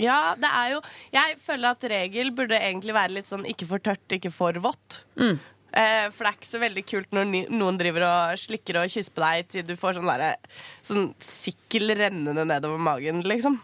Ja, 0.00 0.34
det 0.40 0.48
er 0.48 0.70
jo 0.72 0.78
Jeg 1.12 1.36
føler 1.44 1.76
at 1.76 1.84
regel 1.90 2.32
burde 2.34 2.58
egentlig 2.58 2.94
være 2.96 3.16
litt 3.18 3.28
sånn 3.28 3.44
ikke 3.48 3.68
for 3.68 3.82
tørt, 3.84 4.04
ikke 4.16 4.32
for 4.34 4.56
vått. 4.64 5.02
Mm. 5.20 5.36
Eh, 5.72 6.08
for 6.12 6.24
det 6.26 6.30
er 6.32 6.36
ikke 6.36 6.50
så 6.52 6.60
veldig 6.60 6.82
kult 6.84 7.14
når 7.16 7.30
noen 7.48 7.78
driver 7.80 8.04
og 8.04 8.40
slikker 8.42 8.76
og 8.82 8.90
kysser 8.92 9.14
på 9.16 9.22
deg 9.24 9.46
til 9.54 9.62
du 9.70 9.76
får 9.80 9.96
sånn 10.00 10.10
der, 10.10 10.36
Sånn 10.84 11.06
sikkel 11.24 11.94
rennende 11.96 12.44
nedover 12.44 12.76
magen, 12.82 13.22
liksom. 13.24 13.56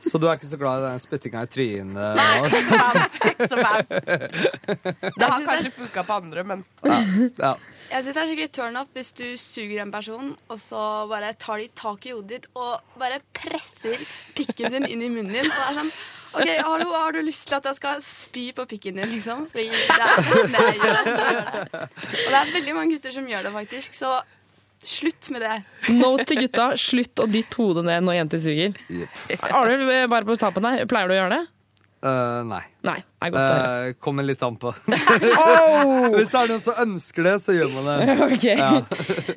Så 0.00 0.16
du 0.16 0.24
er 0.30 0.38
ikke 0.38 0.48
så 0.48 0.56
glad 0.56 0.80
i 0.80 0.86
den 0.86 1.00
spyttinga 1.02 1.42
i 1.44 1.48
trynet? 1.52 2.16
Nei, 2.16 2.38
og- 2.40 2.46
ikke 3.34 3.48
så 3.50 3.58
fan. 3.60 3.90
Det 5.20 5.26
har 5.28 5.44
kanskje 5.44 5.74
funka 5.76 6.04
på 6.08 6.16
andre, 6.22 6.44
men 6.48 6.62
ja. 7.36 7.50
Jeg 7.90 8.04
synes 8.06 8.14
det 8.14 8.22
er 8.22 8.30
skikkelig 8.30 8.52
turn 8.56 8.78
off 8.80 8.88
hvis 8.96 9.12
du 9.18 9.26
suger 9.36 9.82
en 9.84 9.92
person, 9.92 10.32
og 10.48 10.60
så 10.62 10.80
bare 11.10 11.34
tar 11.42 11.60
de 11.60 11.68
tak 11.76 12.06
i 12.08 12.14
hodet 12.14 12.30
ditt 12.30 12.48
og 12.56 12.80
bare 13.02 13.20
presser 13.36 14.00
pikken 14.38 14.72
sin 14.72 14.88
inn 14.88 15.04
i 15.04 15.10
munnen 15.12 15.34
din. 15.36 15.50
Og 15.50 15.52
det 15.52 15.68
er 15.68 15.78
sånn 15.82 15.92
OK, 16.30 16.50
hallo, 16.62 16.90
har 16.94 17.12
du 17.16 17.20
lyst 17.26 17.48
til 17.50 17.56
at 17.58 17.64
jeg 17.66 17.78
skal 17.80 18.02
spy 18.04 18.44
på 18.54 18.66
pikken 18.70 19.00
din, 19.00 19.10
liksom? 19.10 19.46
Fordi 19.50 19.68
det 19.70 20.04
er 20.06 20.20
sånn 20.28 20.54
jeg 20.54 20.76
gjør 20.78 21.08
det. 21.08 21.80
Og 21.80 22.28
det 22.30 22.38
er 22.40 22.52
veldig 22.54 22.74
mange 22.76 22.94
gutter 22.94 23.16
som 23.16 23.26
gjør 23.30 23.48
det, 23.48 23.52
faktisk. 23.56 23.96
Så 23.98 24.12
slutt 24.86 25.30
med 25.34 25.42
det. 25.44 25.56
No 25.98 26.12
til 26.22 26.44
gutta, 26.44 26.70
slutt 26.80 27.20
å 27.20 27.26
dytte 27.28 27.58
hodet 27.60 27.84
ned 27.88 28.06
når 28.06 28.20
jenter 28.20 28.40
suger. 28.46 28.78
Arnulf, 29.50 29.90
bare 30.12 30.28
på 30.28 30.38
tapen 30.40 30.68
her, 30.70 30.86
pleier 30.90 31.10
du 31.10 31.16
å 31.16 31.18
gjøre 31.18 31.34
det? 31.34 31.42
Eh, 32.00 32.42
nei. 32.48 32.62
Nei, 32.80 32.94
er 33.20 33.32
godt. 33.34 33.50
Eh, 33.52 33.94
kommer 34.00 34.24
litt 34.24 34.40
an 34.42 34.54
på. 34.56 34.70
Oh! 35.40 36.06
Hvis 36.14 36.30
det 36.32 36.38
er 36.40 36.48
noen 36.48 36.62
som 36.64 36.78
ønsker 36.80 37.26
det, 37.26 37.34
så 37.44 37.52
gjør 37.52 37.74
man 37.74 37.88
det. 37.90 38.14
Okay. 38.30 38.54
Ja. 38.56 38.70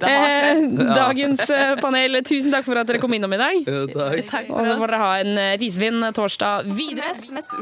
Eh, 0.07 0.61
dagens 0.95 1.43
panel, 1.81 2.19
tusen 2.23 2.53
takk 2.53 2.63
for 2.67 2.79
at 2.79 2.87
dere 2.87 3.01
kom 3.03 3.11
innom 3.17 3.35
i 3.35 3.39
dag. 3.41 3.59
Takk. 3.91 4.47
Og 4.53 4.63
så 4.63 4.77
får 4.79 4.93
dere 4.93 5.01
ha 5.01 5.11
en 5.23 5.41
risvin 5.59 5.99
torsdag 6.15 6.69
videre. 6.77 7.11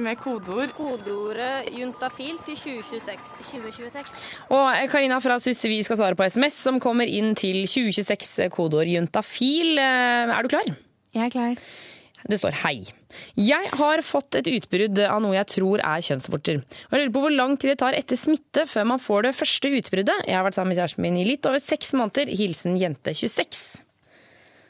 Med 0.05 0.21
kodeord. 0.21 0.75
Kodeordet 0.77 1.71
juntafil 1.73 2.37
til 2.45 2.59
2026. 2.61 3.33
2026. 3.55 4.19
Og 4.53 4.69
Karina 4.93 5.17
fra 5.23 5.39
Susse, 5.41 5.71
vi 5.71 5.81
skal 5.87 5.97
svare 6.01 6.19
på 6.19 6.29
SMS 6.29 6.61
som 6.67 6.77
kommer 6.83 7.09
inn 7.09 7.33
til 7.39 7.63
2026, 7.65 8.37
eh, 8.45 8.53
kodeord 8.53 8.91
juntafil. 8.91 9.79
Er 9.81 10.45
du 10.45 10.53
klar? 10.53 10.69
Jeg 11.17 11.25
er 11.31 11.33
klar. 11.33 11.57
Det 12.29 12.38
står 12.41 12.57
hei. 12.62 12.75
Jeg 13.39 13.71
har 13.77 14.03
fått 14.05 14.38
et 14.39 14.49
utbrudd 14.51 14.99
av 15.03 15.21
noe 15.23 15.36
jeg 15.36 15.49
tror 15.55 15.81
er 15.84 16.03
kjønnsvorter. 16.05 16.62
Og 16.62 16.95
jeg 16.95 17.01
lurer 17.01 17.13
på 17.15 17.23
hvor 17.25 17.36
lang 17.36 17.55
tid 17.57 17.73
det 17.73 17.79
tar 17.81 17.97
etter 17.97 18.19
smitte 18.19 18.67
før 18.69 18.88
man 18.93 19.01
får 19.01 19.27
det 19.27 19.34
første 19.38 19.71
utbruddet. 19.79 20.27
Jeg 20.27 20.38
har 20.38 20.45
vært 20.47 20.60
sammen 20.60 20.73
med 20.73 20.81
kjæresten 20.81 21.05
min 21.05 21.19
i 21.21 21.27
litt 21.27 21.47
over 21.49 21.63
seks 21.63 21.95
måneder. 21.97 22.31
Hilsen 22.41 22.77
jente 22.81 23.15
26. 23.17 23.63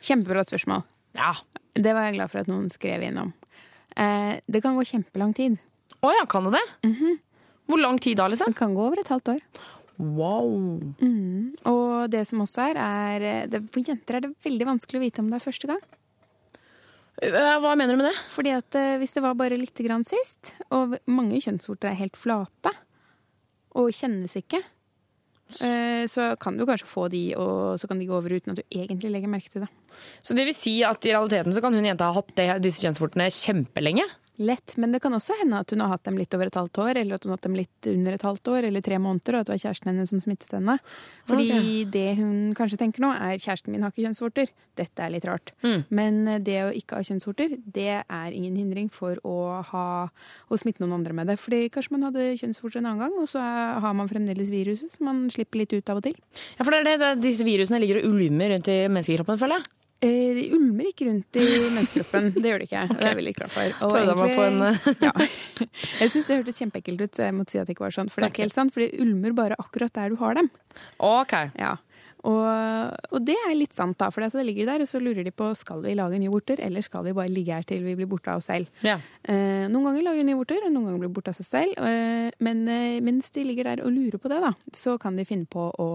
Kjempebra 0.08 0.46
spørsmål. 0.48 0.86
Ja. 1.18 1.36
Det 1.76 1.94
var 1.96 2.08
jeg 2.08 2.18
glad 2.18 2.32
for 2.32 2.44
at 2.44 2.50
noen 2.52 2.72
skrev 2.72 3.04
innom. 3.08 3.34
Eh, 3.96 4.40
det 4.48 4.64
kan 4.64 4.78
gå 4.78 4.88
kjempelang 4.88 5.36
tid. 5.36 5.60
Å 6.02 6.16
ja, 6.16 6.26
kan 6.30 6.48
det 6.48 6.58
det? 6.58 6.66
Hvor 7.70 7.80
lang 7.80 8.00
tid 8.02 8.18
da, 8.20 8.28
liksom? 8.32 8.52
Det 8.52 8.60
kan 8.60 8.74
gå 8.76 8.88
over 8.88 9.00
et 9.00 9.12
halvt 9.12 9.36
år. 9.36 9.44
Wow. 10.02 10.56
Mm. 10.98 11.54
Og 11.70 12.10
det 12.12 12.24
som 12.28 12.42
også 12.42 12.72
er, 12.72 12.80
er 12.82 13.26
eh, 13.28 13.48
det, 13.52 13.62
For 13.74 13.86
jenter 13.86 14.18
er 14.18 14.26
det 14.26 14.32
veldig 14.44 14.68
vanskelig 14.74 14.98
å 14.98 15.04
vite 15.04 15.22
om 15.22 15.30
det 15.30 15.38
er 15.38 15.46
første 15.46 15.70
gang. 15.70 15.82
Eh, 17.22 17.58
Hva 17.62 17.76
mener 17.78 17.94
du 17.94 18.02
med 18.02 18.10
det? 18.10 18.18
Fordi 18.34 18.54
at 18.58 18.78
eh, 18.78 18.98
hvis 19.02 19.14
det 19.14 19.24
var 19.24 19.38
bare 19.38 19.60
lite 19.60 19.86
grann 19.86 20.06
sist, 20.08 20.56
og 20.74 20.98
mange 21.10 21.42
kjønnsvorter 21.44 21.92
er 21.92 22.00
helt 22.00 22.18
flate 22.20 22.74
og 23.78 23.92
kjennes 23.96 24.34
ikke, 24.40 24.60
eh, 25.62 26.04
så 26.12 26.32
kan 26.42 26.58
du 26.58 26.66
kanskje 26.68 26.90
få 26.90 27.06
de, 27.14 27.22
og 27.40 27.78
så 27.80 27.88
kan 27.88 28.02
de 28.02 28.08
gå 28.10 28.18
over 28.18 28.34
uten 28.34 28.56
at 28.56 28.60
du 28.60 28.66
egentlig 28.74 29.14
legger 29.14 29.32
merke 29.32 29.54
til 29.54 29.64
det. 29.68 29.70
Så 30.26 30.36
det 30.36 30.48
vil 30.50 30.58
si 30.58 30.80
at 30.88 31.06
i 31.06 31.14
realiteten 31.14 31.54
så 31.54 31.62
kan 31.64 31.78
hun 31.78 31.86
jenta 31.88 32.10
ha 32.10 32.18
hatt 32.18 32.34
det, 32.40 32.50
disse 32.66 32.84
kjønnsvortene 32.84 33.30
kjempelenge? 33.38 34.08
Lett, 34.40 34.78
men 34.78 34.94
det 34.94 35.02
kan 35.04 35.14
også 35.14 35.36
hende 35.42 35.60
at 35.60 35.70
hun 35.74 35.84
har 35.84 35.92
hatt 35.92 36.06
dem 36.08 36.16
litt 36.18 36.34
over 36.34 36.48
et 36.48 36.56
halvt 36.56 36.80
år, 36.82 36.98
eller 37.02 37.18
at 37.18 37.26
hun 37.26 37.34
har 37.34 37.38
hatt 37.38 37.46
dem 37.46 37.58
litt 37.60 37.88
under 37.92 38.16
et 38.16 38.24
halvt 38.26 38.48
år, 38.54 38.68
eller 38.70 38.84
tre 38.86 38.98
måneder, 38.98 39.36
og 39.36 39.44
at 39.44 39.50
det 39.50 39.54
var 39.54 39.62
kjæresten 39.66 39.92
hennes 39.92 40.14
som 40.14 40.22
smittet 40.24 40.56
henne. 40.56 40.78
Fordi 41.30 41.48
okay. 41.52 41.84
det 41.94 42.06
hun 42.18 42.38
kanskje 42.58 42.80
tenker 42.80 43.04
nå, 43.04 43.12
er 43.12 43.42
kjæresten 43.42 43.76
min 43.76 43.84
har 43.84 43.92
ikke 43.92 44.06
kjønnsvorter. 44.08 44.54
Dette 44.80 45.04
er 45.04 45.12
litt 45.14 45.28
rart. 45.28 45.52
Mm. 45.66 45.84
Men 45.92 46.22
eh, 46.32 46.40
det 46.48 46.58
å 46.64 46.72
ikke 46.80 47.02
ha 47.02 47.06
kjønnsvorter, 47.06 47.58
det 47.76 47.90
er 48.00 48.38
ingen 48.38 48.56
hindring 48.58 48.88
for 48.94 49.20
å 49.28 49.36
ha 49.68 49.86
å 50.48 50.62
smitte 50.62 50.82
noen 50.86 50.96
andre 51.02 51.18
med 51.18 51.30
det. 51.30 51.38
Fordi 51.42 51.66
kanskje 51.74 51.98
man 51.98 52.08
hadde 52.08 52.32
kjønnsvorter 52.40 52.82
en 52.82 52.90
annen 52.94 53.04
gang, 53.04 53.20
og 53.20 53.30
så 53.30 53.44
har 53.44 54.00
man 54.00 54.10
fremdeles 54.10 54.50
viruset, 54.54 54.96
så 54.96 55.06
man 55.06 55.26
slipper 55.34 55.62
litt 55.62 55.76
ut 55.76 55.92
av 55.92 56.00
og 56.00 56.08
til. 56.08 56.18
Ja, 56.56 56.64
for 56.64 56.72
det 56.72 56.82
er 56.82 56.90
det, 56.90 56.98
det 57.04 57.14
disse 57.28 57.46
virusene 57.46 57.84
ligger 57.84 58.02
og 58.02 58.16
ulmer 58.16 58.56
rundt 58.56 58.72
i 58.72 58.80
menneskekroppen, 58.88 59.44
føler 59.44 59.60
jeg. 59.60 59.70
Eh, 60.02 60.32
de 60.34 60.48
ulmer 60.58 60.88
ikke 60.90 61.06
rundt 61.12 61.38
i 61.38 61.44
menneskekroppen. 61.70 62.32
Det 62.34 62.50
gjør 62.50 62.64
de 62.64 62.68
ikke. 62.70 62.86
Det 62.96 63.04
er 63.06 63.12
jeg 63.12 63.20
veldig 63.22 63.36
glad 63.38 63.52
for. 63.54 63.76
Og 63.86 63.92
Prøvde 63.94 64.16
meg 64.18 64.34
på 64.40 64.48
en, 64.48 64.64
egentlig- 64.72 64.96
ja. 65.08 65.14
Jeg 66.02 66.14
syns 66.16 66.26
det 66.32 66.40
hørtes 66.40 66.62
kjempeekkelt 66.64 67.04
ut, 67.06 67.14
så 67.20 67.28
jeg 67.30 67.38
måtte 67.38 67.54
si 67.54 67.62
at 67.62 67.70
det 67.70 67.76
ikke 67.78 67.86
var 67.86 67.94
sånn. 68.00 68.10
For 68.10 68.24
det 68.26 68.32
er 68.32 68.34
ikke 68.36 68.46
helt 68.48 68.58
sant, 68.58 68.74
for 68.74 68.82
de 68.82 68.90
ulmer 69.06 69.36
bare 69.38 69.60
akkurat 69.62 69.94
der 70.00 70.10
du 70.10 70.18
har 70.24 70.40
dem. 70.42 70.50
Ok. 71.06 71.38
Ja. 71.62 71.76
Og, 72.22 72.46
og 73.14 73.24
det 73.26 73.34
er 73.48 73.54
litt 73.58 73.74
sant, 73.74 73.98
da. 73.98 74.10
For 74.14 74.22
det 74.22 74.44
ligger 74.46 74.68
der, 74.70 74.84
og 74.84 74.90
så 74.90 75.00
lurer 75.02 75.26
de 75.26 75.32
på 75.34 75.48
skal 75.58 75.80
vi 75.86 75.94
lage 75.98 76.20
nye 76.22 76.30
vorter, 76.34 76.60
eller 76.62 76.86
skal 76.86 77.06
vi 77.08 77.14
bare 77.18 77.32
ligge 77.34 77.56
her 77.58 77.66
til 77.66 77.82
vi 77.86 77.96
blir 77.98 78.10
borte 78.12 78.30
av 78.34 78.42
oss 78.42 78.50
selv. 78.52 78.70
Ja. 78.86 78.98
Eh, 79.26 79.66
noen 79.72 79.88
ganger 79.88 80.06
lager 80.06 80.22
de 80.22 80.28
nye 80.30 80.38
vorter, 80.42 80.62
og 80.68 80.74
noen 80.74 80.86
ganger 80.90 81.02
blir 81.06 81.14
borte 81.16 81.34
av 81.34 81.38
seg 81.40 81.50
selv. 81.50 81.78
Eh, 81.82 82.30
men 82.46 82.62
eh, 82.70 83.00
mens 83.06 83.30
de 83.34 83.46
ligger 83.48 83.70
der 83.72 83.82
og 83.86 83.94
lurer 83.96 84.22
på 84.22 84.30
det, 84.34 84.42
da, 84.44 84.54
så 84.78 84.98
kan 85.02 85.18
de 85.18 85.26
finne 85.30 85.50
på 85.50 85.70
å, 85.82 85.90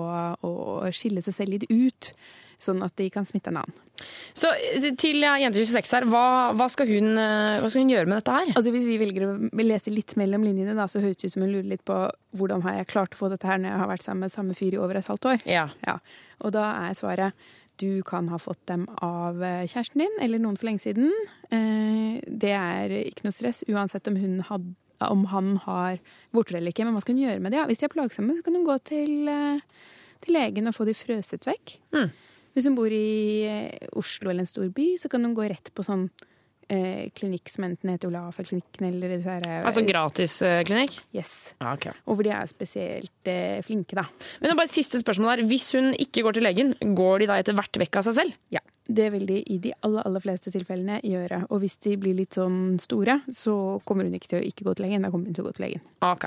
å 0.46 0.56
skille 0.94 1.22
seg 1.26 1.38
selv 1.42 1.54
litt 1.58 1.68
ut. 1.70 2.10
Sånn 2.56 2.80
at 2.84 2.94
de 2.96 3.10
kan 3.12 3.26
smitte 3.28 3.50
en 3.52 3.58
annen. 3.60 3.74
Så 4.36 4.48
eh, 4.54 4.86
til 5.00 5.20
ja, 5.24 5.34
jente 5.40 5.60
26 5.60 5.92
her, 5.92 6.06
hva, 6.12 6.52
hva, 6.56 6.68
skal 6.72 6.88
hun, 6.88 7.12
eh, 7.20 7.58
hva 7.60 7.68
skal 7.68 7.84
hun 7.84 7.92
gjøre 7.92 8.08
med 8.08 8.18
dette 8.20 8.36
her? 8.36 8.52
Altså 8.54 8.72
Hvis 8.72 8.88
vi 8.88 8.96
velger 9.00 9.26
å 9.28 9.34
lese 9.60 9.92
litt 9.92 10.16
mellom 10.20 10.44
linjene, 10.46 10.76
da, 10.78 10.88
så 10.88 11.02
høres 11.04 11.20
det 11.20 11.28
ut 11.28 11.36
som 11.36 11.44
hun 11.44 11.52
lurer 11.52 11.68
litt 11.74 11.84
på 11.88 11.98
hvordan 12.36 12.64
har 12.64 12.80
jeg 12.80 12.90
klart 12.94 13.16
å 13.16 13.20
få 13.20 13.30
dette 13.32 13.48
her 13.48 13.60
når 13.60 13.72
jeg 13.72 13.82
har 13.82 13.92
vært 13.92 14.06
sammen 14.06 14.26
med 14.26 14.34
samme 14.34 14.56
fyr 14.56 14.76
i 14.76 14.80
over 14.80 15.00
et 15.00 15.12
halvt 15.12 15.30
år. 15.34 15.46
Ja. 15.48 15.68
Og 16.44 16.56
da 16.56 16.70
er 16.86 16.96
svaret 16.96 17.46
du 17.76 18.00
kan 18.08 18.30
ha 18.32 18.38
fått 18.40 18.62
dem 18.70 18.86
av 19.04 19.42
eh, 19.44 19.68
kjæresten 19.68 20.00
din 20.00 20.20
eller 20.24 20.40
noen 20.40 20.56
for 20.56 20.70
lenge 20.70 20.80
siden. 20.86 21.12
Det 22.26 22.52
er 22.56 22.92
ikke 23.02 23.26
noe 23.26 23.36
stress 23.36 23.60
uansett 23.68 24.08
om, 24.08 24.16
hun 24.16 24.40
had, 24.48 24.64
om 25.04 25.26
han 25.28 25.58
har 25.66 26.00
vorter 26.32 26.56
eller 26.56 26.72
ikke. 26.72 26.86
Men 26.88 26.96
hva 26.96 27.04
skal 27.04 27.18
hun 27.18 27.26
gjøre 27.26 27.42
med 27.44 27.52
det? 27.52 27.60
Ja, 27.60 27.66
hvis 27.68 27.82
de 27.82 27.88
er 27.90 27.92
plagsomme, 27.92 28.38
så 28.38 28.46
kan 28.46 28.56
hun 28.56 28.64
gå 28.64 28.78
til, 28.88 29.28
til 30.24 30.38
legen 30.38 30.72
og 30.72 30.76
få 30.78 30.88
de 30.88 30.96
frøset 30.96 31.44
vekk. 31.48 31.76
Mm. 31.92 32.08
Hvis 32.56 32.64
hun 32.64 32.76
bor 32.78 32.88
i 32.88 33.44
eh, 33.44 33.90
Oslo 34.00 34.32
eller 34.32 34.46
en 34.46 34.48
stor 34.48 34.70
by, 34.72 34.94
så 34.96 35.10
kan 35.12 35.24
hun 35.26 35.36
gå 35.36 35.44
rett 35.52 35.68
på 35.76 35.84
sånn 35.84 36.06
eh, 36.72 37.10
klinikk 37.12 37.50
som 37.52 37.66
enten 37.68 37.92
heter 37.92 38.08
Olafa-klinikken 38.08 38.86
eller 38.88 39.12
disse 39.12 39.28
her, 39.28 39.44
eh, 39.44 39.58
Altså 39.66 39.84
gratisklinikk? 39.84 40.96
Yes. 41.16 41.34
Ja, 41.60 41.74
ok. 41.74 41.90
Og 42.06 42.16
hvor 42.16 42.26
de 42.26 42.32
er 42.32 42.48
spesielt 42.50 43.28
eh, 43.30 43.60
flinke, 43.66 43.98
da. 43.98 44.06
Men 44.40 44.56
bare 44.56 44.72
siste 44.72 45.00
spørsmål 45.02 45.34
her. 45.34 45.44
Hvis 45.50 45.68
hun 45.76 45.92
ikke 45.94 46.24
går 46.24 46.38
til 46.38 46.48
legen, 46.48 46.72
går 46.96 47.22
de 47.22 47.30
da 47.30 47.38
etter 47.42 47.56
hvert 47.58 47.82
vekk 47.84 48.00
av 48.00 48.08
seg 48.08 48.18
selv? 48.22 48.40
Ja. 48.54 48.64
Det 48.88 49.08
vil 49.12 49.24
de 49.26 49.40
i 49.52 49.58
de 49.58 49.72
aller, 49.82 50.02
aller 50.06 50.20
fleste 50.22 50.50
tilfellene 50.54 51.00
gjøre. 51.02 51.40
Og 51.50 51.58
hvis 51.64 51.74
de 51.82 51.96
blir 51.98 52.14
litt 52.14 52.36
sånn 52.38 52.76
store, 52.78 53.20
så 53.34 53.80
kommer 53.84 54.04
hun 54.06 54.14
ikke 54.14 54.28
til 54.30 54.38
å 54.38 54.46
ikke 54.46 54.64
gå 54.68 54.74
til 54.78 54.86
legen. 54.86 55.02
Da 55.02 55.10
kommer 55.10 55.26
hun 55.26 55.34
til 55.34 55.42
å 55.44 55.48
gå 55.48 55.54
til 55.56 55.64
legen. 55.66 55.82
Ok. 56.06 56.24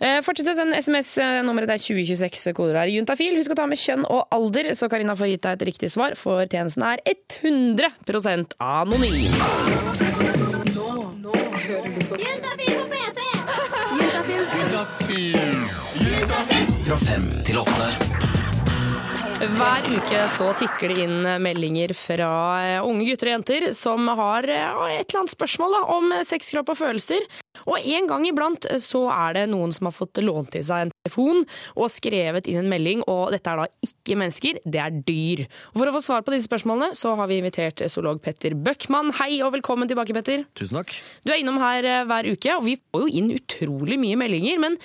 Eh, 0.00 0.20
fortsett 0.24 0.48
å 0.48 0.54
sende 0.56 0.76
SMS. 0.80 1.18
eh, 1.20 1.42
Nummeret 1.44 1.68
er 1.74 1.78
2026. 1.84 2.52
Koder 2.56 2.80
her. 2.80 2.88
juntafil. 2.88 3.36
Husk 3.36 3.52
å 3.52 3.58
ta 3.60 3.66
med 3.66 3.78
kjønn 3.78 4.06
og 4.08 4.24
alder, 4.32 4.72
så 4.74 4.88
Karina 4.88 5.14
får 5.14 5.32
gitt 5.34 5.42
deg 5.42 5.52
et 5.60 5.66
riktig 5.68 5.90
svar, 5.92 6.16
for 6.16 6.44
tjenesten 6.46 6.82
er 6.82 6.98
100% 7.04 8.56
anonym. 8.58 10.28
Juntafil 12.18 12.74
på 12.78 12.84
P3! 12.88 13.20
Juntafil. 14.58 15.24
Fra 16.88 16.96
fem 17.04 17.28
til 17.44 17.58
åtte. 17.58 18.37
Hver 19.38 19.84
uke 19.86 20.20
så 20.34 20.48
tikker 20.58 20.90
det 20.90 21.04
inn 21.04 21.26
meldinger 21.38 21.92
fra 21.94 22.30
eh, 22.58 22.82
unge 22.82 23.04
gutter 23.06 23.28
og 23.28 23.34
jenter 23.36 23.66
som 23.76 24.08
har 24.18 24.48
eh, 24.50 24.96
et 24.96 25.04
eller 25.04 25.20
annet 25.20 25.30
spørsmål 25.30 25.76
da, 25.76 25.82
om 25.94 26.14
sex, 26.26 26.48
kropp 26.50 26.72
og 26.72 26.80
følelser. 26.80 27.22
Og 27.70 27.78
en 27.78 28.08
gang 28.10 28.26
iblant 28.26 28.66
eh, 28.66 28.80
så 28.82 29.04
er 29.14 29.36
det 29.36 29.44
noen 29.52 29.70
som 29.76 29.86
har 29.86 29.94
fått 29.94 30.18
lånt 30.24 30.50
til 30.56 30.64
seg 30.66 30.88
en 30.88 30.90
telefon 31.04 31.44
og 31.76 31.86
skrevet 31.94 32.50
inn 32.50 32.58
en 32.64 32.72
melding, 32.72 33.04
og 33.06 33.30
dette 33.30 33.52
er 33.52 33.62
da 33.62 33.68
ikke 33.86 34.18
mennesker, 34.24 34.58
det 34.66 34.82
er 34.82 34.98
dyr. 35.06 35.44
Og 35.70 35.78
For 35.84 35.92
å 35.92 35.94
få 36.00 36.02
svar 36.08 36.26
på 36.26 36.34
disse 36.34 36.50
spørsmålene 36.50 36.98
så 36.98 37.14
har 37.22 37.30
vi 37.30 37.38
invitert 37.38 37.84
zoolog 37.94 38.18
Petter 38.24 38.58
Bøckmann. 38.58 39.14
Hei 39.20 39.36
og 39.38 39.54
velkommen 39.54 39.86
tilbake, 39.86 40.18
Petter. 40.18 40.48
Tusen 40.58 40.80
takk. 40.80 40.98
Du 41.22 41.30
er 41.30 41.38
innom 41.38 41.62
her 41.62 41.86
eh, 41.86 42.02
hver 42.10 42.26
uke, 42.26 42.58
og 42.58 42.66
vi 42.66 42.74
får 42.90 43.06
jo 43.06 43.14
inn 43.22 43.30
utrolig 43.38 44.02
mye 44.02 44.18
meldinger. 44.18 44.58
Men 44.66 44.82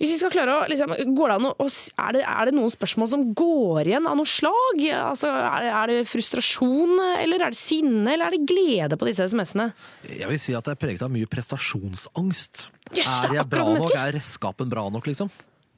hvis 0.00 0.14
vi 0.14 0.18
skal 0.18 0.32
klare 0.34 0.56
å 0.56 0.66
liksom, 0.70 0.94
det 0.94 1.06
å, 1.06 1.68
er, 1.68 2.16
det, 2.16 2.24
er 2.26 2.48
det 2.48 2.54
noen 2.56 2.72
spørsmål 2.72 3.10
som 3.12 3.24
går 3.36 3.90
igjen 3.92 4.08
av 4.10 4.18
noe 4.18 4.28
slag? 4.28 4.82
Altså, 4.98 5.30
er, 5.30 5.64
det, 5.64 5.72
er 5.78 5.92
det 5.92 5.98
frustrasjon, 6.10 6.94
eller 7.22 7.46
er 7.46 7.54
det 7.54 7.60
sinne, 7.60 8.06
eller 8.12 8.28
er 8.28 8.36
det 8.36 8.44
glede 8.50 8.98
på 9.00 9.08
disse 9.08 9.28
SMS-ene? 9.30 9.70
Jeg 10.10 10.30
vil 10.30 10.42
si 10.42 10.56
at 10.58 10.66
det 10.66 10.76
er 10.76 10.82
preget 10.82 11.06
av 11.06 11.12
mye 11.14 11.30
prestasjonsangst. 11.30 12.68
Yes, 12.92 13.20
er 13.24 13.38
jeg 13.38 13.48
bra 13.50 13.66
nok? 13.70 13.90
Er 13.94 14.14
redskapen 14.18 14.70
bra 14.72 14.88
nok, 14.92 15.10
liksom? 15.10 15.32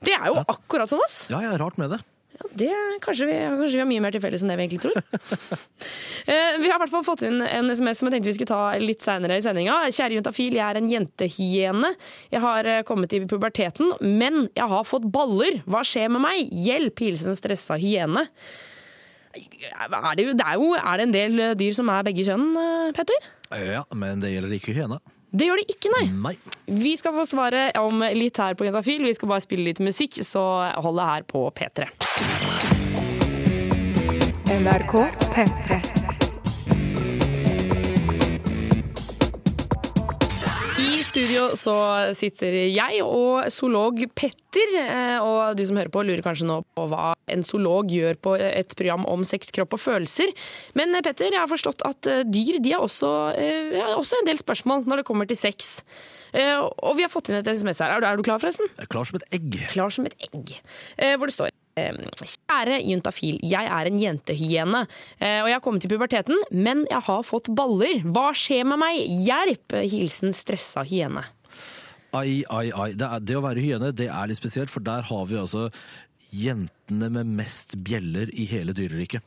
Det 0.07 0.13
er 0.17 0.29
jo 0.31 0.43
akkurat 0.45 0.91
som 0.91 1.01
oss. 1.05 1.25
Ja, 1.33 1.41
jeg 1.45 1.55
er 1.55 1.63
rart 1.63 1.81
med 1.81 1.95
det. 1.95 2.03
Ja, 2.37 2.49
det 2.61 2.67
er, 2.69 2.97
kanskje, 3.01 3.29
vi, 3.31 3.37
kanskje 3.49 3.79
vi 3.79 3.81
har 3.81 3.89
mye 3.89 4.03
mer 4.05 4.13
til 4.13 4.21
felles 4.21 4.43
enn 4.45 4.53
det 4.53 4.59
vi 4.61 4.67
egentlig 4.69 4.85
tror. 4.85 5.01
Eh, 6.27 6.57
vi 6.59 6.67
har 6.67 6.75
i 6.75 6.81
hvert 6.81 6.91
fall 6.91 7.05
fått 7.07 7.21
inn 7.23 7.39
en 7.39 7.69
SMS 7.71 8.01
som 8.01 8.09
jeg 8.09 8.17
tenkte 8.17 8.31
vi 8.33 8.35
skulle 8.35 8.51
ta 8.51 8.81
litt 8.83 9.05
seinere 9.05 9.37
i 9.39 9.43
sendinga. 9.45 9.77
Kjære 9.95 10.17
juntafil, 10.17 10.57
jeg 10.59 10.65
er 10.65 10.81
en 10.81 10.89
jentehyene. 10.91 11.91
Jeg 12.33 12.43
har 12.43 12.67
eh, 12.67 12.81
kommet 12.89 13.15
i 13.15 13.21
puberteten, 13.31 13.93
men 14.03 14.49
jeg 14.59 14.67
har 14.73 14.89
fått 14.89 15.07
baller. 15.15 15.61
Hva 15.71 15.85
skjer 15.87 16.11
med 16.11 16.25
meg? 16.25 16.51
Hjelp! 16.51 16.99
Hilsen 17.07 17.39
stressa 17.39 17.79
hyene. 17.79 18.27
Er 19.37 20.17
det, 20.17 20.25
jo, 20.25 20.35
det 20.35 20.49
er 20.49 20.59
jo 20.59 20.73
er 20.75 20.99
det 20.99 21.07
en 21.07 21.15
del 21.15 21.45
eh, 21.45 21.55
dyr 21.63 21.79
som 21.79 21.95
er 21.95 22.07
begge 22.09 22.27
kjønn, 22.27 22.49
eh, 22.59 22.91
Petter? 22.97 23.31
Ja, 23.55 23.85
men 23.95 24.25
det 24.25 24.33
gjelder 24.35 24.59
ikke 24.59 24.75
hyene. 24.75 24.99
Det 25.37 25.49
gjør 25.49 25.61
det 25.61 25.67
ikke, 25.75 25.91
nei. 25.93 26.07
Nei. 26.31 26.35
Vi 26.81 26.95
skal 26.97 27.13
få 27.17 27.27
svaret 27.29 27.77
om 27.81 28.01
litt 28.17 28.39
her 28.41 28.57
på 28.57 28.65
Jentafil. 28.67 29.05
Vi 29.05 29.13
skal 29.19 29.31
bare 29.35 29.45
spille 29.45 29.69
litt 29.69 29.83
musikk, 29.85 30.17
så 30.25 30.43
hold 30.81 30.97
det 31.01 31.11
her 31.11 31.29
på 31.29 31.45
P3. 31.59 31.91
NRK 34.57 34.97
P3. 35.37 35.96
Studio 41.07 41.49
så 41.59 41.75
sitter 42.17 42.55
jeg 42.73 43.03
og 43.05 43.47
zoolog 43.55 44.03
Petter. 44.19 44.73
eh, 44.81 45.19
Og 45.23 45.57
du 45.57 45.63
som 45.67 45.79
hører 45.79 45.93
på 45.93 46.03
lurer 46.05 46.23
kanskje 46.25 46.47
nå 46.49 46.61
på 46.77 46.87
hva 46.91 47.15
en 47.33 47.45
zoolog 47.47 47.91
gjør 47.93 48.19
på 48.23 48.35
et 48.41 48.75
program 48.79 49.07
om 49.09 49.25
sex, 49.25 49.51
kropp 49.55 49.77
og 49.77 49.83
følelser. 49.83 50.33
Men 50.79 50.95
eh, 50.95 51.05
Petter, 51.07 51.31
jeg 51.33 51.41
har 51.43 51.51
forstått 51.51 51.85
at 51.87 52.11
eh, 52.11 52.25
dyr 52.25 52.61
de 52.63 52.75
har 52.75 52.85
også, 52.85 53.11
har 53.77 53.97
også 53.97 54.21
en 54.21 54.31
del 54.31 54.41
spørsmål 54.41 54.87
når 54.87 55.03
det 55.03 55.09
kommer 55.09 55.29
til 55.31 55.39
sex. 55.39 55.81
Og 56.37 56.97
vi 56.99 57.05
har 57.07 57.09
fått 57.09 57.31
inn 57.31 57.39
et 57.39 57.47
SMS 57.49 57.79
her. 57.81 57.95
Er 57.97 58.03
du, 58.03 58.07
er 58.11 58.19
du 58.19 58.27
klar, 58.27 58.41
forresten? 58.43 58.69
Klar 58.93 59.07
som 59.09 59.17
et 59.17 59.29
egg. 59.33 59.55
Klar 59.73 59.95
som 59.95 60.05
et 60.09 60.27
egg. 60.29 60.59
Hvor 61.17 61.31
det 61.31 61.37
står 61.39 61.55
Kjære 61.77 62.81
juntafil, 62.89 63.37
jeg 63.45 63.69
er 63.69 63.91
en 63.91 63.99
jentehyene, 64.01 64.83
eh, 65.21 65.43
og 65.43 65.51
jeg 65.51 65.59
har 65.59 65.65
kommet 65.65 65.85
til 65.85 65.93
puberteten, 65.93 66.41
men 66.51 66.87
jeg 66.89 67.05
har 67.05 67.27
fått 67.27 67.51
baller. 67.53 68.01
Hva 68.17 68.31
skjer 68.37 68.65
med 68.65 68.81
meg? 68.81 69.03
Hjelp! 69.27 69.77
Hilsen 69.85 70.33
stressa 70.37 70.87
hyene. 70.89 71.27
Ai, 72.17 72.41
ai, 72.49 72.71
ai. 72.73 72.91
Det, 72.97 73.05
er, 73.05 73.25
det 73.29 73.37
å 73.37 73.45
være 73.45 73.61
hyene 73.61 73.93
det 73.93 74.09
er 74.09 74.31
litt 74.31 74.41
spesielt, 74.41 74.73
for 74.73 74.85
der 74.85 75.05
har 75.11 75.29
vi 75.29 75.37
altså 75.43 75.69
jentene 76.33 77.11
med 77.13 77.35
mest 77.39 77.77
bjeller 77.85 78.33
i 78.33 78.49
hele 78.49 78.73
dyreriket. 78.77 79.25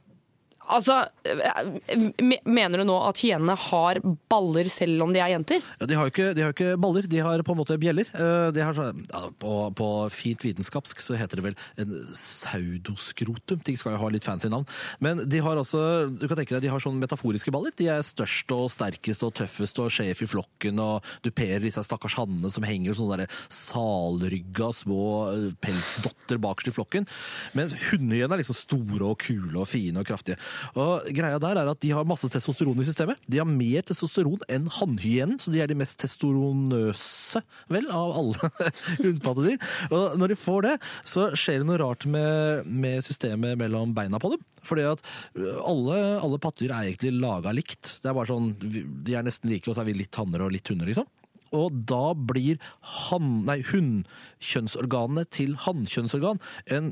Altså, 0.69 0.99
eh, 1.25 2.39
mener 2.45 2.81
du 2.81 2.85
nå 2.87 2.95
at 3.07 3.19
hyenene 3.23 3.55
har 3.57 3.99
baller 4.31 4.69
selv 4.69 5.05
om 5.05 5.13
de 5.13 5.21
er 5.23 5.33
jenter? 5.33 5.63
Ja, 5.79 5.87
de 5.89 5.97
har 5.97 6.11
ikke, 6.11 6.29
de 6.37 6.45
har 6.45 6.53
ikke 6.53 6.75
baller, 6.81 7.07
de 7.09 7.23
har 7.25 7.43
på 7.45 7.55
en 7.55 7.59
måte 7.59 7.77
bjeller. 7.81 8.09
Eh, 8.13 8.59
har 8.59 8.77
sånn, 8.77 9.01
på, 9.41 9.53
på 9.77 9.89
fint 10.13 10.45
vitenskapsk 10.45 11.01
så 11.03 11.17
heter 11.19 11.39
det 11.39 11.47
vel 11.49 11.57
en 11.81 11.95
saudoskrotum. 12.13 13.63
De 13.65 13.75
skal 13.79 13.95
jo 13.95 14.01
ha 14.03 14.11
litt 14.13 14.27
fancy 14.27 14.51
navn. 14.51 14.67
Men 15.03 15.23
de 15.29 15.41
har 15.43 15.59
altså, 15.59 15.81
du 16.13 16.27
kan 16.27 16.37
tenke 16.39 16.55
deg, 16.55 16.67
de 16.67 16.73
har 16.73 16.83
sånne 16.83 17.01
metaforiske 17.01 17.53
baller. 17.55 17.73
De 17.79 17.89
er 17.91 18.05
størst 18.05 18.53
og 18.55 18.67
sterkest 18.73 19.25
og 19.25 19.33
tøffest 19.39 19.81
og 19.81 19.91
sjef 19.93 20.23
i 20.25 20.29
flokken 20.29 20.81
og 20.83 21.07
duperer 21.25 21.63
disse 21.65 21.83
stakkars 21.85 22.17
hannene 22.19 22.51
som 22.53 22.67
henger 22.67 22.97
sånne 22.97 23.23
der 23.23 23.39
salrygga 23.53 24.69
små 24.75 25.03
eh, 25.33 25.49
pelsdotter 25.63 26.41
bakerst 26.41 26.71
i 26.71 26.75
flokken. 26.75 27.09
Mens 27.57 27.75
hundehyene 27.89 28.37
er 28.37 28.43
liksom 28.43 28.57
store 28.57 29.13
og 29.13 29.19
kule 29.25 29.57
og 29.63 29.69
fine 29.71 30.01
og 30.01 30.09
kraftige. 30.09 30.37
Og 30.79 31.07
greia 31.15 31.39
der 31.41 31.59
er 31.61 31.71
at 31.71 31.81
de 31.83 31.93
har 31.95 32.07
masse 32.07 32.29
testosteron 32.31 32.79
i 32.81 32.87
systemet. 32.87 33.19
De 33.29 33.41
har 33.41 33.49
mer 33.49 33.85
testosteron 33.87 34.43
enn 34.51 34.69
hannhyenen, 34.79 35.39
så 35.41 35.53
de 35.53 35.61
er 35.63 35.69
de 35.71 35.77
mest 35.79 35.99
testosteronøse, 36.01 37.43
vel, 37.71 37.89
av 37.93 38.15
alle 38.19 38.51
hundpattedyr. 39.05 39.59
Og 39.89 40.17
når 40.19 40.33
de 40.33 40.39
får 40.39 40.67
det, 40.67 40.75
så 41.07 41.29
skjer 41.37 41.61
det 41.61 41.69
noe 41.69 41.81
rart 41.81 42.07
med, 42.09 42.67
med 42.67 43.05
systemet 43.05 43.59
mellom 43.59 43.95
beina 43.97 44.21
på 44.21 44.33
dem. 44.35 44.43
Fordi 44.65 44.87
at 44.89 45.03
øh, 45.39 45.59
alle, 45.63 45.99
alle 46.19 46.41
pattedyr 46.41 46.73
er 46.73 46.89
egentlig 46.89 47.15
laga 47.19 47.53
likt. 47.55 47.97
Det 48.03 48.11
er 48.11 48.17
bare 48.17 48.31
sånn, 48.31 48.51
De 48.59 49.15
er 49.15 49.25
nesten 49.25 49.51
like, 49.51 49.67
og 49.69 49.77
så 49.77 49.83
er 49.83 49.91
vi 49.91 49.99
litt 50.01 50.19
hanner 50.19 50.45
og 50.45 50.53
litt 50.53 50.69
hunder, 50.71 50.89
liksom. 50.89 51.07
Og 51.55 51.73
da 51.89 52.13
blir 52.13 52.59
han, 53.07 53.47
hunnkjønnsorganene 53.49 55.25
til 55.33 55.55
hannkjønnsorgan 55.65 56.41
en 56.75 56.91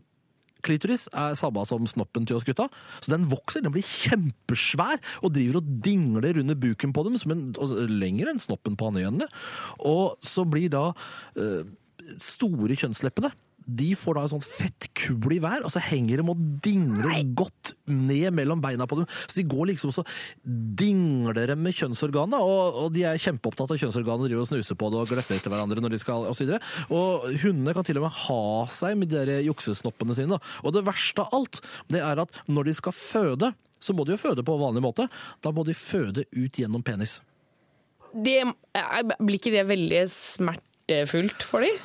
Klitoris 0.66 1.08
er 1.14 1.38
samme 1.40 1.64
som 1.68 1.88
snoppen 1.90 2.28
til 2.28 2.38
oss 2.38 2.48
gutta. 2.48 2.68
Så 3.02 3.14
den 3.14 3.28
vokser, 3.32 3.64
den 3.66 3.74
blir 3.76 3.88
kjempesvær 3.88 5.02
og 5.22 5.34
driver 5.36 5.62
og 5.62 5.74
dingler 5.86 6.42
under 6.42 6.58
buken 6.60 6.96
på 6.96 7.06
dem, 7.08 7.18
som 7.22 7.34
en, 7.36 7.44
og 7.62 7.76
lenger 7.92 8.32
enn 8.32 8.42
snoppen 8.42 8.78
på 8.78 8.90
hannehjønnene. 8.90 9.30
Og 9.88 10.18
så 10.26 10.46
blir 10.48 10.72
da 10.74 10.90
øh, 11.40 11.68
store 12.22 12.78
kjønnsleppene 12.80 13.34
de 13.68 13.90
får 14.00 14.16
da 14.16 14.24
en 14.24 14.32
sånn 14.36 14.46
fettkule 14.46 15.36
i 15.36 15.42
hver, 15.44 15.66
og 15.68 15.74
så 15.74 15.82
henger 15.84 16.22
de 16.22 16.26
og 16.32 16.44
dingler 16.64 17.20
godt 17.38 17.74
ned 17.92 18.32
mellom 18.36 18.62
beina 18.64 18.88
på 18.88 19.00
dem. 19.02 19.08
Så 19.28 19.42
de 19.42 19.46
går 19.50 19.70
liksom 19.72 19.94
så 19.96 20.04
dingler 20.44 21.38
de 21.52 21.58
med 21.60 21.76
kjønnsorganet, 21.76 22.40
og, 22.40 22.80
og 22.84 22.96
de 22.96 23.04
er 23.10 23.22
kjempeopptatt 23.22 23.76
av 23.76 23.82
kjønnsorganet, 23.82 24.30
driver 24.30 24.46
og 24.46 24.50
snuser 24.50 24.80
på 24.80 24.92
det 24.94 25.02
og 25.02 25.12
glefser 25.12 25.38
etter 25.38 25.54
hverandre 25.54 25.84
når 25.84 25.96
de 25.96 26.02
skal, 26.02 26.28
og 26.32 26.38
så. 26.38 26.60
Og 26.88 27.28
hundene 27.44 27.76
kan 27.76 27.88
til 27.88 28.00
og 28.00 28.08
med 28.08 28.20
ha 28.24 28.42
seg 28.72 28.98
med 29.00 29.12
de 29.12 29.20
der 29.20 29.46
juksesnoppene 29.48 30.16
sine. 30.18 30.40
Og 30.64 30.76
det 30.76 30.86
verste 30.88 31.26
av 31.26 31.36
alt, 31.36 31.62
det 31.92 32.04
er 32.04 32.24
at 32.24 32.44
når 32.48 32.70
de 32.70 32.78
skal 32.78 32.96
føde, 32.96 33.52
så 33.84 33.94
må 33.94 34.08
de 34.08 34.16
jo 34.16 34.22
føde 34.22 34.46
på 34.46 34.58
vanlig 34.60 34.84
måte. 34.86 35.08
Da 35.44 35.52
må 35.54 35.66
de 35.68 35.76
føde 35.78 36.26
ut 36.34 36.60
gjennom 36.60 36.86
penis. 36.86 37.20
Det, 38.16 38.40
blir 39.20 39.38
ikke 39.38 39.54
det 39.54 39.68
veldig 39.70 40.04
smertefullt 40.14 41.44
for 41.46 41.66
dem? 41.66 41.78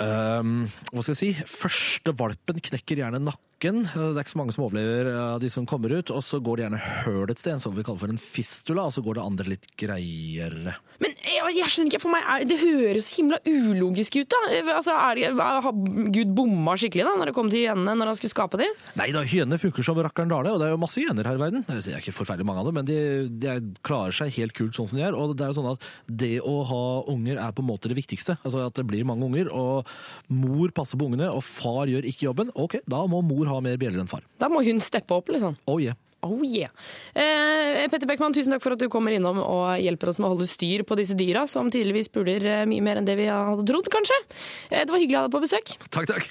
Ehm, 0.00 0.64
hva 0.90 1.02
skal 1.04 1.12
jeg 1.14 1.20
si? 1.20 1.46
Første 1.48 2.14
valpen 2.16 2.60
knekker 2.70 3.02
gjerne 3.02 3.20
nakken. 3.20 3.82
Det 3.84 4.04
er 4.14 4.22
ikke 4.22 4.32
så 4.32 4.40
mange 4.40 4.54
som 4.56 4.64
overlever 4.64 5.10
av 5.12 5.40
de 5.42 5.50
som 5.52 5.66
kommer 5.68 5.92
ut. 5.92 6.12
Og 6.14 6.24
så 6.24 6.40
går 6.40 6.56
det 6.56 6.66
gjerne 6.66 6.84
høl 7.04 7.32
et 7.32 7.42
sted, 7.42 7.56
en 7.56 7.64
sånn 7.66 7.76
vi 7.76 7.84
kaller 7.84 8.04
for 8.04 8.14
en 8.14 8.22
fistula, 8.22 8.86
og 8.88 8.96
så 8.96 9.04
går 9.04 9.18
det 9.18 9.26
andre 9.26 9.52
litt 9.52 9.68
greiere. 9.80 10.76
Men 11.04 11.19
jeg, 11.34 11.54
jeg 11.60 11.70
skjønner 11.72 11.90
ikke, 11.92 12.00
for 12.02 12.12
meg 12.14 12.26
er, 12.34 12.44
det 12.50 12.56
høres 12.60 13.08
himla 13.16 13.38
ulogisk 13.48 14.16
ut. 14.20 14.28
da. 14.32 14.40
Altså, 14.76 14.94
er, 14.96 15.20
Har 15.38 15.72
Gud 16.14 16.34
bomma 16.36 16.74
skikkelig 16.80 17.06
da, 17.06 17.14
når 17.20 17.30
det 17.30 17.34
kom 17.36 17.50
til 17.52 17.64
hyenene 17.64 17.94
når 18.00 18.10
han 18.12 18.18
skulle 18.20 18.32
skape 18.34 18.60
dem? 18.60 18.74
Nei 19.00 19.08
da, 19.14 19.22
hyenene 19.26 19.58
funker 19.62 19.86
som 19.86 20.00
rakkeren 20.02 20.32
dale, 20.32 20.52
og 20.54 20.60
det 20.62 20.68
er 20.68 20.74
jo 20.74 20.80
masse 20.82 21.00
hyener 21.02 21.28
her 21.30 21.38
i 21.38 21.42
verden. 21.42 21.64
Det 21.68 21.78
er 21.94 22.00
ikke 22.02 22.14
forferdelig 22.16 22.48
mange 22.50 22.64
av 22.64 22.70
dem, 22.70 22.78
men 22.80 22.88
de, 22.90 22.98
de 23.42 23.50
er- 23.54 23.70
klarer 23.86 24.16
seg 24.16 24.34
helt 24.38 24.54
kult 24.58 24.76
sånn 24.76 24.90
som 24.90 25.00
de 25.00 25.06
er. 25.08 25.16
Og 25.16 25.36
det 25.38 25.46
er 25.46 25.52
jo 25.54 25.58
sånn 25.60 25.70
at 25.74 25.88
det 26.24 26.32
å 26.44 26.56
ha 26.70 26.82
unger 27.12 27.40
er 27.42 27.54
på 27.56 27.64
en 27.64 27.70
måte 27.70 27.90
det 27.92 27.98
viktigste. 28.00 28.38
Altså 28.44 28.66
at 28.66 28.76
det 28.80 28.86
blir 28.90 29.06
mange 29.08 29.26
unger, 29.30 29.50
og 29.54 29.88
mor 30.28 30.72
passer 30.76 31.00
på 31.00 31.08
ungene, 31.10 31.30
og 31.32 31.44
far 31.46 31.86
gjør 31.90 32.06
ikke 32.10 32.28
jobben. 32.30 32.52
Ok, 32.58 32.78
da 32.90 33.04
må 33.10 33.22
mor 33.24 33.48
ha 33.52 33.60
mer 33.64 33.78
bjeller 33.80 34.02
enn 34.02 34.10
far. 34.10 34.22
Da 34.40 34.48
må 34.52 34.64
hun 34.66 34.80
steppe 34.84 35.14
opp, 35.16 35.28
liksom. 35.32 35.56
Oh 35.70 35.78
yeah. 35.82 35.96
Oh 36.26 36.42
yeah. 36.44 36.72
Eh, 37.14 37.86
Petter 37.88 38.08
Beckmann, 38.08 38.34
tusen 38.36 38.52
takk 38.52 38.64
for 38.64 38.76
at 38.76 38.82
du 38.82 38.88
kommer 38.92 39.14
innom 39.16 39.40
og 39.42 39.80
hjelper 39.80 40.12
oss 40.12 40.20
med 40.20 40.28
å 40.28 40.34
holde 40.34 40.48
styr 40.50 40.84
på 40.84 40.98
disse 41.00 41.16
dyra, 41.18 41.46
som 41.48 41.72
tydeligvis 41.72 42.12
puler 42.12 42.44
eh, 42.44 42.66
mye 42.68 42.84
mer 42.84 43.00
enn 43.00 43.08
det 43.08 43.16
vi 43.20 43.30
hadde 43.30 43.66
trodd, 43.68 43.88
kanskje. 43.92 44.20
Eh, 44.68 44.84
det 44.84 44.92
var 44.92 45.00
hyggelig 45.00 45.18
å 45.18 45.24
ha 45.24 45.28
deg 45.28 45.36
på 45.36 45.44
besøk. 45.46 45.74
Takk, 45.88 46.12
takk. 46.12 46.30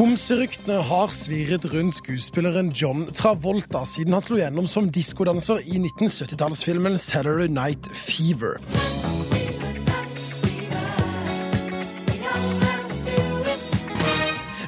Homseryktene 0.00 0.78
har 0.88 1.10
svirret 1.12 1.66
rundt 1.74 1.98
skuespilleren 1.98 2.70
John 2.72 3.02
Travolta 3.12 3.82
siden 3.84 4.16
han 4.16 4.24
slo 4.24 4.38
gjennom 4.40 4.70
som 4.70 4.88
diskodanser 4.88 5.60
i 5.66 5.76
1970-tallsfilmen 5.82 6.96
Saturday 6.96 7.50
Night 7.52 7.90
Fever. 7.92 8.56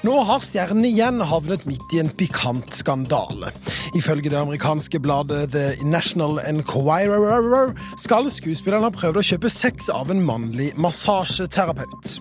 Nå 0.02 0.16
har 0.26 0.42
stjernen 0.42 0.82
igjen 0.88 1.22
havnet 1.30 1.62
midt 1.68 1.92
i 1.94 2.00
en 2.02 2.10
pikant 2.18 2.74
skandale. 2.74 3.52
Ifølge 3.94 4.32
det 4.32 4.40
amerikanske 4.40 4.98
bladet 4.98 5.52
The 5.54 5.76
National 5.86 6.40
Enquirer 6.42 7.70
skal 8.02 8.26
skuespilleren 8.34 8.88
ha 8.88 8.90
prøvd 8.90 9.20
å 9.20 9.24
kjøpe 9.28 9.50
sex 9.52 9.86
av 9.94 10.10
en 10.10 10.24
mannlig 10.26 10.72
massasjeterapeut. 10.74 12.16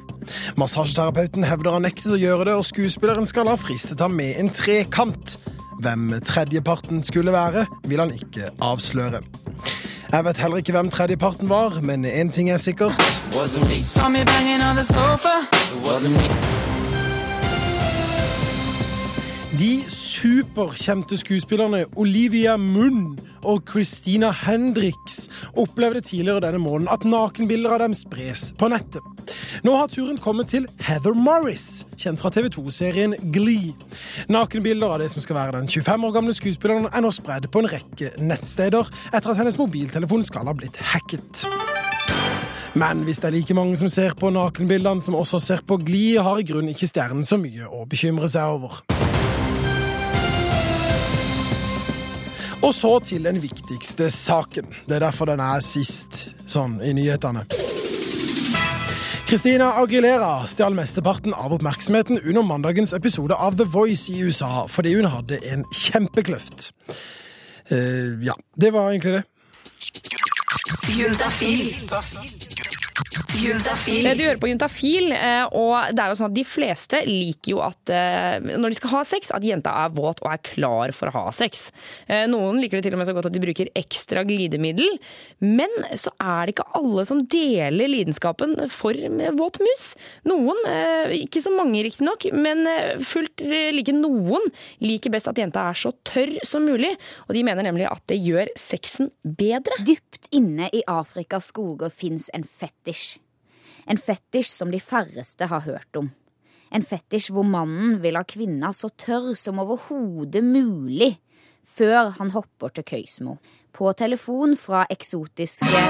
Massasjeterapeuten 0.61 1.47
hevder 1.49 1.73
han 1.73 1.87
nektet 1.87 2.13
å 2.13 2.21
gjøre 2.21 2.51
det, 2.51 2.57
og 2.59 2.67
skuespilleren 2.69 3.25
skal 3.29 3.49
ha 3.49 3.57
fristet 3.57 4.03
ham 4.05 4.13
med 4.19 4.37
en 4.37 4.53
trekant. 4.53 5.39
Hvem 5.81 6.11
tredjeparten 6.21 7.01
skulle 7.07 7.33
være, 7.33 7.65
vil 7.89 8.03
han 8.03 8.13
ikke 8.13 8.51
avsløre. 8.61 9.23
Jeg 10.11 10.27
vet 10.27 10.43
heller 10.43 10.61
ikke 10.61 10.75
hvem 10.75 10.93
tredjeparten 10.93 11.49
var, 11.49 11.81
men 11.81 12.05
én 12.05 12.29
ting 12.29 12.53
er 12.53 12.61
sikkert. 12.61 12.93
De 19.59 19.81
superkjente 19.87 21.17
skuespillerne 21.19 21.81
Olivia 21.99 22.53
Munn 22.55 23.17
og 23.43 23.65
Christina 23.67 24.29
Hendricks 24.31 25.25
opplevde 25.59 25.99
tidligere 26.01 26.45
denne 26.45 26.61
måneden 26.63 26.87
at 26.93 27.03
nakenbilder 27.03 27.73
av 27.75 27.81
dem 27.83 27.95
spres 27.97 28.45
på 28.55 28.69
nettet. 28.71 29.03
Nå 29.67 29.73
har 29.75 29.91
turen 29.91 30.21
kommet 30.23 30.53
til 30.53 30.69
Heather 30.79 31.17
Morris, 31.17 31.83
kjent 31.99 32.23
fra 32.23 32.31
TV2-serien 32.31 33.17
Glee. 33.35 33.73
Nakenbilder 34.31 34.95
av 34.95 35.03
det 35.03 35.09
som 35.11 35.25
skal 35.25 35.41
være 35.41 35.57
den 35.59 35.67
25 35.67 36.07
år 36.07 36.15
gamle 36.15 36.37
skuespilleren 36.37 36.87
er 36.87 37.03
nå 37.03 37.11
spredd 37.11 37.49
på 37.51 37.65
en 37.65 37.71
rekke 37.73 38.13
nettsteder 38.23 38.87
etter 39.11 39.33
at 39.33 39.41
hennes 39.41 39.59
mobiltelefon 39.59 40.23
skal 40.31 40.47
ha 40.47 40.55
blitt 40.55 40.79
hacket. 40.93 41.43
Men 42.71 43.03
hvis 43.03 43.19
det 43.19 43.33
er 43.33 43.35
like 43.35 43.53
mange 43.57 43.75
som 43.75 43.91
ser 43.91 44.15
på 44.15 44.31
nakenbildene 44.31 45.03
som 45.03 45.19
også 45.19 45.43
ser 45.43 45.67
på 45.67 45.75
Glee, 45.83 46.23
har 46.23 46.39
i 46.39 46.47
grunnen 46.47 46.71
ikke 46.71 46.87
stjernen 46.87 47.27
så 47.27 47.35
mye 47.35 47.67
å 47.67 47.83
bekymre 47.83 48.31
seg 48.31 48.55
over. 48.55 48.79
Og 52.61 52.75
så 52.77 52.99
til 53.01 53.23
den 53.25 53.39
viktigste 53.41 54.09
saken. 54.13 54.67
Det 54.85 54.95
er 54.95 55.05
derfor 55.07 55.25
den 55.31 55.41
er 55.41 55.63
sist 55.65 56.27
sånn 56.45 56.77
i 56.85 56.93
nyhetene. 56.93 57.47
Christina 59.25 59.71
Aguilera 59.79 60.43
stjal 60.51 60.75
mesteparten 60.77 61.33
av 61.33 61.55
oppmerksomheten 61.55 62.19
under 62.19 62.43
mandagens 62.45 62.93
episode 62.93 63.33
av 63.33 63.57
The 63.57 63.65
Voice 63.65 64.11
i 64.11 64.19
USA 64.21 64.67
fordi 64.69 64.93
hun 64.97 65.09
hadde 65.09 65.39
en 65.47 65.65
kjempekløft. 65.71 66.69
Uh, 67.71 68.19
ja, 68.27 68.35
det 68.59 68.73
var 68.75 68.91
egentlig 68.91 69.21
det. 69.21 69.25
Juntafil. 70.91 72.50
Juntafil. 73.41 74.05
Du 74.17 74.23
hører 74.23 74.39
på 74.41 74.49
Juntafil, 74.49 75.11
eh, 75.15 75.43
og 75.57 75.93
det 75.95 76.01
er 76.03 76.11
jo 76.11 76.17
sånn 76.19 76.29
at 76.29 76.35
de 76.35 76.43
fleste 76.47 76.99
liker 77.07 77.53
jo 77.53 77.61
at 77.63 77.91
eh, 77.93 78.43
når 78.43 78.73
de 78.73 78.77
skal 78.79 78.91
ha 78.95 79.01
sex, 79.07 79.31
at 79.33 79.45
jenta 79.45 79.73
er 79.83 79.93
våt 79.95 80.21
og 80.23 80.29
er 80.33 80.41
klar 80.45 80.93
for 80.95 81.09
å 81.09 81.13
ha 81.15 81.33
sex. 81.35 81.69
Eh, 82.07 82.25
Noen 82.29 82.59
liker 82.61 82.79
det 82.79 82.87
til 82.87 82.97
og 82.97 83.01
med 83.01 83.09
så 83.09 83.15
godt 83.15 83.29
at 83.29 83.35
de 83.35 83.41
bruker 83.43 83.71
ekstra 83.77 84.23
glidemiddel, 84.27 84.97
men 85.43 85.73
så 85.97 86.13
er 86.21 86.47
det 86.49 86.55
ikke 86.55 86.67
alle 86.77 87.05
som 87.07 87.23
deler 87.31 87.91
lidenskapen 87.91 88.57
for 88.73 88.97
våt 89.39 89.61
mus. 89.63 89.85
Noen, 90.29 90.59
ikke 91.15 91.41
så 91.43 91.53
mange 91.55 91.81
riktignok, 91.85 92.27
men 92.35 92.65
fullt 93.07 93.43
like 93.75 93.95
noen 93.95 94.47
liker 94.83 95.13
best 95.13 95.31
at 95.31 95.41
jenta 95.41 95.65
er 95.71 95.79
så 95.81 95.93
tørr 96.07 96.35
som 96.47 96.67
mulig, 96.67 96.93
og 97.27 97.35
de 97.37 97.45
mener 97.47 97.65
nemlig 97.67 97.89
at 97.89 98.05
det 98.11 98.21
gjør 98.21 98.53
sexen 98.59 99.11
bedre. 99.23 99.81
Dypt 99.87 100.29
inne 100.35 100.69
i 100.75 100.85
Afrikas 100.89 101.49
skoger 101.51 101.91
fins 101.93 102.29
en 102.35 102.45
fetisj. 102.47 103.10
En 103.85 103.97
fetisj 103.97 104.51
som 104.53 104.71
de 104.71 104.79
færreste 104.79 105.47
har 105.49 105.65
hørt 105.65 105.97
om. 105.97 106.11
En 106.71 106.85
fetisj 106.87 107.31
hvor 107.35 107.47
mannen 107.47 107.97
vil 108.03 108.15
ha 108.19 108.23
kvinna 108.27 108.71
så 108.75 108.89
tørr 108.89 109.33
som 109.39 109.59
overhodet 109.63 110.43
mulig 110.45 111.15
før 111.67 112.13
han 112.17 112.31
hopper 112.35 112.73
til 112.75 112.87
Køysmo. 112.87 113.37
På 113.71 113.91
telefon 113.95 114.57
fra 114.59 114.85
eksotiske 114.91 115.85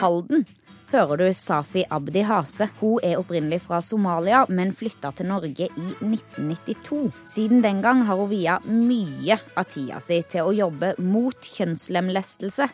Halden 0.00 0.46
hører 0.90 1.20
du 1.20 1.26
Safi 1.36 1.84
Abdi 1.92 2.22
Hase. 2.26 2.70
Hun 2.80 3.04
er 3.04 3.18
opprinnelig 3.20 3.60
fra 3.66 3.82
Somalia, 3.84 4.46
men 4.48 4.72
flytta 4.74 5.12
til 5.14 5.28
Norge 5.28 5.68
i 5.68 5.88
1992. 6.00 7.12
Siden 7.28 7.62
den 7.62 7.82
gang 7.84 8.02
har 8.08 8.18
hun 8.18 8.30
via 8.32 8.58
mye 8.64 9.36
av 9.56 9.68
tida 9.70 10.00
si 10.02 10.22
til 10.32 10.48
å 10.48 10.56
jobbe 10.56 10.94
mot 11.04 11.36
kjønnslemlestelse. 11.36 12.70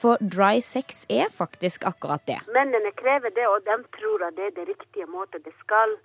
For 0.00 0.16
dry 0.36 0.62
sex 0.64 1.04
er 1.12 1.28
faktisk 1.28 1.84
akkurat 1.84 2.24
det. 2.26 2.38
Mennene 2.56 2.92
krever 2.96 3.32
det, 3.36 3.46
og 3.52 3.60
de 3.68 3.76
tror 3.98 4.24
at 4.28 4.36
det 4.38 4.46
er 4.50 4.54
det 4.60 4.68
riktige 4.68 5.06
måte 5.06 5.42
det 5.44 5.52
skal 5.60 5.96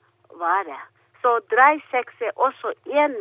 være. 0.41 0.77
Så 1.21 1.39
dry 1.53 1.79
sex 1.91 2.11
er 2.27 2.33
også 2.35 2.73
en 3.03 3.15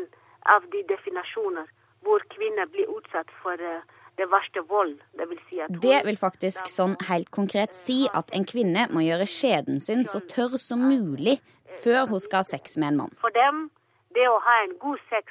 av 0.54 0.66
de 0.72 0.82
definasjoner 0.88 1.70
hvor 2.04 2.24
kvinner 2.34 2.66
blir 2.72 2.90
utsatt 2.90 3.30
for 3.42 3.60
eh, 3.70 3.84
det 4.18 4.26
verste 4.32 4.64
vold. 4.68 4.98
Det 5.18 5.28
vil 5.30 5.40
si 5.48 5.62
Det 5.86 6.02
vil 6.06 6.18
faktisk 6.18 6.68
sånn 6.70 6.98
helt 7.08 7.30
konkret 7.30 7.74
si 7.74 8.04
at 8.12 8.34
en 8.36 8.44
kvinne 8.44 8.88
må 8.90 9.06
gjøre 9.06 9.30
skjeden 9.30 9.80
sin 9.80 10.04
så 10.04 10.20
tørr 10.34 10.58
som 10.60 10.84
mulig 10.84 11.38
før 11.84 12.10
hun 12.10 12.20
skal 12.20 12.42
ha 12.42 12.50
sex 12.50 12.76
med 12.76 12.92
en 12.92 13.00
mann. 13.04 13.16
For 13.22 13.34
dem, 13.34 13.70
det 14.14 14.26
å 14.28 14.38
ha 14.42 14.60
en 14.66 14.76
god 14.82 15.00
sex 15.08 15.30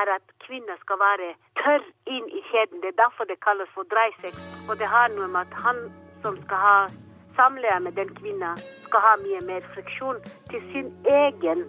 er 0.00 0.14
at 0.16 0.24
kvinner 0.44 0.76
skal 0.84 1.00
være 1.00 1.32
tørr 1.60 1.84
inn 2.06 2.28
i 2.28 2.42
skjeden. 2.50 2.82
Det 2.82 2.92
er 2.92 3.02
derfor 3.04 3.28
det 3.28 3.40
kalles 3.44 3.70
for 3.74 3.88
dry 3.92 4.08
sex. 4.22 4.36
Og 4.68 4.78
det 4.80 4.88
har 4.88 5.12
noe 5.14 5.28
med 5.32 5.46
at 5.46 5.60
han 5.64 5.84
som 6.24 6.38
skal 6.44 6.64
ha 6.68 6.78
samleie 7.38 7.80
med 7.80 7.94
den 7.94 8.10
kvinna, 8.18 8.54
skal 8.88 9.04
ha 9.04 9.12
mye 9.22 9.40
mer 9.46 9.66
friksjon 9.74 10.18
til 10.50 10.64
sin 10.72 10.88
egen 11.06 11.62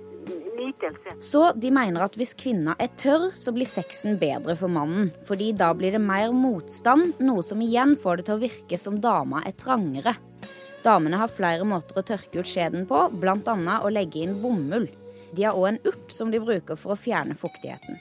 nytelse. 0.57 1.13
Så 1.24 1.43
de 1.61 1.72
mener 1.74 2.03
at 2.05 2.17
hvis 2.20 2.34
kvinna 2.38 2.76
er 2.82 2.89
tørr, 2.99 3.30
så 3.38 3.53
blir 3.55 3.70
sexen 3.70 4.17
bedre 4.22 4.57
for 4.59 4.72
mannen. 4.72 5.11
Fordi 5.30 5.51
da 5.57 5.72
blir 5.78 5.93
det 5.95 6.01
mer 6.01 6.34
motstand, 6.36 7.20
noe 7.22 7.45
som 7.45 7.61
igjen 7.65 7.95
får 8.01 8.20
det 8.20 8.30
til 8.30 8.39
å 8.39 8.43
virke 8.47 8.82
som 8.82 8.99
dama 9.03 9.43
er 9.45 9.57
trangere. 9.61 10.15
Damene 10.84 11.20
har 11.20 11.32
flere 11.32 11.67
måter 11.67 11.99
å 11.99 12.05
tørke 12.07 12.41
ut 12.41 12.49
skjeden 12.49 12.88
på, 12.89 13.05
bl.a. 13.22 13.80
å 13.84 13.93
legge 13.93 14.24
inn 14.24 14.38
bomull. 14.41 14.88
De 15.36 15.45
har 15.45 15.57
òg 15.57 15.74
en 15.74 15.84
urt 15.91 16.13
som 16.13 16.32
de 16.34 16.41
bruker 16.41 16.80
for 16.80 16.95
å 16.95 16.99
fjerne 16.99 17.38
fuktigheten. 17.38 17.99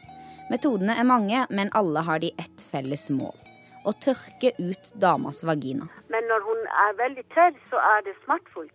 Metodene 0.48 0.94
er 0.96 1.04
mange, 1.04 1.44
men 1.52 1.68
alle 1.76 2.00
har 2.06 2.22
de 2.22 2.30
ett 2.40 2.62
felles 2.70 3.10
mål. 3.12 3.36
Å 3.84 3.92
tørke 4.00 4.54
ut 4.56 4.92
damas 4.96 5.42
vagina. 5.44 5.88
Men 6.08 6.24
når 6.30 6.44
hun 6.46 6.62
er 6.84 6.94
veldig 6.96 7.24
tørr, 7.34 7.58
så 7.68 7.80
er 7.92 8.06
det 8.06 8.14
smertefullt. 8.24 8.72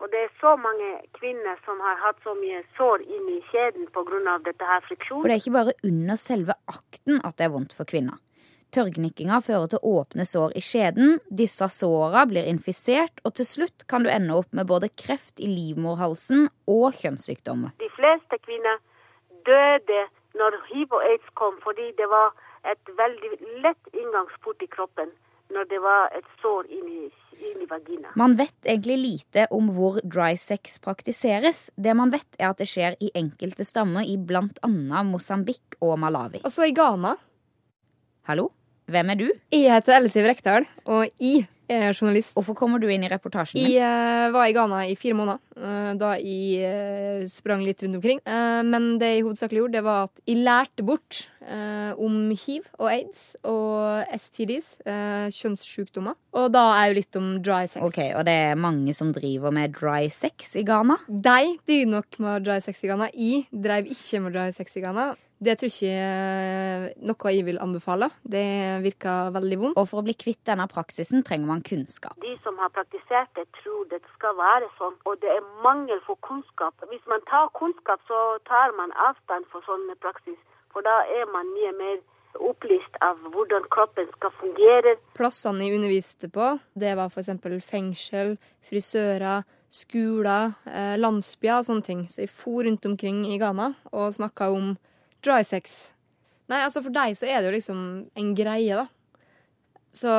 Og 0.00 0.08
det 0.10 0.22
er 0.24 0.32
så 0.40 0.54
mange 0.58 0.88
kvinner 1.18 1.60
som 1.66 1.78
har 1.84 2.00
hatt 2.00 2.24
så 2.24 2.32
mye 2.34 2.62
sår 2.78 3.04
inni 3.04 3.38
kjeden 3.52 3.86
pga. 3.92 4.38
dette 4.44 4.64
her 4.66 4.80
friksjonen. 4.88 5.20
For 5.22 5.28
det 5.28 5.36
er 5.36 5.42
ikke 5.44 5.58
bare 5.58 5.76
under 5.84 6.16
selve 6.16 6.56
akten 6.66 7.20
at 7.22 7.36
det 7.36 7.44
er 7.46 7.52
vondt 7.54 7.76
for 7.76 7.84
kvinner. 7.84 8.16
Tørrgnikkinga 8.72 9.42
fører 9.44 9.68
til 9.68 9.84
åpne 9.84 10.24
sår 10.24 10.56
i 10.56 10.62
skjeden, 10.64 11.18
disse 11.28 11.68
såra 11.68 12.24
blir 12.26 12.48
infisert, 12.48 13.20
og 13.22 13.36
til 13.36 13.46
slutt 13.46 13.84
kan 13.86 14.02
du 14.02 14.08
ende 14.08 14.32
opp 14.32 14.48
med 14.56 14.66
både 14.66 14.88
kreft 14.88 15.38
i 15.44 15.50
livmorhalsen 15.50 16.48
og 16.66 16.96
kjønnssykdommer. 16.96 17.76
De 17.84 17.92
fleste 17.92 18.40
kvinner 18.48 18.80
døde 19.44 20.06
når 20.38 20.58
hiv 20.70 20.92
og 20.92 21.04
aids 21.06 21.28
kom, 21.38 21.58
fordi 21.64 21.90
det 21.98 22.08
var 22.10 22.32
et 22.72 22.94
veldig 22.98 23.32
lett 23.64 23.92
inngangsport 23.92 24.62
i 24.62 24.70
kroppen 24.70 25.10
når 25.52 25.66
det 25.68 25.80
var 25.84 26.12
et 26.16 26.28
sår 26.40 26.68
inni, 26.72 27.10
i, 27.42 27.66
vagina. 27.68 28.12
Man 28.16 28.36
vet 28.38 28.68
egentlig 28.68 28.96
lite 29.00 29.46
om 29.52 29.68
hvor 29.74 29.98
dry 30.04 30.36
sex 30.40 30.78
praktiseres. 30.80 31.66
Det 31.76 31.92
man 31.98 32.12
vet, 32.14 32.28
er 32.38 32.52
at 32.52 32.62
det 32.62 32.68
skjer 32.70 32.96
i 33.02 33.10
enkelte 33.18 33.66
stammer 33.66 34.06
i 34.08 34.16
bl.a. 34.16 35.02
Mosambik 35.04 35.76
og 35.80 35.98
Malawi. 36.00 36.42
Og 36.46 36.54
så 36.54 36.68
i 36.70 36.74
Ghana. 36.76 37.16
Hallo? 38.30 38.48
Hvem 38.92 39.12
er 39.12 39.18
du? 39.18 39.28
Jeg 39.52 39.70
heter 39.72 39.98
Else 39.98 40.24
Rekdal, 40.26 40.66
og 40.86 41.06
jeg 41.20 41.46
er 41.72 41.96
journalist. 41.96 42.34
Hvorfor 42.36 42.56
kommer 42.58 42.82
du 42.82 42.88
inn 42.92 43.04
i 43.06 43.10
reportasjen 43.12 43.60
min? 43.60 43.72
Jeg 43.74 44.28
uh, 44.28 44.32
var 44.34 44.48
i 44.48 44.56
Ghana 44.56 44.84
i 44.90 44.98
fire 44.98 45.18
måneder, 45.18 45.40
Uh, 45.52 45.92
da 46.00 46.14
jeg 46.16 46.64
uh, 46.64 47.26
sprang 47.28 47.60
litt 47.64 47.82
rundt 47.84 47.98
omkring. 47.98 48.20
Eh, 48.24 48.62
men 48.66 48.96
det 49.00 49.10
jeg 49.10 49.24
hovedsakelig 49.26 49.60
gjorde, 49.62 49.76
det 49.76 49.84
var 49.86 50.08
at 50.08 50.22
jeg 50.28 50.40
lærte 50.46 50.84
bort 50.86 51.18
eh, 51.44 51.92
om 52.00 52.30
hiv 52.30 52.66
og 52.78 52.88
aids 52.90 53.24
og 53.48 54.08
STDs, 54.16 54.70
kjønnssykdommer. 55.36 56.16
Og 56.38 56.48
da 56.54 56.64
er 56.78 56.90
jo 56.90 56.98
litt 57.00 57.18
om 57.20 57.28
dry 57.44 57.66
sex. 57.70 57.82
Ok, 57.84 58.00
Og 58.16 58.24
det 58.28 58.36
er 58.48 58.58
mange 58.58 58.94
som 58.96 59.12
driver 59.14 59.54
med 59.54 59.74
dry 59.76 60.08
sex 60.12 60.54
i 60.56 60.64
Ghana? 60.66 60.98
De 61.08 61.56
driver 61.68 61.92
nok 61.98 62.20
med 62.24 62.48
dry 62.48 62.58
sex 62.64 62.82
i 62.84 62.90
Ghana. 62.90 63.10
Jeg 63.12 63.44
drev 63.52 63.92
ikke 63.92 64.22
med 64.24 64.36
dry 64.38 64.48
sex 64.56 64.78
i 64.78 64.84
Ghana. 64.84 65.12
Det 65.42 65.56
tror 65.58 65.72
jeg 65.74 65.90
ikke 65.90 67.06
noe 67.08 67.32
jeg 67.34 67.46
vil 67.48 67.58
anbefale. 67.58 68.08
Det 68.22 68.46
virker 68.84 69.32
veldig 69.34 69.58
vondt. 69.58 69.80
Og 69.80 69.88
for 69.90 70.02
å 70.02 70.06
bli 70.06 70.14
kvitt 70.14 70.38
denne 70.46 70.68
praksisen 70.70 71.24
trenger 71.26 71.50
man 71.50 71.64
kunnskap. 71.66 72.14
De 72.22 72.36
som 72.44 72.60
har 72.62 72.70
praktisert 72.76 73.32
det, 73.34 73.48
tror 73.58 73.88
det 73.90 73.98
skal 74.14 74.36
være 74.38 74.68
sånn, 74.78 74.94
og 75.02 75.18
det 75.24 75.32
er 75.34 75.42
mangel 75.64 75.98
for 76.06 76.20
kunnskap. 76.22 76.78
Hvis 76.92 77.02
man 77.10 77.24
tar 77.30 77.50
kunnskap, 77.58 78.04
så 78.06 78.20
tar 78.46 78.76
man 78.78 78.94
avstand 79.08 79.48
for 79.50 79.66
sånn 79.66 79.90
praksis, 80.04 80.38
for 80.70 80.86
da 80.86 81.00
er 81.10 81.26
man 81.34 81.50
mye 81.56 81.74
mer 81.80 81.98
opplyst 82.38 82.94
av 83.04 83.18
hvordan 83.34 83.66
kroppen 83.74 84.06
skal 84.14 84.32
fungere. 84.38 84.94
Plassene 85.18 85.66
jeg 85.66 85.80
underviste 85.80 86.30
på, 86.32 86.52
det 86.78 86.94
var 86.96 87.10
f.eks. 87.10 87.34
fengsel, 87.66 88.36
frisører, 88.70 89.42
skoler, 89.72 90.54
eh, 90.70 90.94
landsbyer 91.00 91.58
og 91.58 91.68
sånne 91.68 91.86
ting. 91.86 92.06
Så 92.08 92.24
jeg 92.24 92.32
for 92.32 92.62
rundt 92.62 92.86
omkring 92.86 93.24
i 93.26 93.42
Ghana 93.42 93.72
og 93.90 94.14
snakka 94.16 94.52
om 94.54 94.74
dry 95.24 95.42
sex. 95.46 95.88
Nei, 96.50 96.60
altså 96.64 96.82
for 96.84 96.94
deg 96.94 97.16
så 97.18 97.28
er 97.28 97.40
det 97.40 97.50
jo 97.50 97.56
liksom 97.56 97.80
en 98.18 98.34
greie, 98.36 98.82
da. 98.82 98.86
Så 99.92 100.12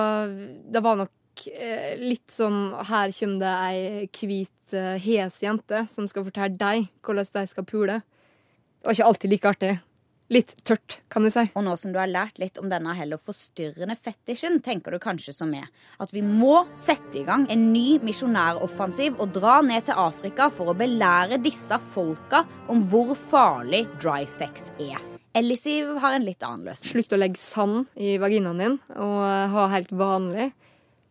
det 0.74 0.84
var 0.86 1.00
nok 1.00 1.46
eh, 1.50 1.96
litt 1.98 2.30
sånn 2.30 2.76
Her 2.86 3.10
kommer 3.18 3.40
det 3.42 3.54
ei 3.66 4.10
hvit, 4.14 4.74
eh, 4.76 5.00
hes 5.02 5.40
jente 5.42 5.86
som 5.90 6.06
skal 6.10 6.28
fortelle 6.28 6.60
deg 6.60 6.92
hvordan 7.02 7.32
de 7.34 7.46
skal 7.50 7.68
pule. 7.70 8.02
Det 8.04 8.90
var 8.90 8.98
ikke 8.98 9.10
alltid 9.10 9.34
like 9.34 9.54
artig. 9.56 9.74
Litt 10.34 10.54
tørt, 10.66 10.96
kan 11.14 11.26
du 11.26 11.30
si. 11.30 11.44
Og 11.54 11.62
nå 11.66 11.76
som 11.78 11.92
du 11.94 12.00
har 12.00 12.10
lært 12.10 12.40
litt 12.42 12.58
om 12.58 12.70
denne 12.72 12.96
heller 12.98 13.20
forstyrrende 13.22 13.94
fetisjen, 14.00 14.62
tenker 14.66 14.96
du 14.96 15.02
kanskje 15.04 15.34
som 15.36 15.52
meg 15.54 15.68
at 16.02 16.14
vi 16.16 16.24
må 16.26 16.64
sette 16.80 17.20
i 17.20 17.26
gang 17.28 17.46
en 17.54 17.68
ny 17.74 18.00
misjonæroffensiv 18.02 19.20
og 19.22 19.36
dra 19.36 19.60
ned 19.66 19.86
til 19.90 20.00
Afrika 20.00 20.50
for 20.54 20.72
å 20.72 20.78
belære 20.80 21.38
disse 21.44 21.78
folka 21.94 22.44
om 22.72 22.82
hvor 22.90 23.14
farlig 23.30 23.84
dry 24.02 24.24
sex 24.26 24.72
er. 24.82 24.98
Ellisiv 25.38 25.96
har 26.02 26.18
en 26.18 26.26
litt 26.26 26.46
annen 26.46 26.66
løsning. 26.70 26.96
Slutt 26.96 27.14
å 27.14 27.20
legge 27.20 27.42
sand 27.42 27.94
i 27.94 28.16
vaginaen 28.22 28.64
din, 28.64 28.80
og 28.98 29.22
ha 29.54 29.70
helt 29.76 29.94
vanlig, 29.94 30.52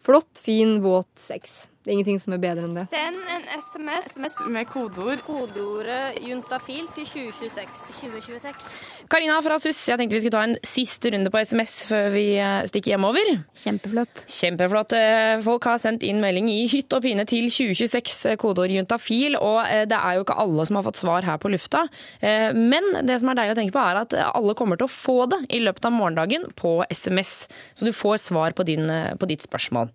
flott, 0.02 0.34
fin, 0.42 0.80
våt 0.82 1.10
sex. 1.18 1.64
Det 1.82 1.90
er 1.90 1.96
ingenting 1.96 2.20
som 2.22 2.34
er 2.36 2.38
bedre 2.38 2.62
enn 2.68 2.76
det. 2.76 2.84
Send 2.92 3.16
en 3.34 3.46
SMS 3.58 4.36
med 4.54 4.68
kodeord. 4.70 5.18
Kodeordet 5.26 6.20
juntafil 6.22 6.84
til 6.94 7.08
2026. 7.10 7.96
2026. 7.98 8.66
Karina 9.10 9.40
fra 9.42 9.56
SUS, 9.60 9.80
jeg 9.90 9.98
tenkte 9.98 10.14
vi 10.14 10.20
skulle 10.22 10.36
ta 10.36 10.44
en 10.46 10.54
siste 10.64 11.10
runde 11.12 11.32
på 11.34 11.40
SMS 11.42 11.72
før 11.88 12.06
vi 12.14 12.22
eh, 12.38 12.60
stikker 12.70 12.94
hjemover. 12.94 13.32
Kjempeflott. 13.64 14.22
Kjempeflott. 14.30 14.94
Eh, 14.94 15.42
Folk 15.42 15.66
har 15.68 15.80
sendt 15.82 16.06
inn 16.06 16.22
melding 16.22 16.46
i 16.52 16.60
hytt 16.70 16.94
og 16.96 17.02
pine 17.04 17.26
til 17.28 17.48
2026, 17.50 18.14
eh, 18.30 18.38
kodeord 18.40 18.70
juntafil, 18.76 19.34
og 19.42 19.58
det 19.90 19.98
er 19.98 20.16
jo 20.20 20.24
ikke 20.24 20.38
alle 20.44 20.68
som 20.70 20.78
har 20.78 20.86
fått 20.86 21.02
svar 21.02 21.26
her 21.26 21.42
på 21.42 21.50
lufta. 21.52 21.82
Eh, 22.22 22.54
Men 22.54 22.88
det 23.10 23.18
som 23.20 23.32
er 23.34 23.40
deilig 23.42 23.56
å 23.56 23.58
tenke 23.58 23.74
på, 23.74 23.82
er 23.82 24.00
at 24.04 24.14
alle 24.30 24.54
kommer 24.54 24.78
til 24.78 24.86
å 24.86 24.94
få 24.94 25.18
det 25.34 25.42
i 25.50 25.60
løpet 25.66 25.90
av 25.90 25.96
morgendagen 25.98 26.46
på 26.56 26.76
SMS. 26.94 27.48
Så 27.74 27.90
du 27.90 27.92
får 27.92 28.22
svar 28.30 28.54
på, 28.54 28.64
din, 28.70 28.86
på 29.18 29.28
ditt 29.28 29.42
spørsmål. 29.44 29.90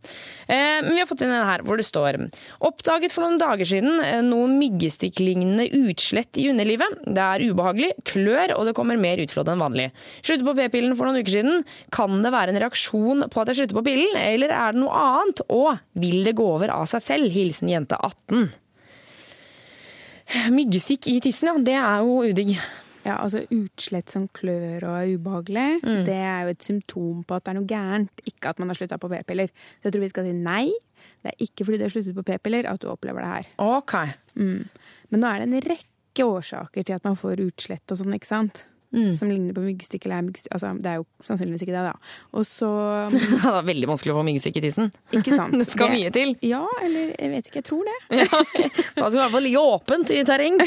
Eh, 0.51 0.83
Men 0.83 0.91
vi 0.93 0.99
har 0.99 1.07
fått 1.09 1.23
inn 1.23 1.31
en 1.31 1.47
her 1.47 1.63
hvor 1.63 1.76
hvor 1.78 1.84
det 1.84 1.88
står 1.88 2.17
Oppdaget 2.65 3.13
for 3.13 3.23
noen 3.23 3.38
dager 3.41 3.69
siden 3.69 3.99
eh, 4.01 4.21
noen 4.25 4.57
myggestikklignende 4.59 5.67
utslett 5.86 6.38
i 6.41 6.47
underlivet. 6.51 6.97
Det 7.05 7.21
er 7.23 7.45
ubehagelig, 7.51 7.91
klør 8.09 8.55
og 8.57 8.65
det 8.67 8.75
kommer 8.78 8.97
mer 8.99 9.21
utflådd 9.21 9.53
enn 9.53 9.61
vanlig. 9.61 9.88
Sluttet 10.25 10.47
på 10.47 10.55
p-pillen 10.57 10.95
for 10.97 11.07
noen 11.09 11.21
uker 11.21 11.36
siden. 11.38 11.61
Kan 11.93 12.21
det 12.25 12.34
være 12.34 12.55
en 12.55 12.61
reaksjon 12.65 13.28
på 13.30 13.41
at 13.43 13.51
jeg 13.53 13.61
slutter 13.61 13.78
på 13.80 13.86
pillen, 13.91 14.17
eller 14.17 14.53
er 14.55 14.73
det 14.73 14.82
noe 14.82 15.03
annet? 15.03 15.45
Og 15.53 15.78
vil 16.01 16.23
det 16.28 16.36
gå 16.39 16.47
over 16.57 16.73
av 16.73 16.88
seg 16.89 17.05
selv? 17.05 17.32
Hilsen 17.38 17.69
jente 17.71 17.99
18. 18.01 18.49
Myggestikk 20.51 21.07
i 21.07 21.19
tissen, 21.23 21.47
ja. 21.51 21.55
Det 21.63 21.78
er 21.80 22.03
jo 22.03 22.17
udigg. 22.28 22.57
Ja, 23.07 23.21
altså 23.23 23.45
Utslett 23.55 24.11
som 24.11 24.25
klør 24.36 24.84
og 24.84 24.95
er 24.99 25.13
ubehagelig, 25.15 25.67
Mm. 25.84 26.03
det 26.03 26.17
er 26.17 26.41
jo 26.43 26.49
et 26.51 26.63
symptom 26.65 27.23
på 27.23 27.36
at 27.38 27.45
det 27.45 27.53
er 27.53 27.59
noe 27.59 27.69
gærent, 27.69 28.11
ikke 28.28 28.49
at 28.49 28.59
man 28.59 28.67
har 28.67 28.75
slutta 28.75 28.97
på 28.99 29.07
p-piller. 29.07 29.47
Så 29.80 29.84
jeg 29.88 29.93
tror 29.93 30.01
vi 30.03 30.09
skal 30.09 30.25
si 30.28 30.34
nei. 30.34 30.71
Det 31.24 31.34
er 31.34 31.45
ikke 31.47 31.68
fordi 31.68 31.82
du 31.82 31.86
har 31.88 31.93
sluttet 31.93 32.18
på 32.18 32.26
p-piller 32.28 32.70
at 32.70 32.82
du 32.82 32.89
opplever 32.91 33.26
det 33.26 33.34
her. 33.34 33.51
Ok. 33.63 33.93
Mm. 34.38 34.65
Men 35.11 35.24
nå 35.24 35.30
er 35.30 35.43
det 35.43 35.49
en 35.49 35.70
rekke 35.74 36.26
årsaker 36.26 36.88
til 36.88 36.97
at 36.97 37.05
man 37.07 37.18
får 37.20 37.43
utslett 37.45 37.93
og 37.93 38.01
sånn, 38.01 38.15
ikke 38.18 38.30
sant? 38.30 38.65
Mm. 38.95 39.09
Som 39.18 39.28
ligner 39.32 39.51
på 39.53 39.61
myggstikk 39.65 40.05
eller 40.05 40.22
er 40.22 40.26
myggstikk. 40.30 40.53
Altså, 40.55 40.70
det 40.80 40.91
er 40.91 40.99
jo 41.01 41.05
sannsynligvis 41.28 41.65
ikke 41.65 41.76
det, 41.76 41.82
da. 41.89 42.11
Og 42.39 42.45
så 42.47 42.70
Det 43.11 43.51
er 43.51 43.68
veldig 43.68 43.89
vanskelig 43.91 44.13
å 44.13 44.20
få 44.22 44.24
myggstikk 44.30 44.59
i 44.61 44.63
tissen. 44.63 44.93
Ikke 45.11 45.36
sant? 45.36 45.57
Det 45.61 45.68
skal 45.74 45.91
mye 45.91 46.11
til. 46.15 46.34
Ja, 46.47 46.63
eller 46.86 47.11
jeg 47.11 47.34
vet 47.34 47.49
ikke. 47.49 47.59
Jeg 47.59 47.68
tror 47.68 47.89
det. 47.89 47.97
Da 48.97 49.09
skal 49.09 49.11
det 49.11 49.20
i 49.20 49.24
hvert 49.26 49.36
fall 49.36 49.45
ligge 49.45 49.65
åpent 49.76 50.13
i 50.15 50.22
terreng. 50.28 50.57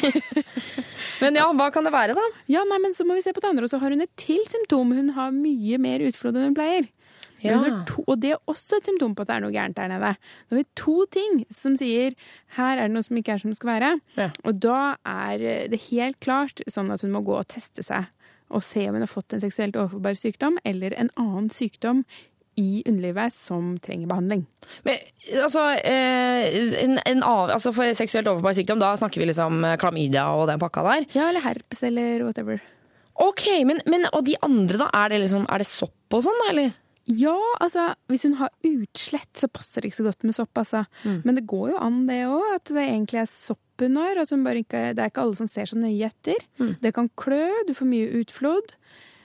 Men 1.20 1.40
ja, 1.40 1.48
hva 1.56 1.70
kan 1.72 1.86
det 1.86 1.94
være, 1.94 2.16
da? 2.16 2.26
Ja, 2.52 2.62
nei, 2.68 2.78
men 2.84 2.94
så 2.96 3.06
må 3.08 3.16
vi 3.16 3.24
se 3.24 3.32
på 3.36 3.42
det 3.42 3.50
andre. 3.54 3.66
Og 3.66 3.72
så 3.72 3.80
har 3.80 3.92
hun 3.92 4.04
et 4.04 4.12
til 4.20 4.40
symptom. 4.52 4.92
Hun 4.96 5.14
har 5.16 5.32
mye 5.34 5.80
mer 5.80 6.04
utflod 6.04 6.36
enn 6.36 6.50
hun 6.50 6.58
pleier. 6.58 6.88
Ja. 7.44 7.58
To, 7.88 8.04
og 8.06 8.20
det 8.22 8.34
er 8.34 8.40
også 8.50 8.78
et 8.80 8.88
symptom 8.88 9.14
på 9.16 9.24
at 9.24 9.30
det 9.30 9.36
er 9.38 9.44
noe 9.46 9.54
gærent 9.54 9.78
der 9.78 9.90
nede. 9.92 10.14
Nå 10.48 10.56
har 10.56 10.60
vi 10.60 10.68
to 10.78 10.96
ting 11.12 11.42
som 11.54 11.76
sier 11.80 12.16
her 12.56 12.76
er 12.76 12.86
det 12.88 12.94
noe 12.94 13.06
som 13.06 13.20
ikke 13.20 13.36
er 13.36 13.42
som 13.42 13.52
det 13.52 13.60
skal 13.60 13.74
være. 13.74 13.92
Og 14.44 14.62
da 14.62 14.80
er 15.08 15.44
det 15.72 15.84
helt 15.90 16.20
klart 16.24 16.64
sånn 16.70 16.90
at 16.94 17.04
hun 17.06 17.14
må 17.14 17.24
gå 17.26 17.38
og 17.38 17.48
teste 17.50 17.84
seg 17.86 18.10
og 18.50 18.64
se 18.66 18.82
om 18.88 18.96
hun 18.98 19.04
har 19.04 19.10
fått 19.10 19.36
en 19.36 19.42
seksuelt 19.42 19.76
overforbar 19.78 20.16
sykdom 20.18 20.56
eller 20.66 20.96
en 20.98 21.12
annen 21.20 21.46
sykdom 21.54 22.02
i 22.58 22.82
underlivet 22.88 23.32
som 23.32 23.76
trenger 23.82 24.10
behandling. 24.10 24.42
Men, 24.84 24.98
altså, 25.38 25.62
eh, 25.78 26.58
en, 26.82 26.98
en 26.98 27.22
av, 27.24 27.52
altså 27.54 27.72
For 27.72 27.94
seksuelt 27.96 28.28
overforbar 28.28 28.56
sykdom, 28.58 28.82
da 28.82 28.90
snakker 28.98 29.22
vi 29.22 29.30
liksom 29.30 29.62
eh, 29.64 29.78
klamydia 29.80 30.26
og 30.34 30.48
den 30.50 30.60
pakka 30.60 30.84
der? 30.84 31.06
Ja, 31.14 31.30
eller 31.30 31.46
herpes 31.46 31.84
eller 31.86 32.26
whatever. 32.26 32.60
Ok, 33.20 33.46
men, 33.68 33.82
men 33.90 34.08
og 34.10 34.24
de 34.26 34.36
andre, 34.42 34.82
da? 34.82 34.90
Er 34.96 35.12
det, 35.12 35.22
liksom, 35.24 35.46
er 35.48 35.62
det 35.62 35.70
sopp 35.70 36.16
og 36.16 36.24
sånn, 36.26 36.42
da, 36.42 36.52
eller? 36.52 36.76
Ja, 37.10 37.34
altså 37.60 37.88
hvis 38.10 38.22
hun 38.28 38.34
har 38.38 38.52
utslett, 38.64 39.30
så 39.36 39.48
passer 39.50 39.82
det 39.82 39.90
ikke 39.90 39.98
så 40.02 40.06
godt 40.06 40.24
med 40.28 40.36
sopp, 40.36 40.52
altså. 40.62 40.84
Men 41.24 41.34
det 41.36 41.46
går 41.50 41.70
jo 41.72 41.78
an 41.82 42.06
det 42.06 42.20
òg, 42.28 42.44
at 42.54 42.64
det 42.70 42.84
egentlig 42.86 43.20
er 43.24 43.30
sopp 43.30 43.58
hun 43.80 43.96
har. 43.96 44.18
At 44.20 44.30
hun 44.30 44.44
ikke, 44.46 44.94
det 44.94 44.98
er 45.00 45.08
ikke 45.10 45.22
alle 45.24 45.36
som 45.38 45.48
ser 45.48 45.66
så 45.66 45.76
nøye 45.80 46.06
etter. 46.10 46.36
Det 46.82 46.92
kan 46.94 47.08
klø, 47.16 47.48
du 47.66 47.72
får 47.74 47.88
mye 47.88 48.10
utflod. 48.20 48.74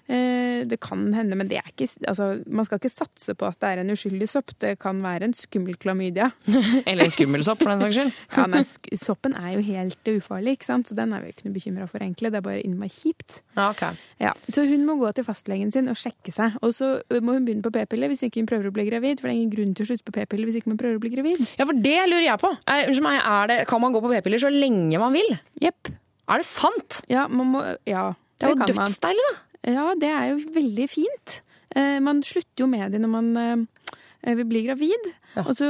Eh, 0.06 0.62
det 0.70 0.78
kan 0.84 1.02
hende, 1.16 1.38
men 1.38 1.50
det 1.50 1.58
er 1.58 1.70
ikke, 1.72 1.88
altså, 2.06 2.28
man 2.46 2.68
skal 2.68 2.78
ikke 2.78 2.92
satse 2.94 3.34
på 3.38 3.48
at 3.48 3.58
det 3.62 3.72
er 3.72 3.82
en 3.82 3.94
uskyldig 3.94 4.28
sopp. 4.30 4.54
Det 4.62 4.76
kan 4.82 5.00
være 5.02 5.30
en 5.30 5.34
skummel 5.38 5.78
klamydia. 5.82 6.30
Eller 6.90 7.08
en 7.08 7.14
skummel 7.14 7.46
sopp, 7.48 7.64
for 7.64 7.74
den 7.74 7.82
saks 7.82 7.98
skyld. 7.98 8.12
Ja, 8.36 8.46
men 8.52 8.66
soppen 9.00 9.36
er 9.40 9.56
jo 9.56 9.64
helt 9.66 10.12
ufarlig, 10.12 10.58
ikke 10.60 10.68
sant? 10.68 10.90
så 10.90 10.98
den 10.98 11.16
er 11.16 11.24
vi 11.24 11.34
ikke 11.34 11.48
noe 11.48 11.56
bekymra 11.56 11.88
for, 11.90 12.04
egentlig. 12.06 12.32
Det 12.34 12.42
er 12.42 12.46
bare 12.46 12.62
innmari 12.62 12.94
kjipt. 12.94 13.40
Okay. 13.58 13.98
Ja, 14.22 14.36
så 14.54 14.66
hun 14.68 14.86
må 14.86 14.98
gå 15.02 15.10
til 15.18 15.26
fastlegen 15.26 15.74
sin 15.74 15.90
og 15.90 15.98
sjekke 16.00 16.34
seg. 16.36 16.60
Og 16.62 16.76
så 16.78 16.96
må 17.18 17.38
hun 17.38 17.48
begynne 17.48 17.66
på 17.66 17.74
p-piller 17.74 18.12
hvis 18.12 18.26
ikke 18.28 18.44
hun 18.44 18.50
prøver 18.52 18.70
å 18.70 18.76
bli 18.76 18.88
gravid. 18.92 19.22
For 19.22 19.30
det 19.30 19.34
er 19.34 19.40
ingen 19.40 19.56
grunn 19.56 19.74
til 19.78 19.88
å 19.88 19.90
slutte 19.90 20.06
på 20.08 20.16
p-piller 20.20 20.50
hvis 20.50 20.62
ikke 20.62 20.74
man 20.74 20.82
prøver 20.82 21.00
å 21.00 21.04
bli 21.04 21.14
gravid. 21.16 21.46
Ja, 21.58 21.66
for 21.66 21.86
det 21.88 21.98
lurer 22.12 22.28
jeg 22.28 22.42
på. 22.44 22.54
Er, 22.70 22.86
unnskyld 22.92 23.08
meg, 23.08 23.22
er 23.24 23.52
det, 23.52 23.60
kan 23.72 23.82
man 23.82 23.96
gå 23.96 24.04
på 24.06 24.14
p-piller 24.14 24.46
så 24.46 24.54
lenge 24.54 25.02
man 25.02 25.16
vil? 25.16 25.34
Jepp. 25.64 25.90
Er 26.30 26.42
det 26.42 26.48
sant? 26.50 27.02
Ja, 27.12 27.28
man 27.30 27.52
må, 27.54 27.66
ja 27.86 28.12
Det 28.40 28.48
er 28.48 28.56
jo 28.56 28.70
dødsdeilig, 28.70 29.26
da. 29.30 29.42
Ja, 29.66 29.94
det 29.98 30.10
er 30.12 30.30
jo 30.30 30.54
veldig 30.54 30.86
fint. 30.92 31.40
Eh, 31.76 31.98
man 32.04 32.22
slutter 32.24 32.66
jo 32.66 32.70
med 32.70 32.94
det 32.94 33.02
når 33.02 33.12
man 33.12 33.30
eh, 33.42 34.36
vil 34.38 34.46
bli 34.50 34.66
gravid. 34.68 35.10
Og 35.44 35.54
så 35.58 35.68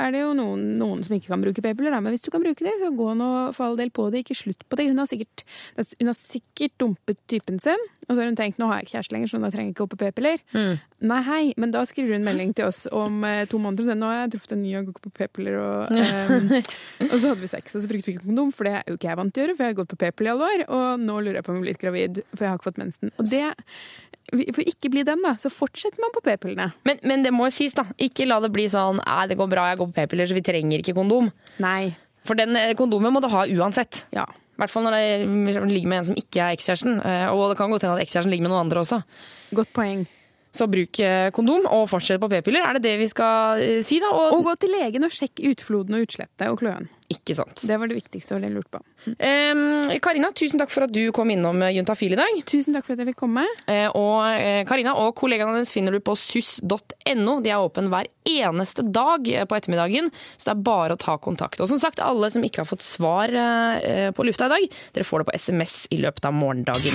er 0.00 0.14
det 0.14 0.22
jo 0.24 0.32
noen, 0.36 0.64
noen 0.80 1.02
som 1.06 1.14
ikke 1.16 1.30
kan 1.32 1.44
bruke 1.44 1.62
p-piller, 1.62 1.94
da. 1.94 2.00
men 2.02 2.14
hvis 2.14 2.24
du 2.24 2.30
kan 2.34 2.42
bruke 2.42 2.64
det, 2.66 2.74
så 2.80 2.90
gå 2.94 3.08
nå 3.18 3.30
for 3.56 3.68
all 3.68 3.78
del 3.78 3.92
på 3.94 4.08
det. 4.10 4.24
Ikke 4.24 4.36
slutt 4.38 4.64
på 4.68 4.78
det. 4.80 4.88
Hun 4.90 4.98
har 5.02 5.10
sikkert, 5.10 5.44
hun 6.00 6.10
har 6.10 6.18
sikkert 6.18 6.74
dumpet 6.82 7.20
typen 7.30 7.60
sin, 7.62 7.80
og 8.04 8.10
så 8.12 8.18
har 8.20 8.28
hun 8.28 8.36
tenkt 8.36 8.58
nå 8.60 8.66
har 8.68 8.80
jeg 8.80 8.88
ikke 8.88 8.96
kjæreste 8.98 9.14
lenger, 9.16 9.30
så 9.32 9.40
da 9.40 9.50
trenger 9.54 9.70
jeg 9.70 9.74
ikke 9.76 9.84
gå 9.86 9.92
på 9.94 10.00
p-piller. 10.02 10.42
Nei, 11.04 11.20
hei, 11.26 11.42
men 11.60 11.72
da 11.74 11.82
skriver 11.88 12.16
hun 12.16 12.24
melding 12.24 12.54
til 12.56 12.68
oss 12.70 12.84
om 12.92 13.22
eh, 13.28 13.44
to 13.50 13.58
måneder 13.60 13.86
siden. 13.88 14.00
Nå 14.00 14.08
har 14.08 14.18
jeg 14.22 14.34
truffet 14.34 14.54
en 14.56 14.62
ny 14.64 14.74
og 14.80 14.90
går 14.90 15.04
på 15.06 15.12
p-piller, 15.18 15.58
og, 15.60 15.98
eh, 16.00 16.70
og 17.10 17.16
så 17.18 17.30
hadde 17.30 17.42
vi 17.42 17.50
sex, 17.52 17.74
og 17.76 17.84
så 17.84 17.90
brukte 17.90 18.08
vi 18.10 18.16
ikke 18.16 18.26
kondom, 18.26 18.52
for 18.56 18.68
det 18.68 18.74
er 18.78 18.88
jo 18.88 18.98
ikke 18.98 19.10
jeg 19.10 19.20
vant 19.20 19.34
til 19.36 19.42
å 19.42 19.46
gjøre, 19.46 19.56
for 19.58 19.66
jeg 19.66 19.74
har 19.74 19.80
gått 19.82 19.92
på 19.92 20.00
p-piller 20.04 20.30
i 20.30 20.34
alle 20.34 20.50
år, 20.54 20.64
og 20.78 21.04
nå 21.04 21.18
lurer 21.20 21.40
jeg 21.40 21.46
på 21.46 21.52
om 21.54 21.60
jeg 21.60 21.64
blir 21.66 21.74
blitt 21.74 21.84
gravid, 21.84 22.22
for 22.34 22.46
jeg 22.46 22.52
har 22.52 22.60
ikke 22.60 22.70
fått 22.70 22.82
mensen. 22.84 23.14
Og 23.18 23.30
det, 23.32 23.44
for 24.54 24.62
ikke 24.66 24.90
bli 24.92 25.02
den, 25.06 25.22
da, 25.24 25.34
så 25.40 25.50
fortsetter 25.52 26.00
man 26.02 26.12
på 26.14 26.22
p-pillene. 26.26 26.70
Men, 26.88 27.00
men 27.06 27.22
det 27.26 27.32
må 27.34 27.46
jo 27.48 27.54
sies, 27.54 27.74
da. 27.76 27.84
Ikke 28.02 28.26
la 28.28 28.40
det 28.44 28.50
bli 28.54 28.64
sånn 28.70 28.98
Nei, 29.02 29.26
det 29.30 29.36
går 29.40 29.50
bra, 29.52 29.68
jeg 29.72 29.80
går 29.80 29.90
på 29.92 29.96
p-piller, 30.00 30.30
så 30.30 30.36
vi 30.38 30.42
trenger 30.46 30.82
ikke 30.82 30.96
kondom. 30.96 31.30
Nei. 31.62 31.94
For 32.24 32.38
den 32.38 32.56
eh, 32.56 32.72
kondomen 32.78 33.12
må 33.14 33.20
du 33.20 33.28
ha 33.32 33.44
uansett. 33.46 34.04
Ja. 34.16 34.24
I 34.54 34.60
hvert 34.62 34.70
fall 34.70 34.84
når 34.86 34.94
det 34.96 35.54
ligger 35.70 35.90
med 35.90 35.98
en 36.02 36.08
som 36.12 36.18
ikke 36.18 36.40
er 36.44 36.54
ekskjæresten. 36.56 37.00
Eh, 37.02 37.26
Og 37.34 37.50
det 37.50 37.58
kan 37.58 37.72
godt 37.74 37.82
hende 37.86 37.96
at 37.98 38.04
ekskjæresten 38.06 38.30
ligger 38.32 38.46
med 38.46 38.54
noen 38.54 38.66
andre 38.66 38.84
også. 38.84 39.00
Godt 39.54 39.72
poeng. 39.76 40.04
Så 40.54 40.68
bruk 40.70 41.00
eh, 41.02 41.30
kondom 41.34 41.64
og 41.66 41.88
fortsett 41.90 42.20
på 42.22 42.28
p-piller. 42.30 42.62
Er 42.62 42.76
det 42.78 42.84
det 42.86 42.92
vi 43.00 43.08
skal 43.10 43.58
eh, 43.58 43.80
si, 43.82 43.96
da? 44.02 44.12
Og, 44.14 44.36
Og 44.38 44.44
gå 44.46 44.52
til 44.62 44.70
legen 44.76 45.02
og 45.02 45.10
sjekk 45.10 45.40
utfloden 45.50 45.96
og 45.98 46.04
utslettet 46.06 46.46
og 46.46 46.60
kløen. 46.60 46.86
Ikke 47.10 47.34
sant. 47.36 47.58
Det 47.66 47.74
var 47.78 47.90
det 47.90 47.96
viktigste 47.98 48.38
jeg 48.40 48.52
lurte 48.54 48.70
på. 48.78 48.80
Em, 49.18 49.82
Karina, 50.02 50.30
tusen 50.34 50.58
takk 50.62 50.70
for 50.72 50.86
at 50.86 50.92
du 50.94 51.02
kom 51.14 51.28
innom 51.34 51.58
eh, 51.66 51.74
Juntafil 51.74 52.14
i 52.14 52.18
dag. 52.20 52.38
Tusen 52.48 52.72
takk 52.74 52.86
for 52.86 52.94
at 52.94 53.02
jeg 53.02 53.10
fikk 53.10 53.18
komme. 53.24 53.44
Eh, 53.66 53.88
Og 53.98 54.22
Karina 54.70 54.94
og 55.02 55.10
kollegaene 55.18 55.56
hennes 55.58 55.74
finner 55.74 55.92
du 55.94 55.98
på 56.06 56.14
suss.no. 56.18 57.34
De 57.44 57.50
er 57.50 57.58
åpne 57.58 57.90
hver 57.92 58.06
eneste 58.30 58.86
dag 58.94 59.26
på 59.50 59.58
ettermiddagen, 59.58 60.06
så 60.38 60.48
det 60.48 60.54
er 60.54 60.62
bare 60.70 60.94
å 60.96 61.02
ta 61.02 61.18
kontakt. 61.22 61.58
Og 61.60 61.68
som 61.70 61.82
sagt, 61.82 61.98
alle 62.02 62.30
som 62.32 62.46
ikke 62.46 62.62
har 62.62 62.70
fått 62.70 62.86
svar 62.86 63.28
på 64.16 64.26
lufta 64.26 64.46
i 64.48 64.54
dag, 64.54 64.62
dere 64.96 65.06
får 65.10 65.22
det 65.24 65.28
på 65.32 65.36
SMS 65.50 65.74
i 65.94 66.00
løpet 66.06 66.30
av 66.30 66.38
morgendagen. 66.38 66.94